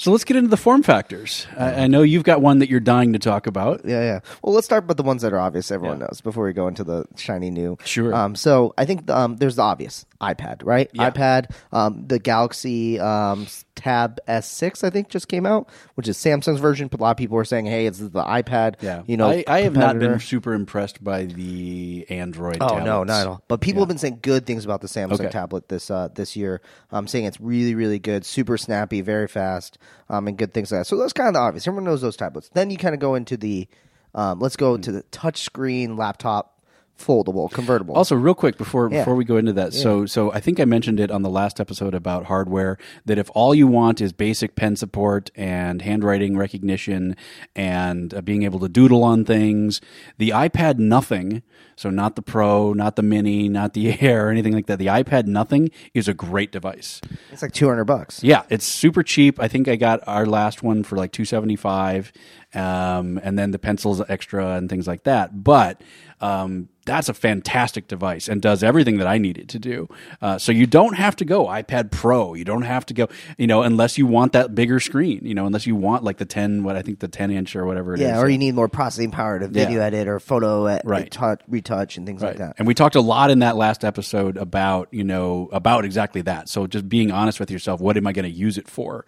So 0.01 0.09
let's 0.09 0.23
get 0.23 0.35
into 0.35 0.49
the 0.49 0.57
form 0.57 0.81
factors. 0.81 1.45
I, 1.55 1.83
I 1.83 1.87
know 1.87 2.01
you've 2.01 2.23
got 2.23 2.41
one 2.41 2.57
that 2.57 2.69
you're 2.71 2.79
dying 2.79 3.13
to 3.13 3.19
talk 3.19 3.45
about. 3.45 3.81
Yeah, 3.85 4.01
yeah. 4.01 4.19
Well, 4.41 4.51
let's 4.51 4.65
start 4.65 4.87
with 4.87 4.97
the 4.97 5.03
ones 5.03 5.21
that 5.21 5.31
are 5.31 5.37
obvious. 5.37 5.69
Everyone 5.69 5.99
knows 5.99 6.21
before 6.23 6.43
we 6.43 6.53
go 6.53 6.67
into 6.67 6.83
the 6.83 7.05
shiny 7.17 7.51
new. 7.51 7.77
Sure. 7.85 8.11
Um, 8.11 8.35
so 8.35 8.73
I 8.79 8.85
think 8.85 9.07
um, 9.11 9.35
there's 9.35 9.57
the 9.57 9.61
obvious 9.61 10.07
iPad, 10.19 10.61
right? 10.63 10.89
Yeah. 10.93 11.11
iPad. 11.11 11.53
Um, 11.71 12.07
the 12.07 12.17
Galaxy 12.17 12.99
um, 12.99 13.45
Tab 13.75 14.19
S6, 14.27 14.84
I 14.84 14.89
think, 14.89 15.10
just 15.10 15.27
came 15.27 15.45
out, 15.45 15.69
which 15.95 16.07
is 16.07 16.17
Samsung's 16.17 16.60
version. 16.60 16.88
But 16.88 16.99
a 16.99 17.03
lot 17.03 17.12
of 17.12 17.17
people 17.17 17.38
are 17.38 17.45
saying, 17.45 17.65
"Hey, 17.65 17.86
it's 17.86 17.99
the 17.99 18.10
iPad." 18.23 18.75
Yeah, 18.81 19.03
You 19.07 19.17
know, 19.17 19.27
I, 19.29 19.43
I 19.47 19.62
have 19.62 19.75
not 19.75 19.97
been 19.99 20.19
super 20.19 20.53
impressed 20.53 21.03
by 21.03 21.25
the 21.25 22.05
Android. 22.10 22.57
Oh 22.62 22.77
no, 22.79 23.03
tablets. 23.03 23.07
not 23.07 23.21
at 23.21 23.27
all. 23.27 23.43
But 23.47 23.62
people 23.62 23.81
have 23.81 23.88
been 23.88 23.97
saying 23.97 24.19
good 24.21 24.45
things 24.45 24.65
about 24.65 24.81
the 24.81 24.88
Samsung 24.88 25.13
Okay. 25.13 25.29
tablet 25.29 25.69
this 25.69 25.89
uh, 25.89 26.10
this 26.13 26.36
year. 26.36 26.62
Um, 26.91 27.07
saying 27.07 27.25
it's 27.25 27.39
really, 27.41 27.73
really 27.75 27.99
good, 27.99 28.25
super 28.25 28.57
snappy, 28.57 29.01
very 29.01 29.27
fast, 29.27 29.77
um, 30.10 30.27
and 30.27 30.38
good 30.38 30.53
things 30.53 30.71
like 30.71 30.81
that. 30.81 30.86
So 30.88 30.97
that's 30.97 31.13
kind 31.13 31.29
of 31.29 31.36
obvious. 31.41 31.67
Everyone 31.67 31.86
knows 31.86 32.01
those 32.01 32.17
tablets. 32.17 32.49
Then 32.53 32.69
you 32.69 32.77
kind 32.77 32.93
of 32.93 32.99
go 32.99 33.15
into 33.15 33.38
the, 33.38 33.67
um, 34.13 34.39
let's 34.39 34.55
go 34.57 34.77
to 34.77 34.91
the 34.91 35.03
touchscreen 35.03 35.97
laptop, 35.97 36.61
foldable, 36.99 37.49
convertible. 37.51 37.95
Also, 37.95 38.15
real 38.15 38.34
quick 38.36 38.58
before 38.58 38.89
Yeah. 38.91 38.99
before 38.99 39.15
we 39.15 39.25
go 39.25 39.38
into 39.38 39.54
that, 39.54 39.73
so 39.73 40.06
so 40.06 40.32
I 40.32 40.39
think 40.39 40.60
I 40.60 40.65
mentioned 40.65 40.99
it 40.99 41.10
on 41.12 41.23
the 41.23 41.30
last 41.30 41.60
episode 41.60 41.95
about 41.95 42.25
hardware 42.25 42.77
that 43.06 43.17
if 43.17 43.30
all 43.34 43.56
you 43.56 43.65
want 43.67 44.01
is 44.01 44.13
basic 44.13 44.56
pen 44.56 44.75
support 44.75 45.32
and 45.36 45.82
handwriting 45.82 46.38
recognition 46.38 47.15
and 47.56 48.13
uh, 48.13 48.21
being 48.21 48.43
able 48.43 48.60
to 48.60 48.69
doodle 48.69 49.04
on 49.04 49.25
things, 49.25 49.82
the 50.17 50.30
iPad 50.30 50.77
Nothing, 50.77 51.41
so 51.75 51.89
not 51.89 52.15
the 52.15 52.21
Pro, 52.21 52.73
not 52.73 52.95
the 52.95 53.01
Mini, 53.04 53.49
not 53.49 53.73
the 53.73 53.99
Air, 54.01 54.27
or 54.27 54.30
anything 54.30 54.54
like 54.54 54.67
that, 54.67 54.77
the 54.77 54.88
iPad 54.88 55.25
Nothing 55.25 55.69
is 55.93 56.08
a 56.08 56.13
great 56.13 56.51
device. 56.51 57.01
it's 57.32 57.41
like 57.41 57.51
two 57.54 57.67
hundred 57.67 57.86
bucks. 57.86 58.23
Yeah, 58.23 58.43
it's 58.49 58.65
super 58.65 59.01
cheap. 59.04 59.39
I 59.39 59.47
think 59.47 59.67
I 59.67 59.75
got 59.75 60.01
our 60.08 60.25
last 60.25 60.62
one 60.62 60.84
for 60.84 60.95
like 60.97 61.12
two 61.12 61.25
seventy 61.25 61.56
five, 61.56 62.12
um, 62.53 63.19
and 63.23 63.37
then 63.37 63.51
the 63.51 63.59
pencils 63.59 64.01
extra 64.09 64.51
and 64.55 64.69
things 64.69 64.87
like 64.87 65.03
that. 65.03 65.43
But 65.43 65.81
um, 66.19 66.69
that's 66.85 67.09
a 67.09 67.13
fantastic 67.15 67.87
device 67.87 68.27
and 68.27 68.41
does 68.41 68.61
everything 68.63 68.97
that 68.97 69.07
I 69.07 69.17
need 69.17 69.37
it 69.39 69.47
to 69.49 69.59
do. 69.59 69.87
Uh, 70.21 70.37
so 70.37 70.51
you 70.51 70.67
don't 70.67 70.93
have 70.95 71.15
to 71.15 71.25
go 71.25 71.45
iPad 71.47 71.91
Pro. 71.91 72.33
You 72.35 72.43
don't 72.45 72.61
have 72.63 72.85
to 72.87 72.93
go, 72.93 73.07
you 73.39 73.47
know, 73.47 73.63
unless 73.63 73.97
you 73.97 74.05
want 74.05 74.33
that 74.33 74.53
bigger 74.53 74.79
screen. 74.79 75.21
You 75.23 75.33
know, 75.33 75.45
unless 75.47 75.65
you 75.65 75.75
want 75.75 76.03
like 76.03 76.17
the 76.17 76.25
ten, 76.25 76.63
what 76.63 76.75
I 76.75 76.81
think 76.83 76.99
the 76.99 77.07
ten 77.07 77.31
inch 77.31 77.55
or 77.55 77.65
whatever 77.65 77.93
it 77.95 78.01
is. 78.01 78.07
Yeah, 78.07 78.19
or 78.19 78.29
you 78.29 78.37
need 78.37 78.53
more 78.53 78.67
processing 78.67 79.09
power 79.11 79.39
to 79.39 79.47
video 79.47 79.79
Yeah. 79.79 79.85
edit 79.85 80.07
or 80.07 80.19
photo 80.19 80.65
ed- 80.67 80.81
Right. 80.85 81.09
touch, 81.09 81.41
retouch 81.47 81.97
and 81.97 82.05
things 82.05 82.21
like 82.21 82.37
that. 82.37 82.55
And 82.59 82.67
we 82.67 82.73
talked 82.75 82.95
a 82.95 83.01
lot 83.01 83.31
in 83.31 83.39
that 83.39 83.55
last 83.55 83.83
episode 83.83 84.37
about, 84.37 84.89
you 84.91 85.03
know, 85.03 85.49
about 85.51 85.85
exactly 85.85 86.21
that. 86.23 86.49
So 86.49 86.67
just 86.67 86.87
being 86.87 87.11
honest 87.11 87.39
with 87.39 87.49
yourself, 87.49 87.79
what 87.81 87.97
am 87.97 88.05
I 88.05 88.11
going 88.11 88.31
to 88.31 88.35
use 88.37 88.57
it 88.59 88.67
for? 88.67 89.05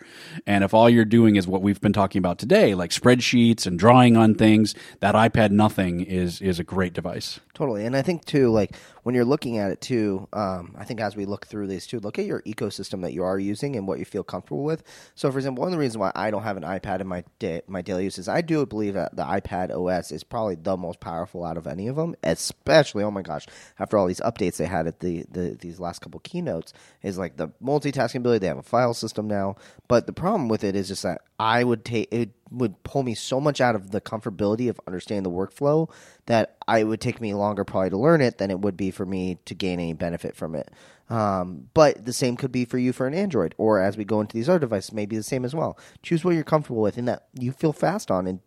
And 0.47 0.63
if 0.63 0.73
all 0.73 0.89
you're 0.89 1.05
doing 1.05 1.35
is 1.35 1.47
what 1.47 1.61
we've 1.61 1.81
been 1.81 1.93
talking 1.93 2.17
about 2.19 2.39
today, 2.39 2.73
like 2.73 2.89
spreadsheets 2.91 3.32
and 3.65 3.79
drawing 3.79 4.17
on 4.17 4.35
things, 4.35 4.75
that 4.99 5.15
iPad 5.15 5.51
nothing 5.51 6.01
is 6.01 6.41
is 6.41 6.59
a 6.59 6.63
great 6.63 6.93
device. 6.93 7.39
Totally, 7.53 7.85
and 7.85 7.95
I 7.95 8.01
think 8.01 8.25
too, 8.25 8.49
like 8.49 8.75
when 9.03 9.15
you're 9.15 9.25
looking 9.25 9.57
at 9.57 9.71
it 9.71 9.81
too, 9.81 10.27
um, 10.33 10.75
I 10.77 10.85
think 10.85 10.99
as 10.99 11.15
we 11.15 11.25
look 11.25 11.45
through 11.45 11.67
these 11.67 11.85
too, 11.85 11.99
look 11.99 12.17
at 12.17 12.25
your 12.25 12.41
ecosystem 12.41 13.01
that 13.03 13.13
you 13.13 13.23
are 13.23 13.37
using 13.37 13.75
and 13.75 13.87
what 13.87 13.99
you 13.99 14.05
feel 14.05 14.23
comfortable 14.23 14.63
with. 14.63 14.83
So, 15.15 15.31
for 15.31 15.37
example, 15.37 15.61
one 15.61 15.67
of 15.67 15.73
the 15.73 15.79
reasons 15.79 15.97
why 15.97 16.11
I 16.15 16.31
don't 16.31 16.43
have 16.43 16.57
an 16.57 16.63
iPad 16.63 17.01
in 17.01 17.07
my 17.07 17.23
da- 17.39 17.61
my 17.67 17.81
daily 17.81 18.05
use 18.05 18.17
is 18.17 18.27
I 18.27 18.41
do 18.41 18.65
believe 18.65 18.93
that 18.95 19.15
the 19.15 19.23
iPad 19.23 19.71
OS 19.71 20.11
is 20.11 20.23
probably 20.23 20.55
the 20.55 20.77
most 20.77 20.99
powerful 20.99 21.43
out 21.43 21.57
of 21.57 21.67
any 21.67 21.87
of 21.87 21.97
them, 21.97 22.15
especially 22.23 23.03
oh 23.03 23.11
my 23.11 23.21
gosh, 23.21 23.45
after 23.77 23.97
all 23.97 24.07
these 24.07 24.21
updates 24.21 24.57
they 24.57 24.65
had 24.65 24.87
at 24.87 25.01
the, 25.01 25.25
the 25.29 25.57
these 25.59 25.79
last 25.79 25.99
couple 25.99 26.19
keynotes, 26.21 26.73
is 27.01 27.17
like 27.17 27.37
the 27.37 27.49
multitasking 27.61 28.15
ability. 28.15 28.39
They 28.39 28.47
have 28.47 28.57
a 28.57 28.63
file 28.63 28.93
system 28.93 29.27
now, 29.27 29.57
but 29.87 30.07
the 30.07 30.13
problem 30.13 30.47
with 30.47 30.63
it 30.63 30.75
is 30.75 30.87
just 30.87 31.03
that 31.03 31.21
I 31.39 31.63
would 31.63 31.83
take 31.83 32.07
it 32.11 32.31
would 32.51 32.81
pull 32.83 33.03
me 33.03 33.15
so 33.15 33.41
much 33.41 33.59
out 33.59 33.75
of 33.75 33.91
the 33.91 33.99
comfortability 33.99 34.69
of 34.69 34.79
understanding 34.87 35.23
the 35.23 35.29
workflow 35.29 35.89
that 36.25 36.57
I 36.67 36.83
would 36.83 37.01
take 37.01 37.19
me 37.19 37.33
longer 37.33 37.63
probably 37.63 37.89
to 37.89 37.97
learn 37.97 38.21
it 38.21 38.37
than 38.37 38.51
it 38.51 38.59
would 38.59 38.77
be 38.77 38.91
for 38.91 39.05
me 39.05 39.37
to 39.45 39.53
gain 39.53 39.79
any 39.79 39.93
benefit 39.93 40.35
from 40.35 40.55
it. 40.55 40.71
Um, 41.09 41.69
but 41.73 42.05
the 42.05 42.13
same 42.13 42.37
could 42.37 42.51
be 42.51 42.65
for 42.65 42.77
you 42.77 42.93
for 42.93 43.05
an 43.07 43.13
Android, 43.13 43.53
or 43.57 43.81
as 43.81 43.97
we 43.97 44.05
go 44.05 44.21
into 44.21 44.33
these 44.33 44.47
other 44.47 44.59
devices, 44.59 44.93
maybe 44.93 45.17
the 45.17 45.23
same 45.23 45.43
as 45.43 45.53
well. 45.53 45.77
Choose 46.01 46.23
what 46.23 46.35
you're 46.35 46.43
comfortable 46.43 46.81
with 46.81 46.97
and 46.97 47.07
that 47.07 47.27
you 47.37 47.51
feel 47.51 47.73
fast 47.73 48.09
on, 48.09 48.25
and 48.25 48.39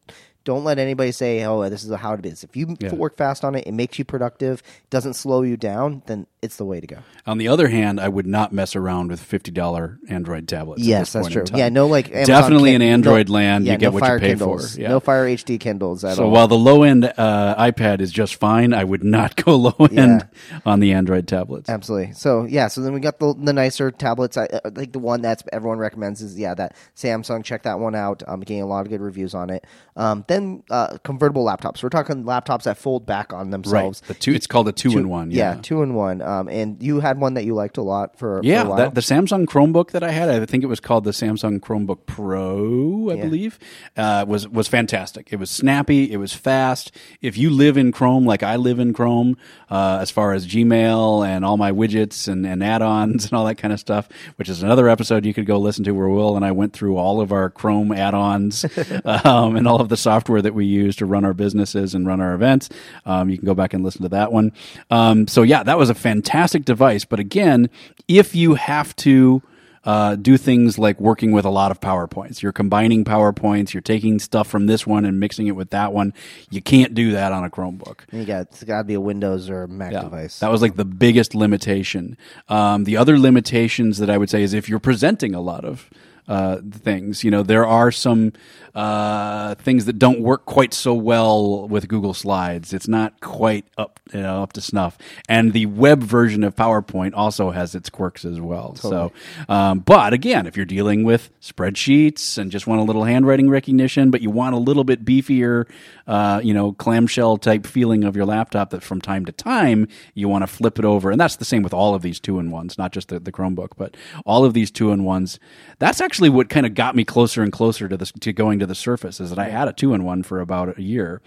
don't 0.46 0.64
let 0.64 0.78
anybody 0.78 1.12
say, 1.12 1.44
"Oh, 1.44 1.68
this 1.68 1.84
is 1.84 1.94
how 1.94 2.14
it 2.14 2.24
is." 2.24 2.42
If 2.44 2.56
you 2.56 2.74
Yeah. 2.80 2.94
work 2.94 3.16
fast 3.18 3.44
on 3.44 3.54
it, 3.56 3.66
it 3.66 3.72
makes 3.72 3.98
you 3.98 4.04
productive, 4.06 4.62
doesn't 4.88 5.14
slow 5.14 5.42
you 5.42 5.56
down, 5.58 6.02
then 6.06 6.26
it's 6.40 6.56
the 6.56 6.64
way 6.64 6.80
to 6.80 6.86
go. 6.86 6.98
On 7.26 7.36
the 7.38 7.48
other 7.48 7.66
hand, 7.68 7.98
I 8.00 8.08
would 8.08 8.26
not 8.26 8.52
mess 8.52 8.76
around 8.76 9.08
with 9.10 9.20
fifty 9.20 9.50
dollar 9.50 9.98
Android 10.08 10.46
tablets. 10.48 10.82
Yes, 10.82 11.12
that's 11.12 11.28
true. 11.28 11.44
Yeah, 11.52 11.68
no, 11.68 11.88
like 11.88 12.08
Amazon 12.10 12.26
definitely 12.26 12.74
in 12.74 12.80
Android 12.82 13.28
no- 13.28 13.34
land, 13.34 13.64
yeah, 13.66 13.72
you 13.72 13.78
get 13.78 13.86
no 13.88 13.90
what 13.94 14.00
Fire 14.00 14.14
you 14.14 14.20
pay 14.20 14.28
Kindles, 14.28 14.74
for. 14.76 14.80
Yeah. 14.80 14.88
No 14.90 15.00
Fire 15.00 15.26
HD 15.26 15.58
Kindles 15.58 16.04
at 16.04 16.14
so 16.16 16.22
all. 16.22 16.28
So 16.28 16.32
while 16.32 16.46
the 16.48 16.56
low 16.56 16.84
end 16.84 17.04
uh, 17.04 17.54
iPad 17.58 18.00
is 18.00 18.12
just 18.12 18.36
fine, 18.36 18.72
I 18.72 18.84
would 18.84 19.02
not 19.02 19.34
go 19.44 19.56
low 19.68 19.86
end 19.90 20.28
on 20.64 20.78
the 20.78 20.92
Android 20.92 21.26
tablets. 21.26 21.68
Absolutely. 21.68 22.12
So 22.12 22.44
yeah. 22.44 22.68
So 22.68 22.80
then 22.82 22.92
we 22.92 23.00
got 23.00 23.18
the 23.18 23.34
the 23.36 23.52
nicer 23.52 23.90
tablets. 23.90 24.36
I, 24.36 24.48
I 24.64 24.70
think 24.70 24.92
the 24.92 25.00
one 25.00 25.22
that's 25.22 25.42
everyone 25.52 25.78
recommends 25.78 26.22
is 26.22 26.38
yeah 26.38 26.54
that 26.54 26.76
Samsung. 26.96 27.42
Check 27.42 27.64
that 27.64 27.80
one 27.80 27.96
out. 27.96 28.22
I'm 28.28 28.38
getting 28.40 28.62
a 28.62 28.66
lot 28.66 28.86
of 28.86 28.90
good 28.90 29.00
reviews 29.00 29.34
on 29.34 29.50
it. 29.50 29.66
Um, 29.96 30.24
then 30.28 30.35
uh, 30.70 30.98
convertible 31.04 31.44
laptops. 31.44 31.82
We're 31.82 31.88
talking 31.88 32.24
laptops 32.24 32.64
that 32.64 32.78
fold 32.78 33.06
back 33.06 33.32
on 33.32 33.46
Right. 33.46 33.50
themselves. 33.50 34.00
The 34.02 34.14
two. 34.14 34.32
It's 34.32 34.46
called 34.46 34.68
a 34.68 34.72
two, 34.72 34.98
in 34.98 35.08
one. 35.08 35.30
Yeah. 35.30 35.58
two 35.62 35.82
in 35.82 35.94
one. 35.94 36.22
Um, 36.22 36.48
and 36.48 36.82
you 36.82 37.00
had 37.00 37.20
one 37.20 37.34
that 37.34 37.44
you 37.44 37.54
liked 37.54 37.76
a 37.76 37.82
lot 37.82 38.18
for 38.18 38.40
Yeah, 38.42 38.60
For 38.62 38.66
a 38.66 38.68
while. 38.70 38.78
that, 38.78 38.94
the 38.94 39.00
Samsung 39.00 39.46
Chromebook 39.46 39.90
that 39.92 40.02
I 40.02 40.10
had, 40.10 40.28
I 40.28 40.44
think 40.46 40.62
it 40.64 40.68
was 40.68 40.80
called 40.80 41.04
the 41.04 41.10
Samsung 41.12 41.60
Chromebook 41.60 42.06
Pro, 42.06 43.10
I 43.10 43.16
believe, 43.16 43.58
uh, 43.96 44.24
was 44.26 44.48
was 44.48 44.68
fantastic. 44.68 45.28
It 45.30 45.36
was 45.36 45.50
snappy, 45.50 46.10
it 46.12 46.16
was 46.18 46.32
fast. 46.32 46.92
If 47.22 47.36
you 47.38 47.50
live 47.50 47.76
in 47.76 47.92
Chrome 47.92 48.24
like 48.24 48.42
I 48.42 48.56
live 48.56 48.78
in 48.78 48.92
Chrome, 48.92 49.36
uh, 49.70 49.98
as 50.00 50.10
far 50.10 50.32
as 50.32 50.46
Gmail 50.46 51.26
and 51.26 51.44
all 51.44 51.56
my 51.56 51.72
widgets 51.72 52.28
and, 52.28 52.46
and 52.46 52.62
add-ons 52.62 53.24
and 53.24 53.32
all 53.32 53.44
that 53.46 53.56
kind 53.56 53.72
of 53.72 53.80
stuff, 53.80 54.08
which 54.36 54.48
is 54.48 54.62
another 54.62 54.88
episode 54.88 55.24
you 55.24 55.32
could 55.34 55.46
go 55.46 55.58
listen 55.58 55.84
to 55.84 55.92
where 55.92 56.08
Will 56.08 56.36
and 56.36 56.44
I 56.44 56.52
went 56.52 56.72
through 56.72 56.96
all 56.96 57.20
of 57.20 57.32
our 57.32 57.50
Chrome 57.50 57.92
add-ons 57.92 58.64
um, 59.04 59.56
and 59.56 59.66
all 59.68 59.80
of 59.80 59.88
the 59.88 59.96
software 59.96 60.25
that 60.42 60.54
we 60.54 60.64
use 60.66 60.96
to 60.96 61.06
run 61.06 61.24
our 61.24 61.34
businesses 61.34 61.94
and 61.94 62.06
run 62.06 62.20
our 62.20 62.34
events. 62.34 62.68
Um, 63.04 63.30
you 63.30 63.38
can 63.38 63.46
go 63.46 63.54
back 63.54 63.72
and 63.74 63.84
listen 63.84 64.02
to 64.02 64.08
that 64.10 64.32
one. 64.32 64.52
Um, 64.90 65.26
so 65.28 65.42
yeah, 65.42 65.62
that 65.62 65.78
was 65.78 65.90
a 65.90 65.94
fantastic 65.94 66.64
device. 66.64 67.04
But 67.04 67.20
again, 67.20 67.70
if 68.08 68.34
you 68.34 68.54
have 68.54 68.94
to 68.96 69.42
uh, 69.84 70.16
do 70.16 70.36
things 70.36 70.80
like 70.80 71.00
working 71.00 71.30
with 71.30 71.44
a 71.44 71.48
lot 71.48 71.70
of 71.70 71.78
PowerPoints. 71.78 72.42
You're 72.42 72.50
combining 72.50 73.04
PowerPoints, 73.04 73.72
you're 73.72 73.80
taking 73.80 74.18
stuff 74.18 74.48
from 74.48 74.66
this 74.66 74.84
one 74.84 75.04
and 75.04 75.20
mixing 75.20 75.46
it 75.46 75.52
with 75.52 75.70
that 75.70 75.92
one. 75.92 76.12
You 76.50 76.60
can't 76.60 76.92
do 76.92 77.12
that 77.12 77.30
on 77.30 77.44
a 77.44 77.50
Chromebook. 77.50 78.00
You 78.10 78.24
got 78.24 78.42
it's 78.48 78.64
got 78.64 78.78
to 78.78 78.84
be 78.84 78.94
a 78.94 79.00
Windows 79.00 79.48
or 79.48 79.62
a 79.62 79.68
Mac 79.68 79.92
Yeah. 79.92 80.00
device. 80.02 80.40
That 80.40 80.50
was 80.50 80.60
like 80.60 80.74
the 80.74 80.84
biggest 80.84 81.36
limitation. 81.36 82.16
Um, 82.48 82.82
the 82.82 82.96
other 82.96 83.16
limitations 83.16 83.98
that 83.98 84.10
I 84.10 84.18
would 84.18 84.28
say 84.28 84.42
is 84.42 84.52
if 84.54 84.68
you're 84.68 84.80
presenting 84.80 85.36
a 85.36 85.40
lot 85.40 85.64
of 85.64 85.88
uh, 86.28 86.58
things, 86.70 87.22
you 87.24 87.30
know, 87.30 87.42
there 87.42 87.66
are 87.66 87.90
some 87.90 88.32
uh, 88.74 89.54
things 89.54 89.86
that 89.86 89.98
don't 89.98 90.20
work 90.20 90.44
quite 90.44 90.74
so 90.74 90.92
well 90.92 91.66
with 91.66 91.88
Google 91.88 92.12
Slides. 92.12 92.74
It's 92.74 92.88
not 92.88 93.20
quite 93.20 93.64
up, 93.78 94.00
you 94.12 94.20
know, 94.20 94.42
up 94.42 94.52
to 94.54 94.60
snuff. 94.60 94.98
And 95.28 95.52
the 95.52 95.66
web 95.66 96.02
version 96.02 96.44
of 96.44 96.54
PowerPoint 96.54 97.12
also 97.14 97.52
has 97.52 97.74
its 97.74 97.88
quirks 97.88 98.24
as 98.24 98.38
well. 98.40 98.74
So, 98.74 99.12
um, 99.48 99.78
but 99.78 100.12
again, 100.12 100.46
if 100.46 100.56
you're 100.56 100.66
dealing 100.66 101.04
with 101.04 101.30
spreadsheets 101.40 102.36
and 102.36 102.50
just 102.50 102.66
want 102.66 102.80
a 102.80 102.84
little 102.84 103.04
handwriting 103.04 103.48
recognition, 103.48 104.10
but 104.10 104.20
you 104.20 104.30
want 104.30 104.54
a 104.54 104.58
little 104.58 104.84
bit 104.84 105.04
beefier, 105.04 105.66
uh, 106.06 106.40
you 106.42 106.54
know, 106.54 106.72
clamshell 106.72 107.36
type 107.38 107.66
feeling 107.66 108.04
of 108.04 108.16
your 108.16 108.24
laptop 108.24 108.70
that 108.70 108.82
from 108.82 109.00
time 109.00 109.24
to 109.24 109.32
time 109.32 109.88
you 110.14 110.28
want 110.28 110.42
to 110.42 110.46
flip 110.46 110.78
it 110.78 110.84
over. 110.84 111.10
And 111.10 111.20
that's 111.20 111.36
the 111.36 111.44
same 111.44 111.62
with 111.62 111.74
all 111.74 111.94
of 111.94 112.02
these 112.02 112.20
two 112.20 112.38
in 112.38 112.50
ones, 112.50 112.78
not 112.78 112.92
just 112.92 113.08
the, 113.08 113.18
the 113.18 113.32
Chromebook, 113.32 113.70
but 113.76 113.96
all 114.24 114.44
of 114.44 114.54
these 114.54 114.70
two 114.70 114.90
in 114.90 115.04
ones. 115.04 115.38
That's 115.78 116.00
actually 116.00 116.30
what 116.30 116.48
kind 116.48 116.66
of 116.66 116.74
got 116.74 116.96
me 116.96 117.04
closer 117.04 117.42
and 117.42 117.52
closer 117.52 117.88
to 117.88 117.96
this, 117.96 118.12
to 118.12 118.32
going 118.32 118.58
to 118.58 118.66
the 118.66 118.74
Surface 118.74 119.20
is 119.20 119.30
that 119.30 119.38
I 119.38 119.48
had 119.48 119.68
a 119.68 119.72
two 119.72 119.94
in 119.94 120.04
one 120.04 120.22
for 120.22 120.40
about 120.40 120.78
a 120.78 120.82
year 120.82 121.22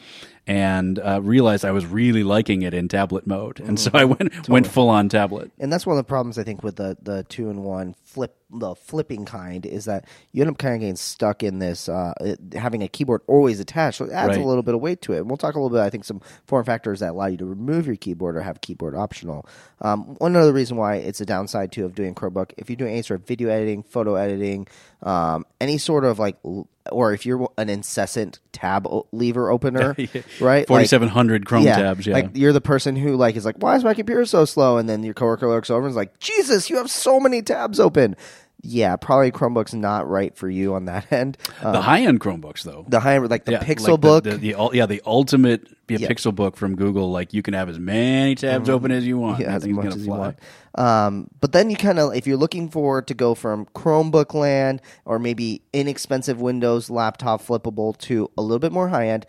and 0.50 0.97
uh, 0.97 1.22
realized 1.22 1.64
I 1.64 1.70
was 1.72 1.86
really 1.86 2.24
liking 2.24 2.64
it 2.64 2.74
in 2.74 2.88
tablet 2.88 3.28
mode. 3.28 3.60
And 3.60 3.80
so 3.80 3.91
I 3.93 4.06
went, 4.06 4.50
went 4.50 4.66
full 4.66 4.89
on 4.89 5.08
tablet. 5.08 5.52
and 5.60 5.72
that's 5.72 5.86
one 5.86 5.93
of 5.95 6.04
the 6.04 6.10
problems 6.10 6.39
I 6.39 6.43
think 6.43 6.64
with 6.64 6.76
the 6.78 6.97
the 7.02 7.24
two 7.30 7.50
in 7.52 7.64
one 7.64 7.93
flip 8.04 8.36
the 8.52 8.74
flipping 8.74 9.26
kind 9.26 9.64
is 9.64 9.86
that 9.86 10.06
you 10.32 10.41
end 10.41 10.50
up 10.50 10.58
kind 10.58 10.74
of 10.74 10.80
getting 10.80 10.95
stuck 10.95 11.43
in 11.43 11.60
this 11.60 11.88
uh, 11.88 12.14
it, 12.20 12.39
having 12.56 12.82
a 12.82 12.88
keyboard 12.88 13.22
always 13.28 13.60
attached. 13.60 14.00
So 14.00 14.06
it 14.06 14.12
adds 14.12 14.30
Right. 14.38 14.43
a 14.43 14.47
little 14.47 14.64
bit 14.64 14.74
of 14.74 14.82
weight 14.82 15.04
to 15.04 15.14
it. 15.14 15.18
And 15.20 15.28
we'll 15.30 15.38
talk 15.38 15.54
a 15.54 15.60
little 15.62 15.78
bit. 15.78 15.84
I 15.86 15.91
think 15.91 16.04
some 16.04 16.20
form 16.47 16.66
factors 16.66 17.02
that 17.02 17.12
allow 17.12 17.28
you 17.28 17.38
to 17.38 17.45
remove 17.45 17.86
your 17.86 17.95
keyboard 17.95 18.36
or 18.36 18.41
have 18.41 18.60
keyboard 18.62 18.95
optional. 18.95 19.45
Um, 19.82 20.16
one 20.16 20.36
other 20.36 20.52
reason 20.52 20.78
why 20.78 20.95
it's 20.95 21.22
a 21.22 21.28
downside 21.28 21.72
too 21.72 21.86
of 21.86 21.93
doing 21.93 22.16
Chromebook 22.16 22.54
if 22.58 22.72
you're 22.72 22.76
doing 22.78 22.93
any 22.93 23.04
sort 23.04 23.20
of 23.22 23.28
video 23.28 23.50
editing, 23.50 23.84
photo 23.84 24.16
editing, 24.16 24.68
um, 25.04 25.45
any 25.62 25.78
sort 25.78 26.04
of 26.04 26.18
like. 26.18 26.38
l- 26.43 26.68
Or 26.92 27.14
if 27.14 27.26
you're 27.26 27.50
an 27.58 27.70
incessant 27.70 28.40
tab 28.52 28.86
o- 28.88 29.08
lever 29.12 29.50
opener, 29.50 29.96
right? 30.40 30.62
Like- 30.62 30.68
4700 30.68 31.46
Chrome 31.46 31.64
tabs, 31.78 32.06
yeah. 32.06 32.14
Like 32.14 32.30
you're 32.34 32.54
the 32.54 32.62
person 32.62 32.96
who 32.96 33.16
like 33.16 33.36
is 33.36 33.46
like, 33.46 33.56
why 33.58 33.76
is 33.76 33.84
my 33.84 33.94
computer 33.94 34.26
so 34.26 34.46
slow? 34.46 34.78
And 34.78 34.90
then 34.90 35.04
your 35.04 35.14
coworker 35.14 35.48
looks 35.48 35.70
over 35.70 35.82
and 35.86 35.90
is 35.92 35.96
like, 35.96 36.18
Jesus, 36.20 36.70
you 36.70 36.78
have 36.78 36.90
so 36.92 37.20
many 37.20 37.42
tabs 37.42 37.80
open. 37.80 38.16
Yeah, 38.62 38.97
probably 38.97 39.32
Chromebook's 39.32 39.74
not 39.74 40.10
right 40.10 40.36
for 40.36 40.49
you 40.49 40.74
on 40.76 40.86
that 40.86 41.12
end. 41.12 41.38
Uh, 41.62 41.72
the 41.72 41.82
high 41.82 42.01
end 42.01 42.20
Chromebooks, 42.20 42.64
though. 42.64 42.86
the 42.88 42.99
high 42.99 43.16
end 43.16 43.30
like 43.30 43.45
the 43.45 43.53
Yeah, 43.53 43.64
Pixel 43.64 43.91
like 43.91 44.01
Book. 44.01 44.24
The, 44.26 44.32
the, 44.32 44.53
the, 44.53 44.70
yeah, 44.74 44.86
the 44.86 45.01
ultimate 45.05 45.68
yeah, 45.88 45.97
Yeah. 45.99 46.07
Pixel 46.10 46.36
Book 46.36 46.57
from 46.57 46.76
Google. 46.76 47.10
Like 47.12 47.34
you 47.34 47.41
can 47.41 47.53
have 47.53 47.70
as 47.70 47.80
many 47.80 48.36
tabs 48.36 48.70
open 48.70 48.91
as 48.91 49.07
you 49.07 49.18
want. 49.18 49.39
yeah, 49.39 49.55
as 49.55 49.66
much 49.68 49.86
as 49.88 50.05
you 50.05 50.12
want. 50.12 50.38
Um, 50.76 51.28
but 51.41 51.51
then 51.51 51.70
you 51.72 51.76
kind 51.76 51.97
of, 51.99 52.14
if 52.14 52.28
you're 52.28 52.38
looking 52.38 52.70
for 52.70 53.01
to 53.01 53.14
go 53.14 53.34
from 53.34 53.66
Chromebook 53.76 54.34
land 54.34 54.82
or 55.03 55.18
maybe 55.20 55.62
inexpensive 55.74 56.39
Windows 56.39 56.89
laptop 56.89 57.41
flippable 57.41 57.97
to 57.99 58.30
a 58.38 58.41
little 58.41 58.60
bit 58.60 58.72
more 58.72 58.88
high 58.89 59.07
end, 59.07 59.26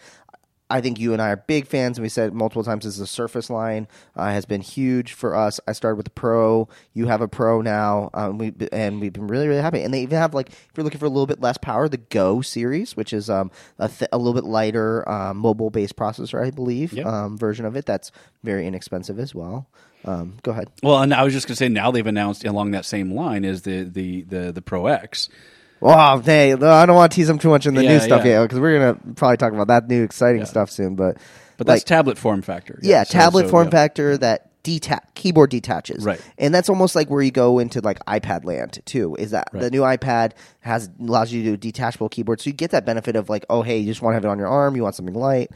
I 0.70 0.80
think 0.80 0.98
you 1.00 1.12
and 1.12 1.20
I 1.20 1.30
are 1.30 1.36
big 1.36 1.66
fans. 1.66 1.98
And 1.98 2.02
we 2.02 2.08
said 2.08 2.32
multiple 2.32 2.62
times, 2.64 2.84
this 2.84 2.94
is 2.94 3.00
the 3.00 3.06
Surface 3.06 3.50
line 3.50 3.88
uh, 4.16 4.30
has 4.30 4.44
been 4.46 4.60
huge 4.60 5.12
for 5.12 5.34
us. 5.34 5.58
I 5.66 5.72
started 5.72 5.96
with 5.96 6.04
the 6.04 6.10
Pro. 6.10 6.68
You 6.94 7.06
have 7.06 7.20
a 7.20 7.28
Pro 7.28 7.60
now, 7.60 8.10
um, 8.14 8.38
we 8.38 8.54
and 8.72 9.00
we've 9.00 9.12
been 9.12 9.26
really 9.26 9.48
really 9.48 9.60
happy. 9.60 9.82
And 9.82 9.92
they 9.92 10.02
even 10.02 10.18
have 10.18 10.32
like, 10.34 10.50
if 10.50 10.68
you're 10.76 10.84
looking 10.84 11.00
for 11.00 11.06
a 11.06 11.10
little 11.10 11.26
bit 11.26 11.40
less 11.40 11.58
power, 11.58 11.88
the 11.88 11.96
Go 11.98 12.40
series, 12.40 12.96
which 12.96 13.12
is 13.12 13.28
um, 13.28 13.50
a, 13.78 13.88
th- 13.88 14.08
a 14.12 14.18
little 14.18 14.34
bit 14.34 14.44
lighter 14.44 15.06
um, 15.08 15.36
mobile 15.38 15.70
based 15.70 15.96
processor, 15.96 16.44
I 16.46 16.50
believe, 16.50 16.92
Yep. 16.92 17.06
um, 17.06 17.36
version 17.38 17.64
of 17.66 17.76
it. 17.76 17.84
That's 17.86 18.12
very 18.44 18.66
inexpensive 18.66 19.18
as 19.18 19.34
well. 19.34 19.66
Um, 20.04 20.38
go 20.42 20.52
ahead. 20.52 20.70
Well, 20.82 21.02
and 21.02 21.12
I 21.12 21.24
was 21.24 21.34
just 21.34 21.46
going 21.46 21.54
to 21.54 21.58
say 21.58 21.68
now 21.68 21.90
they've 21.90 22.06
announced 22.06 22.44
along 22.44 22.70
that 22.70 22.86
same 22.86 23.10
line 23.12 23.44
is 23.44 23.62
the 23.62 23.82
the 23.82 24.22
the, 24.22 24.52
the 24.52 24.62
Pro 24.62 24.86
X. 24.86 25.28
Wow, 25.80 26.18
hey, 26.18 26.52
I 26.52 26.86
don't 26.86 26.94
want 26.96 27.10
to 27.12 27.16
tease 27.16 27.26
them 27.26 27.38
too 27.38 27.48
much 27.48 27.66
in 27.66 27.74
the 27.74 27.82
Yeah, 27.82 27.92
new 27.94 28.00
stuff 28.00 28.24
yeah. 28.24 28.32
yet 28.40 28.42
because 28.42 28.60
we're 28.60 28.78
gonna 28.78 28.98
probably 29.14 29.36
talk 29.38 29.52
about 29.52 29.68
that 29.68 29.88
new 29.88 30.02
exciting 30.02 30.44
stuff 30.44 30.70
soon. 30.70 30.94
But 30.94 31.16
But 31.56 31.66
that's 31.66 31.80
like, 31.80 31.86
tablet 31.86 32.18
form 32.18 32.42
factor. 32.42 32.78
yeah, 32.82 33.02
so- 33.04 33.12
tablet 33.12 33.44
so, 33.44 33.48
form 33.50 33.66
yeah. 33.68 33.70
factor 33.70 34.18
that 34.18 34.62
deta- 34.62 35.00
keyboard 35.14 35.48
detaches, 35.50 36.04
Right. 36.04 36.20
And 36.36 36.54
that's 36.54 36.68
almost 36.68 36.94
like 36.94 37.08
where 37.08 37.22
you 37.22 37.30
go 37.30 37.58
into 37.58 37.80
like 37.80 37.98
iPad 38.04 38.44
land 38.44 38.80
too. 38.84 39.16
Is 39.18 39.30
that 39.30 39.48
the 39.54 39.70
new 39.70 39.80
iPad 39.80 40.32
has 40.60 40.90
allows 41.00 41.32
you 41.32 41.42
to 41.44 41.50
do 41.52 41.56
detachable 41.56 42.10
keyboard, 42.10 42.42
so 42.42 42.50
you 42.50 42.54
get 42.54 42.70
that 42.72 42.84
benefit 42.84 43.16
of 43.16 43.30
like, 43.30 43.46
oh 43.48 43.62
hey, 43.62 43.78
you 43.78 43.86
just 43.86 44.02
want 44.02 44.12
to 44.12 44.16
have 44.16 44.24
it 44.26 44.28
on 44.28 44.38
your 44.38 44.48
arm, 44.48 44.76
you 44.76 44.82
want 44.82 44.94
something 44.96 45.14
light. 45.14 45.50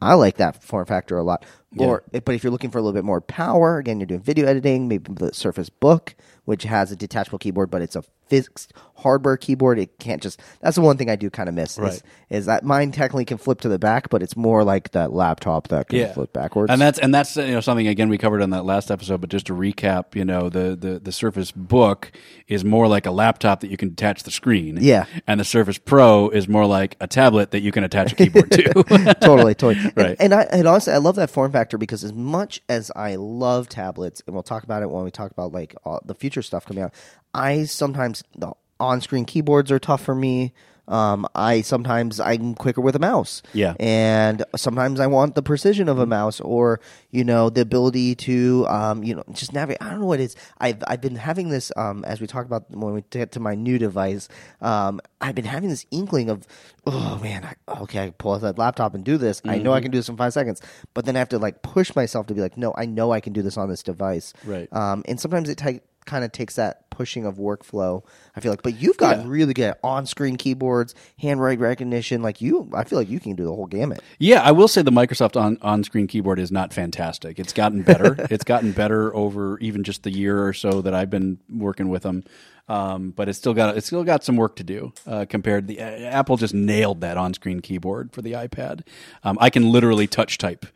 I 0.00 0.14
like 0.14 0.36
that 0.36 0.62
form 0.62 0.86
factor 0.86 1.18
a 1.18 1.24
lot. 1.24 1.44
Or, 1.76 2.04
eh, 2.14 2.20
but 2.24 2.34
if 2.36 2.44
you're 2.44 2.52
looking 2.52 2.70
for 2.70 2.78
a 2.78 2.80
little 2.82 2.94
bit 2.94 3.04
more 3.04 3.20
power, 3.20 3.78
again, 3.78 3.98
you're 3.98 4.06
doing 4.06 4.20
video 4.20 4.46
editing, 4.46 4.86
maybe 4.86 5.12
the 5.12 5.34
Surface 5.34 5.68
Book, 5.68 6.14
which 6.44 6.62
has 6.62 6.92
a 6.92 6.96
detachable 6.96 7.38
keyboard, 7.38 7.68
but 7.70 7.82
it's 7.82 7.96
a 7.96 8.02
fixed 8.28 8.72
hardware 8.98 9.36
keyboard. 9.36 9.78
It 9.78 9.98
can't 9.98 10.20
just. 10.22 10.40
That's 10.60 10.74
the 10.76 10.82
one 10.82 10.96
thing 10.96 11.08
I 11.08 11.16
do 11.16 11.30
kind 11.30 11.48
of 11.48 11.54
miss. 11.54 11.72
Is, 11.72 11.78
Right. 11.78 12.02
is 12.30 12.46
that 12.46 12.64
mine 12.64 12.92
technically 12.92 13.24
can 13.24 13.38
flip 13.38 13.60
to 13.62 13.68
the 13.68 13.78
back, 13.78 14.10
but 14.10 14.22
it's 14.22 14.36
more 14.36 14.64
like 14.64 14.90
that 14.90 15.12
laptop 15.12 15.68
that 15.68 15.88
can 15.88 15.98
Yeah. 16.00 16.12
flip 16.12 16.32
backwards. 16.32 16.70
And 16.70 16.80
that's 16.80 16.98
and 16.98 17.14
that's 17.14 17.36
you 17.36 17.46
know 17.52 17.60
something 17.60 17.86
again 17.86 18.08
we 18.08 18.18
covered 18.18 18.42
on 18.42 18.50
that 18.50 18.64
last 18.64 18.90
episode. 18.90 19.20
But 19.20 19.30
just 19.30 19.46
to 19.46 19.54
recap, 19.54 20.14
you 20.14 20.24
know 20.24 20.48
the 20.48 20.76
the 20.76 20.98
the 20.98 21.12
Surface 21.12 21.50
Book 21.52 22.12
is 22.48 22.64
more 22.64 22.88
like 22.88 23.06
a 23.06 23.10
laptop 23.10 23.60
that 23.60 23.70
you 23.70 23.76
can 23.76 23.90
attach 23.90 24.24
the 24.24 24.30
screen. 24.30 24.78
Yeah. 24.80 25.04
and 25.26 25.38
the 25.40 25.44
Surface 25.44 25.78
Pro 25.78 26.28
is 26.30 26.48
more 26.48 26.66
like 26.66 26.96
a 27.00 27.06
tablet 27.06 27.50
that 27.52 27.60
you 27.60 27.72
can 27.72 27.84
attach 27.84 28.12
a 28.12 28.16
keyboard 28.16 28.50
to. 28.52 29.14
totally, 29.20 29.54
totally. 29.54 29.92
Right. 29.96 30.16
And, 30.20 30.32
and 30.32 30.34
I 30.34 30.42
and 30.50 30.66
honestly, 30.66 30.92
I 30.92 30.98
love 30.98 31.16
that 31.16 31.30
form 31.30 31.52
factor 31.52 31.78
because 31.78 32.04
as 32.04 32.12
much 32.12 32.60
as 32.68 32.90
I 32.96 33.14
love 33.16 33.68
tablets, 33.68 34.22
and 34.26 34.34
we'll 34.34 34.42
talk 34.42 34.64
about 34.64 34.82
it 34.82 34.90
when 34.90 35.04
we 35.04 35.10
talk 35.10 35.30
about 35.30 35.52
like 35.52 35.74
all 35.84 36.00
the 36.04 36.14
future 36.14 36.42
stuff 36.42 36.66
coming 36.66 36.82
out, 36.82 36.92
I 37.34 37.64
sometimes 37.64 38.22
the 38.36 38.52
on-screen 38.80 39.24
keyboards 39.24 39.70
are 39.70 39.78
tough 39.78 40.02
for 40.02 40.14
me. 40.14 40.52
Um, 40.88 41.26
I 41.34 41.60
sometimes 41.60 42.18
I'm 42.18 42.54
quicker 42.54 42.80
with 42.80 42.96
a 42.96 42.98
mouse. 42.98 43.42
Yeah. 43.52 43.74
and 43.78 44.42
sometimes 44.56 45.00
I 45.00 45.06
want 45.06 45.34
the 45.34 45.42
precision 45.42 45.86
of 45.86 45.98
a 45.98 46.06
mouse, 46.06 46.40
or 46.40 46.80
you 47.10 47.24
know, 47.24 47.50
the 47.50 47.60
ability 47.60 48.14
to 48.14 48.66
um, 48.68 49.04
you 49.04 49.14
know, 49.14 49.22
just 49.32 49.52
navigate. 49.52 49.82
I 49.82 49.90
don't 49.90 50.00
know 50.00 50.06
what 50.06 50.18
it 50.18 50.24
is. 50.24 50.36
I've 50.58 50.82
I've 50.86 51.02
been 51.02 51.16
having 51.16 51.50
this 51.50 51.70
um, 51.76 52.06
as 52.06 52.22
we 52.22 52.26
talk 52.26 52.46
about 52.46 52.70
when 52.70 52.94
we 52.94 53.04
get 53.10 53.32
to 53.32 53.40
my 53.40 53.54
new 53.54 53.78
device. 53.78 54.30
Um, 54.62 55.00
I've 55.20 55.34
been 55.34 55.44
having 55.44 55.68
this 55.68 55.84
inkling 55.90 56.30
of, 56.30 56.46
oh 56.86 57.18
man, 57.22 57.44
I, 57.44 57.80
okay, 57.82 58.00
I 58.00 58.04
can 58.06 58.12
pull 58.14 58.32
out 58.32 58.40
that 58.40 58.56
laptop 58.56 58.94
and 58.94 59.04
do 59.04 59.18
this. 59.18 59.42
I 59.44 59.58
know 59.58 59.74
I 59.74 59.82
can 59.82 59.90
do 59.90 59.98
this 59.98 60.08
in 60.08 60.16
five 60.16 60.32
seconds, 60.32 60.62
but 60.94 61.04
then 61.04 61.16
I 61.16 61.18
have 61.18 61.28
to 61.30 61.38
like 61.38 61.60
push 61.60 61.94
myself 61.94 62.28
to 62.28 62.34
be 62.34 62.40
like, 62.40 62.56
no, 62.56 62.72
I 62.78 62.86
know 62.86 63.12
I 63.12 63.20
can 63.20 63.34
do 63.34 63.42
this 63.42 63.58
on 63.58 63.68
this 63.68 63.82
device. 63.82 64.32
Right. 64.42 64.72
Um, 64.72 65.02
and 65.06 65.20
sometimes 65.20 65.50
it 65.50 65.58
ta- 65.58 65.80
kind 66.08 66.24
of 66.24 66.32
takes 66.32 66.56
that 66.56 66.88
pushing 66.90 67.24
of 67.24 67.36
workflow. 67.36 68.02
I 68.34 68.40
feel 68.40 68.50
like, 68.50 68.62
but 68.62 68.80
you've 68.80 68.96
gotten 68.96 69.24
Yeah. 69.26 69.30
really 69.30 69.54
good 69.54 69.74
on-screen 69.84 70.36
keyboards, 70.36 70.94
handwriting 71.20 71.60
recognition. 71.60 72.22
Like 72.22 72.40
you, 72.40 72.68
I 72.74 72.82
feel 72.82 72.98
like 72.98 73.08
you 73.08 73.20
can 73.20 73.36
do 73.36 73.44
the 73.44 73.54
whole 73.54 73.66
gamut. 73.66 74.00
Yeah, 74.18 74.42
I 74.42 74.50
will 74.50 74.66
say 74.66 74.82
the 74.82 74.90
Microsoft 74.90 75.40
on 75.40 75.58
on 75.62 75.84
screen 75.84 76.06
keyboard 76.08 76.40
is 76.40 76.50
not 76.50 76.72
fantastic. 76.72 77.38
It's 77.38 77.52
gotten 77.52 77.82
better. 77.82 78.16
it's 78.30 78.42
gotten 78.44 78.72
better 78.72 79.14
over 79.14 79.58
even 79.60 79.84
just 79.84 80.02
the 80.02 80.10
year 80.10 80.44
or 80.44 80.52
so 80.52 80.80
that 80.82 80.94
I've 80.94 81.10
been 81.10 81.38
working 81.48 81.88
with 81.88 82.02
them. 82.02 82.24
Um, 82.68 83.10
but 83.16 83.28
it's 83.30 83.38
still 83.38 83.54
got 83.54 83.76
it's 83.76 83.86
still 83.86 84.04
got 84.04 84.24
some 84.24 84.36
work 84.36 84.56
to 84.56 84.64
do 84.64 84.92
uh, 85.06 85.24
compared. 85.28 85.68
The 85.68 85.80
uh, 85.80 85.84
Apple 85.84 86.36
just 86.36 86.52
nailed 86.52 87.00
that 87.02 87.16
on 87.16 87.32
screen 87.32 87.60
keyboard 87.60 88.12
for 88.12 88.20
the 88.22 88.32
iPad. 88.32 88.82
Um, 89.24 89.38
I 89.40 89.48
can 89.50 89.70
literally 89.70 90.06
touch 90.06 90.36
type 90.36 90.66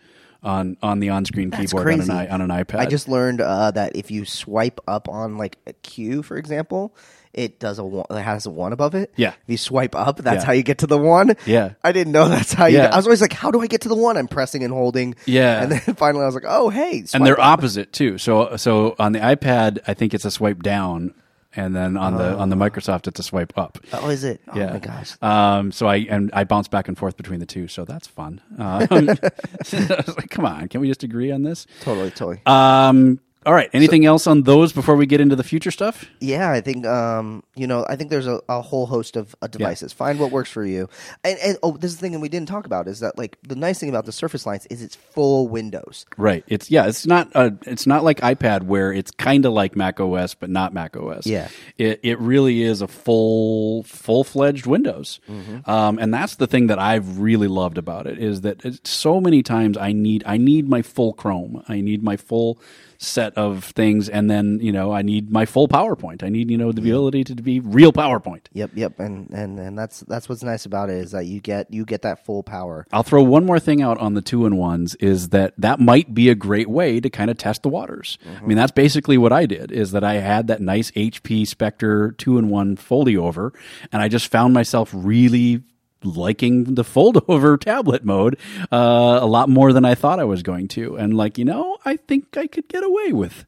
on 0.42 0.76
on 0.82 0.98
the 1.00 1.08
on 1.10 1.24
screen 1.24 1.50
That's 1.50 1.72
keyboard 1.72 1.92
on 1.92 2.00
an, 2.00 2.10
i- 2.10 2.28
on 2.28 2.40
an 2.40 2.48
iPad. 2.50 2.78
I 2.80 2.86
just 2.86 3.08
learned 3.08 3.40
uh, 3.40 3.70
that 3.72 3.96
if 3.96 4.10
you 4.10 4.24
swipe 4.24 4.80
up 4.88 5.08
on 5.08 5.38
like 5.38 5.58
a 5.66 5.72
Q, 5.72 6.22
for 6.22 6.36
example, 6.36 6.94
it 7.32 7.58
does 7.58 7.78
a 7.78 7.84
one, 7.84 8.04
it 8.10 8.20
has 8.22 8.44
a 8.46 8.50
one 8.50 8.72
above 8.72 8.94
it. 8.94 9.12
Yeah. 9.16 9.30
If 9.30 9.36
you 9.46 9.56
swipe 9.56 9.94
up, 9.94 10.18
that's 10.18 10.42
Yeah. 10.42 10.46
how 10.46 10.52
you 10.52 10.62
get 10.62 10.78
to 10.78 10.86
the 10.86 10.98
one. 10.98 11.36
Yeah. 11.46 11.74
I 11.82 11.92
didn't 11.92 12.12
know 12.12 12.28
that's 12.28 12.52
how 12.52 12.66
you. 12.66 12.78
Yeah. 12.78 12.90
I 12.92 12.96
was 12.96 13.06
always 13.06 13.20
like, 13.20 13.32
how 13.32 13.50
do 13.50 13.60
I 13.62 13.66
get 13.66 13.82
to 13.82 13.88
the 13.88 13.94
one? 13.96 14.16
I'm 14.16 14.28
pressing 14.28 14.64
and 14.64 14.72
holding. 14.74 15.14
Yeah. 15.26 15.62
And 15.62 15.72
then 15.72 15.80
finally, 15.96 16.24
I 16.24 16.26
was 16.26 16.34
like, 16.34 16.44
oh 16.46 16.68
hey, 16.70 17.04
swipe 17.04 17.14
and 17.14 17.26
they're 17.26 17.40
up. 17.40 17.58
opposite 17.58 17.92
too. 17.92 18.18
So 18.18 18.56
so 18.56 18.96
on 18.98 19.12
the 19.12 19.20
iPad, 19.20 19.78
I 19.86 19.94
think 19.94 20.12
it's 20.12 20.24
a 20.24 20.30
swipe 20.30 20.62
down, 20.62 21.14
and 21.54 21.74
then 21.74 21.96
on 21.96 22.16
the 22.16 22.36
on 22.36 22.48
the 22.48 22.56
Microsoft, 22.56 23.06
it's 23.06 23.20
a 23.20 23.22
swipe 23.22 23.56
up. 23.56 23.78
Oh, 23.92 24.08
is 24.08 24.24
it? 24.24 24.40
Oh 24.48 24.58
yeah. 24.58 24.72
my 24.72 24.78
gosh. 24.78 25.22
Um, 25.22 25.72
so 25.72 25.86
I 25.86 25.96
and 26.08 26.30
I 26.32 26.44
bounce 26.44 26.68
back 26.68 26.88
and 26.88 26.96
forth 26.96 27.16
between 27.16 27.40
the 27.40 27.46
two, 27.46 27.68
so 27.68 27.84
that's 27.84 28.06
fun. 28.06 28.40
Um, 28.58 28.78
I 28.90 30.02
was 30.06 30.16
like, 30.16 30.30
come 30.30 30.44
on, 30.46 30.68
can 30.68 30.80
we 30.80 30.88
just 30.88 31.02
agree 31.02 31.30
on 31.30 31.42
this? 31.42 31.66
Totally, 31.80 32.10
totally. 32.10 32.40
Um, 32.46 33.20
All 33.44 33.52
right. 33.52 33.68
Anything 33.72 34.06
else 34.06 34.26
on 34.26 34.42
those 34.42 34.72
before 34.72 34.96
we 34.96 35.06
get 35.06 35.20
into 35.20 35.34
the 35.34 35.44
future 35.44 35.70
stuff? 35.70 36.06
Yeah, 36.20 36.50
I 36.50 36.60
think 36.60 36.86
um, 36.86 37.42
you 37.56 37.66
know, 37.66 37.84
I 37.88 37.96
think 37.96 38.10
there's 38.10 38.26
a, 38.26 38.40
a 38.48 38.62
whole 38.62 38.86
host 38.86 39.16
of 39.16 39.34
uh, 39.42 39.48
devices. 39.48 39.92
Find 39.92 40.18
what 40.20 40.30
works 40.30 40.50
for 40.50 40.64
you. 40.64 40.88
And, 41.24 41.38
and 41.40 41.58
oh, 41.62 41.72
this 41.76 41.90
is 41.90 41.96
the 41.96 42.02
thing 42.02 42.12
that 42.12 42.20
we 42.20 42.28
didn't 42.28 42.48
talk 42.48 42.66
about 42.66 42.88
is 42.88 43.00
that 43.00 43.18
like 43.18 43.38
the 43.42 43.56
nice 43.56 43.78
thing 43.78 43.88
about 43.88 44.06
the 44.06 44.12
Surface 44.12 44.46
lines 44.46 44.66
is 44.66 44.82
it's 44.82 44.94
full 44.94 45.48
Windows. 45.48 46.06
Right. 46.16 46.44
It's 46.46 46.70
yeah. 46.70 46.86
It's 46.86 47.06
not 47.06 47.30
a, 47.34 47.56
It's 47.62 47.86
not 47.86 48.04
like 48.04 48.20
iPad 48.20 48.62
where 48.62 48.92
it's 48.92 49.10
kind 49.10 49.44
of 49.44 49.52
like 49.52 49.74
Mac 49.76 49.98
OS 49.98 50.34
but 50.34 50.50
not 50.50 50.72
Mac 50.72 50.96
OS. 50.96 51.26
Yeah. 51.26 51.48
It 51.78 52.00
it 52.02 52.18
really 52.20 52.62
is 52.62 52.80
a 52.80 52.88
full 52.88 53.82
full 53.84 54.24
fledged 54.24 54.66
Windows. 54.66 55.20
Um, 55.66 55.98
and 55.98 56.12
that's 56.12 56.36
the 56.36 56.46
thing 56.46 56.68
that 56.68 56.78
I've 56.78 57.18
really 57.18 57.48
loved 57.48 57.78
about 57.78 58.06
it 58.06 58.18
is 58.18 58.42
that 58.42 58.64
it's 58.64 58.90
so 58.90 59.20
many 59.20 59.42
times 59.42 59.76
I 59.76 59.92
need 59.92 60.22
I 60.26 60.36
need 60.36 60.68
my 60.68 60.82
full 60.82 61.12
Chrome. 61.12 61.62
I 61.68 61.80
need 61.80 62.02
my 62.02 62.16
full 62.16 62.58
set 63.02 63.36
of 63.36 63.64
things 63.64 64.08
and 64.08 64.30
then 64.30 64.58
you 64.60 64.72
know 64.72 64.92
i 64.92 65.02
need 65.02 65.30
my 65.30 65.44
full 65.44 65.66
powerpoint 65.66 66.22
i 66.22 66.28
need 66.28 66.50
you 66.50 66.56
know 66.56 66.70
the 66.70 66.80
ability 66.80 67.24
to 67.24 67.34
be 67.34 67.60
real 67.60 67.92
powerpoint 67.92 68.42
Yep, 68.54 68.70
yep, 68.74 69.00
and 69.00 69.30
and 69.30 69.58
and 69.58 69.78
that's 69.78 70.00
that's 70.00 70.28
what's 70.28 70.42
nice 70.42 70.66
about 70.66 70.90
it 70.90 70.96
is 70.96 71.12
that 71.12 71.24
you 71.24 71.40
get 71.40 71.72
you 71.72 71.84
get 71.84 72.02
that 72.02 72.24
full 72.24 72.42
power. 72.42 72.86
I'll 72.92 73.02
throw 73.02 73.22
one 73.22 73.46
more 73.46 73.58
thing 73.58 73.80
out 73.80 73.98
on 73.98 74.14
the 74.14 74.20
two 74.20 74.44
and 74.44 74.58
ones 74.58 74.94
is 74.96 75.30
that 75.30 75.54
that 75.56 75.80
might 75.80 76.12
be 76.14 76.28
a 76.28 76.34
great 76.34 76.68
way 76.68 77.00
to 77.00 77.08
kind 77.08 77.30
of 77.30 77.38
test 77.38 77.62
the 77.62 77.70
waters. 77.70 78.18
Mm-hmm. 78.26 78.44
I 78.44 78.48
mean, 78.48 78.56
that's 78.56 78.72
basically 78.72 79.16
what 79.16 79.32
I 79.32 79.46
did 79.46 79.72
is 79.72 79.92
that 79.92 80.04
I 80.04 80.14
had 80.14 80.48
that 80.48 80.60
nice 80.60 80.90
HP 80.92 81.46
Spectre 81.46 82.12
two 82.12 82.36
and 82.36 82.50
one 82.50 82.76
foldy 82.76 83.16
over, 83.16 83.52
and 83.90 84.02
I 84.02 84.08
just 84.08 84.30
found 84.30 84.52
myself 84.52 84.90
really 84.92 85.62
liking 86.04 86.74
the 86.74 86.84
fold 86.84 87.24
over 87.28 87.56
tablet 87.56 88.04
mode 88.04 88.38
uh, 88.70 89.18
a 89.20 89.26
lot 89.26 89.48
more 89.48 89.72
than 89.72 89.84
I 89.84 89.94
thought 89.94 90.20
I 90.20 90.24
was 90.24 90.42
going 90.42 90.68
to, 90.68 90.96
and 90.96 91.16
like 91.16 91.38
you 91.38 91.44
know, 91.44 91.78
I 91.84 91.96
think 91.96 92.36
I 92.36 92.46
could 92.46 92.68
get 92.68 92.84
away 92.84 93.12
with 93.12 93.44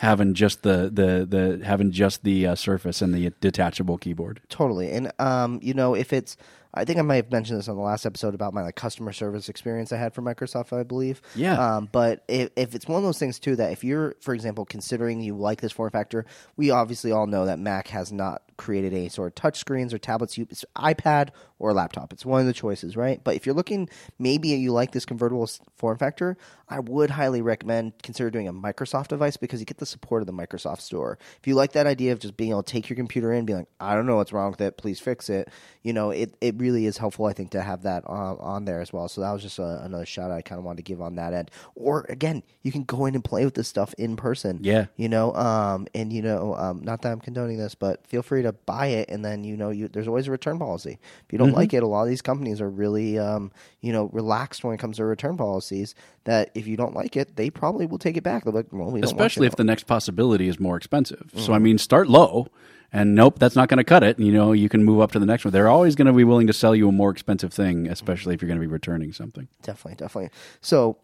having 0.00 0.32
just 0.32 0.62
the 0.62 0.90
the 0.92 1.26
the 1.28 1.64
having 1.64 1.92
just 1.92 2.24
the 2.24 2.46
uh, 2.46 2.54
Surface 2.54 3.02
and 3.02 3.14
the 3.14 3.32
detachable 3.40 3.98
keyboard. 3.98 4.40
Totally. 4.48 4.90
And 4.90 5.12
um, 5.18 5.60
you 5.62 5.74
know, 5.74 5.94
if 5.94 6.12
it's 6.12 6.36
I 6.72 6.84
think 6.84 6.98
I 6.98 7.02
might 7.02 7.16
have 7.16 7.32
mentioned 7.32 7.58
this 7.58 7.68
on 7.68 7.76
the 7.76 7.82
last 7.82 8.06
episode 8.06 8.34
about 8.34 8.54
my 8.54 8.62
like 8.62 8.76
customer 8.76 9.12
service 9.12 9.48
experience 9.48 9.92
I 9.92 9.96
had 9.96 10.14
for 10.14 10.22
Microsoft, 10.22 10.78
I 10.78 10.82
believe. 10.82 11.20
Yeah. 11.34 11.58
Um, 11.58 11.88
but 11.90 12.24
if, 12.28 12.50
if 12.56 12.74
it's 12.74 12.86
one 12.86 12.98
of 12.98 13.04
those 13.04 13.18
things 13.18 13.38
too 13.38 13.56
that 13.56 13.72
if 13.72 13.82
you're, 13.82 14.14
for 14.20 14.34
example, 14.34 14.64
considering 14.64 15.20
you 15.20 15.36
like 15.36 15.60
this 15.60 15.72
form 15.72 15.90
factor, 15.90 16.24
we 16.56 16.70
obviously 16.70 17.12
all 17.12 17.26
know 17.26 17.46
that 17.46 17.58
Mac 17.58 17.88
has 17.88 18.12
not 18.12 18.42
created 18.56 18.92
any 18.92 19.08
sort 19.08 19.28
of 19.28 19.34
touch 19.34 19.58
screens 19.58 19.94
or 19.94 19.98
tablets. 19.98 20.36
You, 20.36 20.46
it's 20.50 20.64
iPad 20.76 21.30
or 21.58 21.72
laptop. 21.72 22.12
It's 22.12 22.26
one 22.26 22.40
of 22.40 22.46
the 22.46 22.52
choices, 22.52 22.96
right? 22.96 23.22
But 23.22 23.34
if 23.34 23.46
you're 23.46 23.54
looking, 23.54 23.88
maybe 24.18 24.48
you 24.48 24.72
like 24.72 24.92
this 24.92 25.04
convertible 25.04 25.48
form 25.76 25.98
factor, 25.98 26.36
I 26.68 26.78
would 26.78 27.10
highly 27.10 27.42
recommend 27.42 27.94
consider 28.02 28.30
doing 28.30 28.48
a 28.48 28.52
Microsoft 28.52 29.08
device 29.08 29.36
because 29.36 29.60
you 29.60 29.66
get 29.66 29.78
the 29.78 29.86
support 29.86 30.22
of 30.22 30.26
the 30.26 30.32
Microsoft 30.32 30.82
Store. 30.82 31.18
If 31.40 31.46
you 31.46 31.54
like 31.54 31.72
that 31.72 31.86
idea 31.86 32.12
of 32.12 32.20
just 32.20 32.36
being 32.36 32.50
able 32.50 32.62
to 32.62 32.72
take 32.72 32.88
your 32.88 32.96
computer 32.96 33.32
in, 33.32 33.38
and 33.38 33.46
be 33.46 33.54
like, 33.54 33.68
I 33.80 33.94
don't 33.94 34.06
know 34.06 34.16
what's 34.16 34.32
wrong 34.32 34.50
with 34.50 34.60
it, 34.60 34.76
please 34.76 35.00
fix 35.00 35.28
it. 35.28 35.48
You 35.82 35.92
know, 35.92 36.10
it, 36.10 36.34
it 36.40 36.59
really 36.60 36.86
is 36.86 36.98
helpful, 36.98 37.26
I 37.26 37.32
think, 37.32 37.50
to 37.52 37.62
have 37.62 37.82
that 37.82 38.04
on, 38.06 38.36
on 38.38 38.64
there 38.66 38.80
as 38.80 38.92
well. 38.92 39.08
So 39.08 39.22
that 39.22 39.32
was 39.32 39.42
just 39.42 39.58
a, 39.58 39.82
another 39.82 40.06
shout 40.06 40.30
out 40.30 40.36
I 40.36 40.42
kind 40.42 40.58
of 40.58 40.64
wanted 40.64 40.76
to 40.76 40.82
give 40.82 41.00
on 41.00 41.16
that 41.16 41.32
end. 41.32 41.50
Or 41.74 42.06
again, 42.08 42.42
you 42.62 42.70
can 42.70 42.84
go 42.84 43.06
in 43.06 43.14
and 43.14 43.24
play 43.24 43.44
with 43.44 43.54
this 43.54 43.68
stuff 43.68 43.94
in 43.94 44.16
person. 44.16 44.60
Yeah. 44.62 44.86
You 44.96 45.08
know, 45.08 45.34
um, 45.34 45.88
and 45.94 46.12
you 46.12 46.22
know, 46.22 46.54
um, 46.54 46.82
not 46.82 47.02
that 47.02 47.12
I'm 47.12 47.20
condoning 47.20 47.58
this, 47.58 47.74
but 47.74 48.06
feel 48.06 48.22
free 48.22 48.42
to 48.42 48.52
buy 48.52 48.86
it, 48.88 49.08
and 49.08 49.24
then 49.24 49.44
you 49.44 49.56
know, 49.56 49.70
you 49.70 49.88
there's 49.88 50.08
always 50.08 50.28
a 50.28 50.30
return 50.30 50.58
policy. 50.58 50.98
If 51.26 51.32
you 51.32 51.38
don't 51.38 51.52
like 51.52 51.72
it, 51.72 51.82
a 51.82 51.86
lot 51.86 52.02
of 52.02 52.08
these 52.08 52.22
companies 52.22 52.60
are 52.60 52.70
really, 52.70 53.18
um, 53.18 53.50
you 53.80 53.92
know, 53.92 54.10
relaxed 54.12 54.62
when 54.62 54.74
it 54.74 54.78
comes 54.78 54.98
to 54.98 55.04
return 55.04 55.36
policies. 55.36 55.94
That 56.24 56.50
if 56.54 56.66
you 56.66 56.76
don't 56.76 56.94
like 56.94 57.16
it, 57.16 57.36
they 57.36 57.48
probably 57.48 57.86
will 57.86 57.98
take 57.98 58.16
it 58.16 58.22
back. 58.22 58.44
They're 58.44 58.52
like, 58.52 58.66
well, 58.70 58.90
we 58.90 59.02
especially 59.02 59.46
if 59.46 59.56
the 59.56 59.64
next 59.64 59.84
possibility 59.86 60.48
is 60.48 60.60
more 60.60 60.76
expensive. 60.76 61.30
So 61.36 61.54
I 61.54 61.58
mean, 61.58 61.78
start 61.78 62.08
low, 62.08 62.48
and 62.92 63.14
nope, 63.14 63.38
that's 63.38 63.56
not 63.56 63.68
going 63.68 63.78
to 63.78 63.84
cut 63.84 64.02
it. 64.02 64.18
You 64.18 64.32
know, 64.32 64.52
you 64.52 64.68
can 64.68 64.84
move 64.84 65.00
up 65.00 65.12
to 65.12 65.18
the 65.18 65.26
next 65.26 65.44
one. 65.44 65.52
They're 65.52 65.68
always 65.68 65.94
going 65.94 66.06
to 66.06 66.12
be 66.12 66.24
willing 66.24 66.46
to 66.48 66.52
sell 66.52 66.74
you 66.74 66.88
a 66.88 66.92
more 66.92 67.10
expensive 67.10 67.52
thing, 67.52 67.88
especially 67.88 68.34
if 68.34 68.42
you're 68.42 68.48
going 68.48 68.60
to 68.60 68.66
be 68.66 68.72
returning 68.72 69.12
something. 69.12 69.48
Definitely, 69.62 69.96
definitely. 69.96 70.30
So 70.60 70.98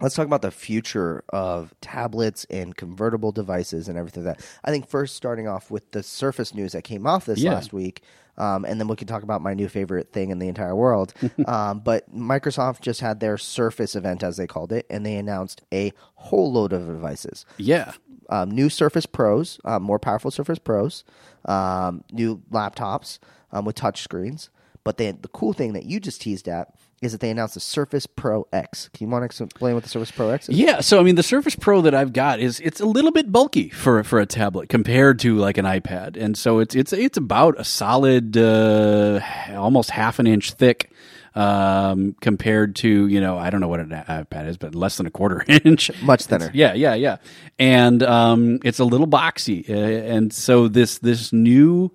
let's 0.00 0.14
talk 0.14 0.26
about 0.26 0.42
the 0.42 0.50
future 0.50 1.22
of 1.30 1.74
tablets 1.80 2.44
and 2.50 2.76
convertible 2.76 3.32
devices 3.32 3.88
and 3.88 3.96
everything 3.96 4.24
like 4.24 4.38
that. 4.38 4.46
I 4.64 4.70
think 4.70 4.88
first 4.88 5.14
starting 5.16 5.46
off 5.48 5.70
with 5.70 5.90
the 5.92 6.02
Surface 6.02 6.54
news 6.54 6.72
that 6.72 6.82
came 6.82 7.06
off 7.06 7.24
this 7.26 7.38
Yeah. 7.40 7.54
last 7.54 7.72
week. 7.72 8.02
Um, 8.38 8.64
and 8.64 8.80
then 8.80 8.88
we 8.88 8.96
can 8.96 9.06
talk 9.06 9.22
about 9.22 9.42
my 9.42 9.52
new 9.52 9.68
favorite 9.68 10.10
thing 10.10 10.30
in 10.30 10.38
the 10.38 10.48
entire 10.48 10.74
world. 10.74 11.12
um, 11.46 11.80
but 11.80 12.12
Microsoft 12.14 12.80
just 12.80 13.00
had 13.00 13.20
their 13.20 13.36
Surface 13.36 13.94
event, 13.94 14.22
as 14.22 14.38
they 14.38 14.46
called 14.46 14.72
it, 14.72 14.86
and 14.88 15.04
they 15.04 15.16
announced 15.16 15.60
a 15.72 15.92
whole 16.14 16.50
load 16.50 16.72
of 16.72 16.86
devices 16.86 17.44
Yeah, 17.58 17.92
um, 18.32 18.50
new 18.50 18.70
Surface 18.70 19.04
Pros, 19.04 19.60
um, 19.64 19.82
more 19.82 19.98
powerful 19.98 20.30
Surface 20.30 20.58
Pros, 20.58 21.04
um, 21.44 22.02
new 22.10 22.42
laptops 22.50 23.18
um, 23.52 23.66
with 23.66 23.76
touch 23.76 24.02
screens. 24.02 24.48
But 24.84 24.96
they, 24.96 25.12
the 25.12 25.28
cool 25.28 25.52
thing 25.52 25.74
that 25.74 25.84
you 25.84 26.00
just 26.00 26.22
teased 26.22 26.48
at 26.48 26.74
is 27.02 27.12
that 27.12 27.20
they 27.20 27.30
announced 27.30 27.54
the 27.54 27.60
Surface 27.60 28.06
Pro 28.06 28.48
X. 28.52 28.88
Can 28.94 29.06
you 29.06 29.12
want 29.12 29.30
to 29.30 29.44
explain 29.44 29.74
what 29.74 29.82
the 29.82 29.88
Surface 29.88 30.10
Pro 30.10 30.30
X 30.30 30.48
is? 30.48 30.56
yeah. 30.56 30.80
So 30.80 30.98
I 30.98 31.02
mean, 31.02 31.16
the 31.16 31.22
Surface 31.22 31.54
Pro 31.54 31.82
that 31.82 31.94
I've 31.94 32.12
got 32.12 32.40
is 32.40 32.58
it's 32.60 32.80
a 32.80 32.86
little 32.86 33.12
bit 33.12 33.30
bulky 33.30 33.68
for 33.68 34.02
for 34.02 34.18
a 34.18 34.26
tablet 34.26 34.68
compared 34.68 35.18
to 35.20 35.36
like 35.36 35.58
an 35.58 35.66
iPad, 35.66 36.16
and 36.16 36.36
so 36.36 36.58
it's 36.58 36.74
it's 36.74 36.92
it's 36.92 37.18
about 37.18 37.60
a 37.60 37.64
solid, 37.64 38.36
uh, 38.36 39.20
almost 39.50 39.90
half 39.90 40.18
an 40.18 40.26
inch 40.26 40.52
thick. 40.52 40.91
Um, 41.34 42.14
compared 42.20 42.76
to 42.76 43.06
you 43.06 43.20
know, 43.20 43.38
I 43.38 43.48
don't 43.48 43.60
know 43.60 43.68
what 43.68 43.80
an 43.80 43.88
iPad 43.88 44.48
is, 44.48 44.58
but 44.58 44.74
less 44.74 44.98
than 44.98 45.06
a 45.06 45.10
quarter 45.10 45.42
inch. 45.64 45.90
Much 46.02 46.24
thinner. 46.26 46.50
Yeah, 46.52 46.74
yeah, 46.74 46.94
yeah. 46.94 47.16
And 47.58 48.02
um, 48.02 48.58
it's 48.64 48.78
a 48.78 48.84
little 48.84 49.06
boxy, 49.06 49.68
uh, 49.68 49.72
and 49.72 50.32
so 50.32 50.68
this 50.68 50.98
this 50.98 51.32
new 51.32 51.90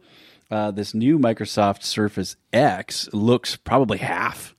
uh, 0.50 0.72
this 0.72 0.94
new 0.94 1.20
Microsoft 1.20 1.84
Surface 1.84 2.36
X 2.52 3.10
looks 3.14 3.56
probably 3.56 4.00
half 4.00 4.56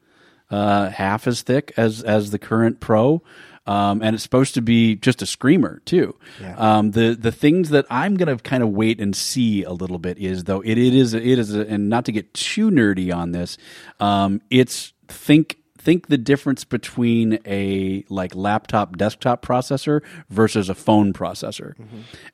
uh, 0.50 0.90
half 0.90 1.26
as 1.26 1.42
thick 1.42 1.72
as 1.76 2.02
as 2.02 2.30
the 2.30 2.38
current 2.38 2.80
Pro. 2.80 3.22
Um, 3.68 4.00
and 4.02 4.14
it's 4.14 4.22
supposed 4.22 4.54
to 4.54 4.62
be 4.62 4.96
just 4.96 5.20
a 5.20 5.26
screamer 5.26 5.82
too. 5.84 6.16
Um, 6.56 6.92
the 6.92 7.14
the 7.14 7.30
things 7.30 7.68
that 7.68 7.84
I'm 7.90 8.16
gonna 8.16 8.38
kind 8.38 8.62
of 8.62 8.70
wait 8.70 8.98
and 8.98 9.14
see 9.14 9.62
a 9.62 9.72
little 9.72 9.98
bit 9.98 10.16
is 10.18 10.44
though 10.44 10.62
it, 10.62 10.78
it 10.78 10.94
is 10.94 11.12
it 11.12 11.38
is 11.38 11.54
a, 11.54 11.66
and 11.68 11.90
not 11.90 12.06
to 12.06 12.12
get 12.12 12.32
too 12.32 12.70
nerdy 12.70 13.14
on 13.14 13.32
this, 13.32 13.58
um, 14.00 14.40
it's 14.48 14.94
think 15.08 15.56
think 15.76 16.08
the 16.08 16.18
difference 16.18 16.64
between 16.64 17.38
a 17.46 18.04
like 18.08 18.34
laptop 18.34 18.96
desktop 18.96 19.44
processor 19.44 20.00
versus 20.30 20.68
a 20.68 20.74
phone 20.74 21.12
processor, 21.12 21.74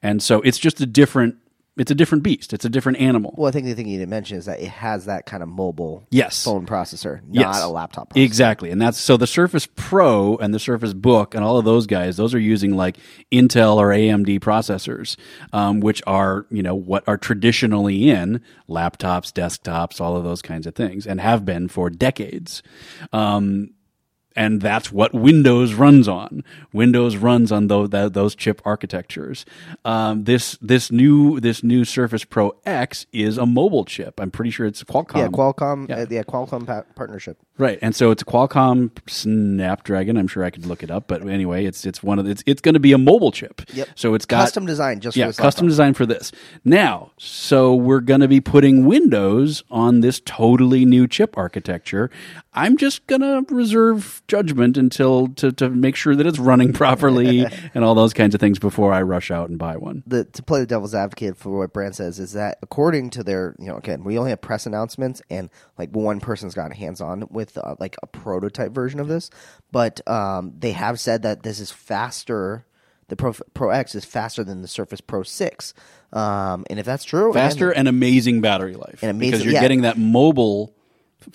and 0.03 0.23
so 0.23 0.41
it's 0.43 0.59
just 0.59 0.81
a 0.81 0.87
different 0.87 1.37
it's 1.77 1.91
a 1.91 1.95
different 1.95 2.23
beast. 2.23 2.53
It's 2.53 2.65
a 2.65 2.69
different 2.69 2.99
animal. 2.99 3.35
Well, 3.37 3.49
I 3.49 3.51
think 3.51 3.67
the 3.67 3.75
thing 3.75 3.89
you 3.89 3.99
didn't 3.99 4.11
mention 4.11 4.39
is 4.39 4.47
that 4.47 4.61
it 4.61 4.69
has 4.69 5.07
that 5.07 5.27
kind 5.27 5.43
of 5.43 5.49
mobile 5.49 6.07
Yes. 6.11 6.45
phone 6.45 6.67
processor, 6.67 7.21
not 7.27 7.55
Yes. 7.55 7.63
a 7.65 7.69
laptop 7.69 8.13
processor. 8.13 8.23
Exactly. 8.25 8.71
And 8.71 8.81
that's 8.81 8.97
so 8.99 9.17
the 9.17 9.27
Surface 9.27 9.67
Pro 9.75 10.37
and 10.37 10.55
the 10.55 10.61
Surface 10.61 10.95
Book 10.95 11.35
and 11.35 11.43
all 11.45 11.59
of 11.59 11.65
those 11.65 11.87
guys, 11.89 12.17
those 12.17 12.33
are 12.33 12.39
using 12.39 12.77
like 12.77 12.97
Intel 13.33 13.77
or 13.77 13.89
AMD 13.93 14.39
processors, 14.39 15.17
um, 15.53 15.81
which 15.81 16.01
are, 16.07 16.47
you 16.51 16.63
know, 16.63 16.77
what 16.77 17.03
are 17.09 17.19
traditionally 17.19 18.09
in 18.09 18.41
laptops, 18.71 19.33
desktops, 19.33 20.01
all 20.01 20.17
of 20.17 20.23
those 20.25 20.43
kinds 20.43 20.67
of 20.69 20.75
things 20.77 21.07
and 21.07 21.21
have 21.21 21.45
been 21.45 21.67
for 21.69 21.91
decades. 21.91 22.63
Um, 23.13 23.71
and 24.37 24.61
that's 24.61 24.91
what 24.91 25.15
Windows 25.15 25.75
runs 25.75 26.09
on. 26.09 26.43
Windows 26.73 27.17
runs 27.17 27.53
on 27.53 27.69
those 27.69 27.91
those 27.91 28.35
chip 28.35 28.61
architectures. 28.65 29.45
Um, 29.85 30.25
this 30.25 30.59
this 30.61 30.91
new 30.91 31.41
this 31.41 31.63
new 31.63 31.85
Surface 31.85 32.25
Pro 32.25 32.55
X 32.67 33.07
is 33.13 33.39
a 33.39 33.47
mobile 33.47 33.85
chip. 33.85 34.21
I'm 34.21 34.31
pretty 34.31 34.51
sure 34.51 34.67
it's 34.67 34.83
Qualcomm. 34.83 35.17
Yeah, 35.17 35.29
Qualcomm. 35.29 35.89
Yeah. 35.89 35.97
Uh, 35.97 36.07
yeah, 36.11 36.23
Qualcomm 36.23 36.67
pa- 36.67 36.85
partnership. 36.95 37.39
Right, 37.57 37.79
and 37.83 37.95
so 37.95 38.11
it's 38.11 38.23
a 38.23 38.25
Qualcomm 38.25 38.91
Snapdragon. 39.09 40.17
I'm 40.17 40.27
sure 40.27 40.45
I 40.45 40.51
could 40.51 40.67
look 40.67 40.83
it 40.83 40.91
up, 40.91 41.07
but 41.07 41.23
anyway, 41.29 41.65
it's 41.65 41.87
it's 41.87 42.03
one 42.03 42.19
of 42.19 42.25
the, 42.25 42.33
it's 42.33 42.43
it's 42.47 42.61
going 42.61 42.75
to 42.75 42.81
be 42.81 42.93
a 42.93 42.99
mobile 42.99 43.31
chip. 43.31 43.63
Yep. 43.73 43.89
So 43.95 44.15
it's 44.15 44.27
got 44.27 44.41
Custom 44.41 44.67
design 44.67 45.01
just 45.01 45.17
yeah, 45.17 45.31
custom 45.31 45.69
design 45.69 45.95
for 45.95 46.07
this. 46.07 46.33
Now, 46.65 47.13
so 47.19 47.75
we're 47.75 48.01
going 48.01 48.21
to 48.21 48.29
be 48.29 48.41
putting 48.41 48.87
Windows 48.87 49.63
on 49.71 50.01
this 50.01 50.21
totally 50.25 50.85
new 50.85 51.07
chip 51.07 51.37
architecture. 51.39 52.11
I'm 52.53 52.77
just 52.77 53.07
going 53.07 53.21
to 53.21 53.45
reserve 53.55 54.23
judgment 54.27 54.77
until 54.77 55.29
to 55.29 55.53
to 55.53 55.69
make 55.69 55.97
sure 55.97 56.17
that 56.17 56.27
it's 56.27 56.39
running 56.39 56.73
properly 56.85 57.47
and 57.75 57.85
all 57.85 57.95
those 57.95 58.13
kinds 58.13 58.35
of 58.35 58.41
things 58.41 58.59
before 58.59 58.93
I 58.93 59.03
rush 59.03 59.31
out 59.31 59.49
and 59.49 59.59
buy 59.59 59.77
one. 59.77 60.03
the 60.07 60.25
to 60.25 60.43
play 60.43 60.61
the 60.61 60.67
devil's 60.67 60.95
advocate 60.95 61.37
for 61.37 61.59
what 61.59 61.73
Brandt 61.73 61.97
says 61.97 62.19
is 62.19 62.33
that 62.33 62.59
according 62.63 63.11
to 63.11 63.23
their 63.23 63.55
you 63.59 63.67
know 63.67 63.77
again 63.77 64.05
we 64.05 64.19
only 64.19 64.31
have 64.31 64.41
press 64.41 64.67
announcements 64.67 65.21
and 65.31 65.51
like 65.79 65.91
one 65.91 66.21
person's 66.21 66.55
got 66.55 66.73
hands 66.73 67.01
on 67.01 67.27
with 67.31 67.59
uh, 67.59 67.75
like 67.79 67.97
a 68.03 68.07
prototype 68.07 68.73
version 68.73 69.01
of 69.01 69.09
this, 69.09 69.31
but 69.73 70.01
um, 70.09 70.53
they 70.59 70.73
have 70.73 70.99
said 71.01 71.23
that 71.23 71.43
this 71.43 71.61
is 71.61 71.71
faster. 71.71 72.65
The 73.09 73.17
Pro, 73.17 73.35
Pro 73.53 73.69
X 73.69 73.95
is 73.95 74.07
faster 74.07 74.43
than 74.45 74.63
the 74.63 74.69
Surface 74.69 75.03
Pro 75.03 75.23
Six, 75.25 75.75
um, 76.15 76.65
and 76.71 76.79
if 76.79 76.87
that's 76.87 77.05
true, 77.05 77.35
Faster 77.35 77.71
and 77.71 77.87
amazing 77.87 78.41
battery 78.41 78.75
life 78.77 79.01
And 79.03 79.11
amazing- 79.11 79.31
because 79.33 79.45
you're 79.45 79.53
yeah. 79.55 79.61
getting 79.61 79.83
that 79.83 79.99
mobile 79.99 80.73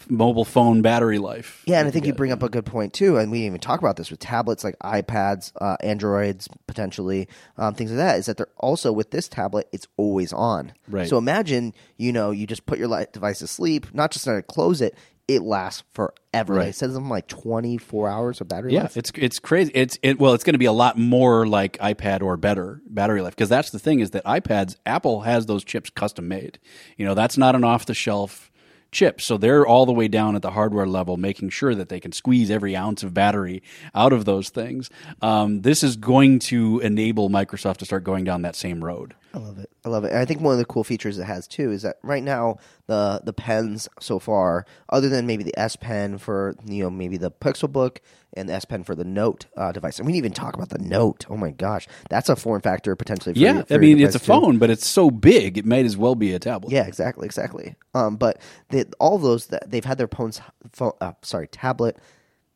mobile 0.09 0.45
phone 0.45 0.81
battery 0.81 1.17
life. 1.19 1.63
Yeah, 1.65 1.79
and 1.79 1.87
I 1.87 1.91
think 1.91 2.05
you 2.05 2.13
bring 2.13 2.31
up 2.31 2.43
a 2.43 2.49
good 2.49 2.65
point 2.65 2.93
too. 2.93 3.17
And 3.17 3.31
we 3.31 3.39
didn't 3.39 3.47
even 3.47 3.59
talk 3.61 3.79
about 3.79 3.95
this 3.97 4.09
with 4.11 4.19
tablets 4.19 4.63
like 4.63 4.77
iPads, 4.79 5.51
uh, 5.59 5.77
Androids, 5.81 6.47
potentially 6.67 7.27
um, 7.57 7.73
things 7.73 7.91
like 7.91 7.97
that. 7.97 8.19
Is 8.19 8.25
that 8.27 8.37
they're 8.37 8.47
also 8.57 8.91
with 8.91 9.11
this 9.11 9.27
tablet, 9.27 9.67
it's 9.71 9.87
always 9.97 10.33
on. 10.33 10.73
Right. 10.87 11.07
So 11.07 11.17
imagine, 11.17 11.73
you 11.97 12.11
know, 12.13 12.31
you 12.31 12.47
just 12.47 12.65
put 12.65 12.79
your 12.79 12.87
light 12.87 13.13
device 13.13 13.39
to 13.39 13.47
sleep, 13.47 13.93
not 13.93 14.11
just 14.11 14.25
to 14.25 14.41
close 14.43 14.81
it. 14.81 14.95
It 15.27 15.43
lasts 15.43 15.83
forever. 15.93 16.55
Right. 16.55 16.69
It 16.69 16.75
says 16.75 16.93
something 16.93 17.07
like 17.07 17.27
twenty 17.27 17.77
four 17.77 18.09
hours 18.09 18.41
of 18.41 18.47
battery 18.47 18.73
Yeah, 18.73 18.81
life. 18.81 18.97
it's 18.97 19.11
it's 19.15 19.37
crazy. 19.37 19.71
It's 19.75 19.99
it 20.01 20.19
well, 20.19 20.33
it's 20.33 20.43
going 20.43 20.55
to 20.55 20.57
be 20.59 20.65
a 20.65 20.71
lot 20.71 20.97
more 20.97 21.45
like 21.45 21.77
iPad 21.77 22.23
or 22.23 22.35
better 22.35 22.81
battery 22.87 23.21
life 23.21 23.35
because 23.35 23.47
that's 23.49 23.69
the 23.69 23.77
thing 23.77 23.99
is 23.99 24.09
that 24.09 24.25
iPads 24.25 24.77
Apple 24.87 25.21
has 25.21 25.45
those 25.45 25.63
chips 25.63 25.91
custom 25.91 26.27
made. 26.27 26.57
You 26.97 27.05
know, 27.05 27.13
that's 27.13 27.37
not 27.37 27.53
an 27.53 27.63
off 27.63 27.85
the 27.85 27.93
shelf 27.93 28.49
chip. 28.91 29.21
So 29.21 29.37
they're 29.37 29.65
all 29.65 29.85
the 29.85 29.93
way 29.93 30.07
down 30.07 30.35
at 30.35 30.41
the 30.41 30.51
hardware 30.51 30.87
level, 30.87 31.17
making 31.17 31.49
sure 31.49 31.75
that 31.75 31.89
they 31.89 31.99
can 31.99 32.11
squeeze 32.11 32.49
every 32.49 32.75
ounce 32.75 33.03
of 33.03 33.13
battery 33.13 33.61
out 33.93 34.13
of 34.13 34.25
those 34.25 34.49
things. 34.49 34.89
Um, 35.21 35.61
this 35.61 35.83
is 35.83 35.95
going 35.95 36.39
to 36.39 36.79
enable 36.79 37.29
Microsoft 37.29 37.77
to 37.77 37.85
start 37.85 38.03
going 38.03 38.23
down 38.23 38.41
that 38.43 38.55
same 38.55 38.83
road. 38.83 39.15
I 39.33 39.37
love 39.37 39.59
it. 39.59 39.69
I 39.85 39.89
love 39.89 40.03
it. 40.05 40.09
And 40.11 40.17
I 40.19 40.25
think 40.25 40.41
one 40.41 40.53
of 40.53 40.57
the 40.59 40.65
cool 40.65 40.83
features 40.83 41.19
it 41.19 41.23
has 41.25 41.47
too 41.47 41.71
is 41.71 41.83
that 41.83 41.97
right 42.01 42.23
now 42.23 42.57
the 42.87 43.21
the 43.23 43.33
pens 43.33 43.87
so 43.99 44.17
far, 44.19 44.65
other 44.89 45.07
than 45.09 45.27
maybe 45.27 45.43
the 45.43 45.57
S 45.59 45.75
Pen 45.75 46.17
for 46.17 46.55
you 46.65 46.83
know 46.83 46.89
maybe 46.89 47.17
the 47.17 47.29
Pixel 47.31 47.71
Book 47.71 48.01
and 48.33 48.49
the 48.49 48.53
S 48.53 48.65
Pen 48.65 48.83
for 48.83 48.95
the 48.95 49.03
Note 49.03 49.45
uh, 49.55 49.71
device, 49.71 49.99
and 49.99 50.05
we 50.07 50.11
didn't 50.13 50.25
even 50.25 50.33
talk 50.33 50.55
about 50.55 50.69
the 50.69 50.79
Note. 50.79 51.25
Oh 51.29 51.37
my 51.37 51.51
gosh, 51.51 51.87
that's 52.09 52.29
a 52.29 52.35
form 52.35 52.61
factor 52.61 52.95
potentially. 52.95 53.33
For 53.35 53.39
Yeah, 53.39 53.53
your- 53.55 53.65
for 53.65 53.73
I 53.75 53.77
mean 53.77 53.99
it's 53.99 54.15
a 54.15 54.19
too. 54.19 54.25
phone, 54.25 54.57
but 54.57 54.69
it's 54.71 54.87
so 54.87 55.11
big 55.11 55.57
it 55.59 55.65
might 55.65 55.85
as 55.85 55.95
well 55.95 56.15
be 56.15 56.33
a 56.33 56.39
tablet. 56.39 56.71
Yeah, 56.71 56.85
exactly, 56.87 57.25
exactly. 57.25 57.75
Um, 57.93 58.15
but 58.17 58.41
they, 58.69 58.85
all 58.99 59.17
those 59.19 59.47
that 59.47 59.69
they've 59.69 59.85
had 59.85 59.97
their 59.99 60.07
phones, 60.07 60.41
phone, 60.71 60.93
uh, 61.01 61.13
sorry, 61.21 61.47
tablet 61.47 61.97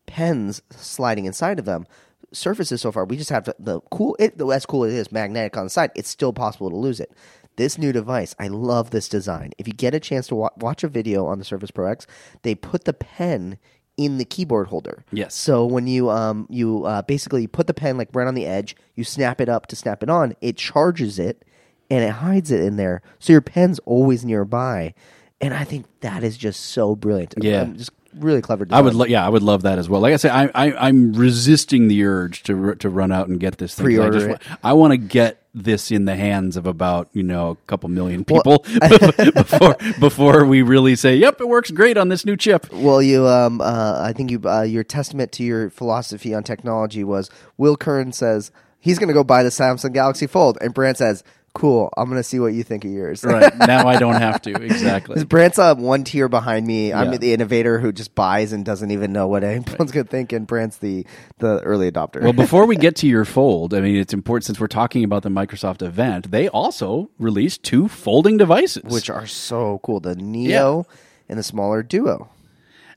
pens 0.05 0.61
sliding 0.71 1.26
inside 1.26 1.59
of 1.59 1.65
them. 1.65 1.86
Surfaces 2.34 2.81
so 2.81 2.91
far, 2.91 3.05
we 3.05 3.17
just 3.17 3.29
have 3.29 3.45
the, 3.45 3.55
the 3.59 3.79
cool. 3.91 4.15
It 4.19 4.38
the 4.38 4.47
as 4.47 4.65
cool 4.65 4.84
it 4.84 4.93
is, 4.93 5.11
magnetic 5.11 5.55
on 5.57 5.65
the 5.65 5.69
side. 5.69 5.91
It's 5.95 6.09
still 6.09 6.34
possible 6.34 6.69
to 6.69 6.75
lose 6.75 6.99
it. 6.99 7.11
This 7.55 7.77
new 7.77 7.91
device, 7.91 8.34
I 8.39 8.47
love 8.47 8.89
this 8.89 9.07
design. 9.07 9.51
If 9.59 9.67
you 9.67 9.73
get 9.73 9.93
a 9.93 9.99
chance 9.99 10.27
to 10.27 10.36
wa- 10.36 10.49
watch 10.57 10.84
a 10.84 10.88
video 10.88 11.27
on 11.27 11.38
the 11.38 11.45
Surface 11.45 11.69
Pro 11.69 11.86
X, 11.91 12.07
they 12.41 12.55
put 12.55 12.86
the 12.86 12.93
pen 12.93 13.59
in 13.95 14.17
the 14.17 14.25
keyboard 14.25 14.67
holder. 14.67 15.05
Yes. 15.11 15.36
So 15.36 15.65
when 15.65 15.86
you 15.86 16.09
um 16.09 16.47
you 16.49 16.86
uh, 16.86 17.03
basically 17.03 17.45
put 17.45 17.67
the 17.67 17.73
pen 17.73 17.97
like 17.97 18.09
right 18.13 18.27
on 18.27 18.34
the 18.34 18.47
edge, 18.47 18.75
you 18.95 19.03
snap 19.03 19.39
it 19.39 19.49
up 19.49 19.67
to 19.67 19.75
snap 19.75 20.01
it 20.01 20.09
on. 20.09 20.36
It 20.41 20.57
charges 20.57 21.19
it 21.19 21.45
and 21.91 22.03
it 22.03 22.09
hides 22.09 22.49
it 22.49 22.61
in 22.61 22.77
there, 22.77 23.01
so 23.19 23.34
your 23.34 23.41
pen's 23.41 23.79
always 23.79 24.25
nearby. 24.25 24.95
And 25.39 25.53
I 25.53 25.63
think 25.65 25.86
that 25.99 26.23
is 26.23 26.38
just 26.38 26.61
so 26.61 26.95
brilliant. 26.95 27.36
Yeah. 27.38 27.61
Um, 27.61 27.77
just 27.77 27.91
really 28.16 28.41
clever. 28.41 28.68
I 28.72 28.82
would, 28.82 28.93
lo- 28.93 29.05
yeah, 29.05 29.26
I 29.26 29.30
would 29.30 29.43
love 29.43 29.64
that 29.64 29.80
as 29.80 29.89
well. 29.89 30.01
Like 30.01 30.14
I 30.14 30.18
say, 30.18 30.30
I, 30.30 30.45
I, 30.53 30.88
I'm 30.88 31.14
resisting 31.14 31.88
the 31.88 32.03
urge 32.03 32.43
to 32.43 32.76
to 32.76 32.89
run 32.89 33.11
out 33.11 33.28
and 33.28 33.39
get 33.39 33.57
this 33.57 33.76
thing. 33.76 33.86
I 33.86 33.88
Pre-order 33.88 34.20
just 34.30 34.49
wa- 34.49 34.57
I 34.64 34.74
want 34.74 34.91
to 34.91 34.97
get 34.97 35.39
this 35.55 35.91
in 35.91 36.05
the 36.05 36.16
hands 36.16 36.57
of 36.57 36.66
about 36.66 37.09
you 37.14 37.22
know 37.24 37.51
a 37.51 37.55
couple 37.68 37.88
million 37.89 38.26
Well- 38.28 38.41
people 38.59 38.66
before 39.34 39.76
before 39.99 40.45
we 40.45 40.61
really 40.61 40.95
say, 40.95 41.16
"Yep, 41.16 41.41
it 41.41 41.47
works 41.47 41.72
great 41.72 41.97
on 41.97 42.09
this 42.09 42.26
new 42.26 42.36
chip." 42.38 42.72
Well, 42.72 43.01
you, 43.01 43.28
um, 43.28 43.61
uh, 43.61 43.99
I 44.01 44.14
think 44.14 44.32
you, 44.32 44.41
uh, 44.45 44.61
your 44.64 44.84
testament 44.84 45.32
to 45.34 45.43
your 45.43 45.70
philosophy 45.70 46.34
on 46.34 46.43
technology 46.43 47.03
was 47.03 47.30
Will 47.57 47.78
Curran 47.78 48.14
says 48.14 48.51
he's 48.80 48.99
going 48.99 49.07
to 49.09 49.14
go 49.14 49.24
buy 49.24 49.43
the 49.43 49.49
Samsung 49.49 49.93
Galaxy 49.93 50.28
Fold, 50.28 50.57
and 50.61 50.74
Brandt 50.74 50.97
says, 50.97 51.24
"Cool, 51.54 51.91
I'm 51.95 52.10
going 52.10 52.20
to 52.20 52.24
see 52.24 52.39
what 52.39 52.54
you 52.54 52.64
think 52.64 52.84
of 52.86 52.91
yours." 52.91 53.24
Right 53.24 53.56
now, 53.58 53.88
I 53.88 53.97
don't 53.99 54.16
have 54.16 54.41
to 54.43 54.51
exactly. 54.64 55.24
Brandt's 55.24 55.60
uh, 55.60 55.76
one 55.76 56.04
tier 56.04 56.28
behind 56.28 56.66
me. 56.66 56.91
I'm 56.93 57.12
Yeah. 57.12 57.18
the 57.18 57.34
innovator 57.34 57.80
who 57.80 57.91
just 57.91 58.16
buys 58.16 58.54
and 58.54 58.66
doesn't 58.66 58.91
even 58.91 59.14
know 59.14 59.28
what 59.28 59.43
anyone's 59.43 59.91
to 59.91 60.04
think, 60.04 60.34
and 60.34 60.47
Brandt's 60.47 60.78
the 60.78 61.06
the 61.39 61.60
early 61.62 61.91
adopter. 61.91 62.22
Well, 62.22 62.34
before 62.34 62.66
we 62.66 62.76
get 62.76 62.95
to 62.97 63.08
your 63.08 63.26
fold, 63.36 63.74
I 63.74 63.82
mean, 63.82 63.95
it's 63.95 64.14
important 64.14 64.45
since 64.45 64.60
we're 64.60 64.68
talking 64.68 65.04
about 65.04 65.24
the 65.24 65.30
Microsoft 65.30 65.82
event. 65.82 66.32
They 66.32 66.47
also 66.49 67.10
released 67.20 67.64
two 67.64 67.88
folding 67.88 68.38
devices, 68.38 68.84
which 68.86 69.10
are 69.10 69.28
so 69.28 69.80
cool. 69.84 69.99
The 69.99 70.16
Neo 70.16 70.86
and 71.30 71.38
the 71.39 71.43
smaller 71.43 71.84
Duo. 71.84 72.30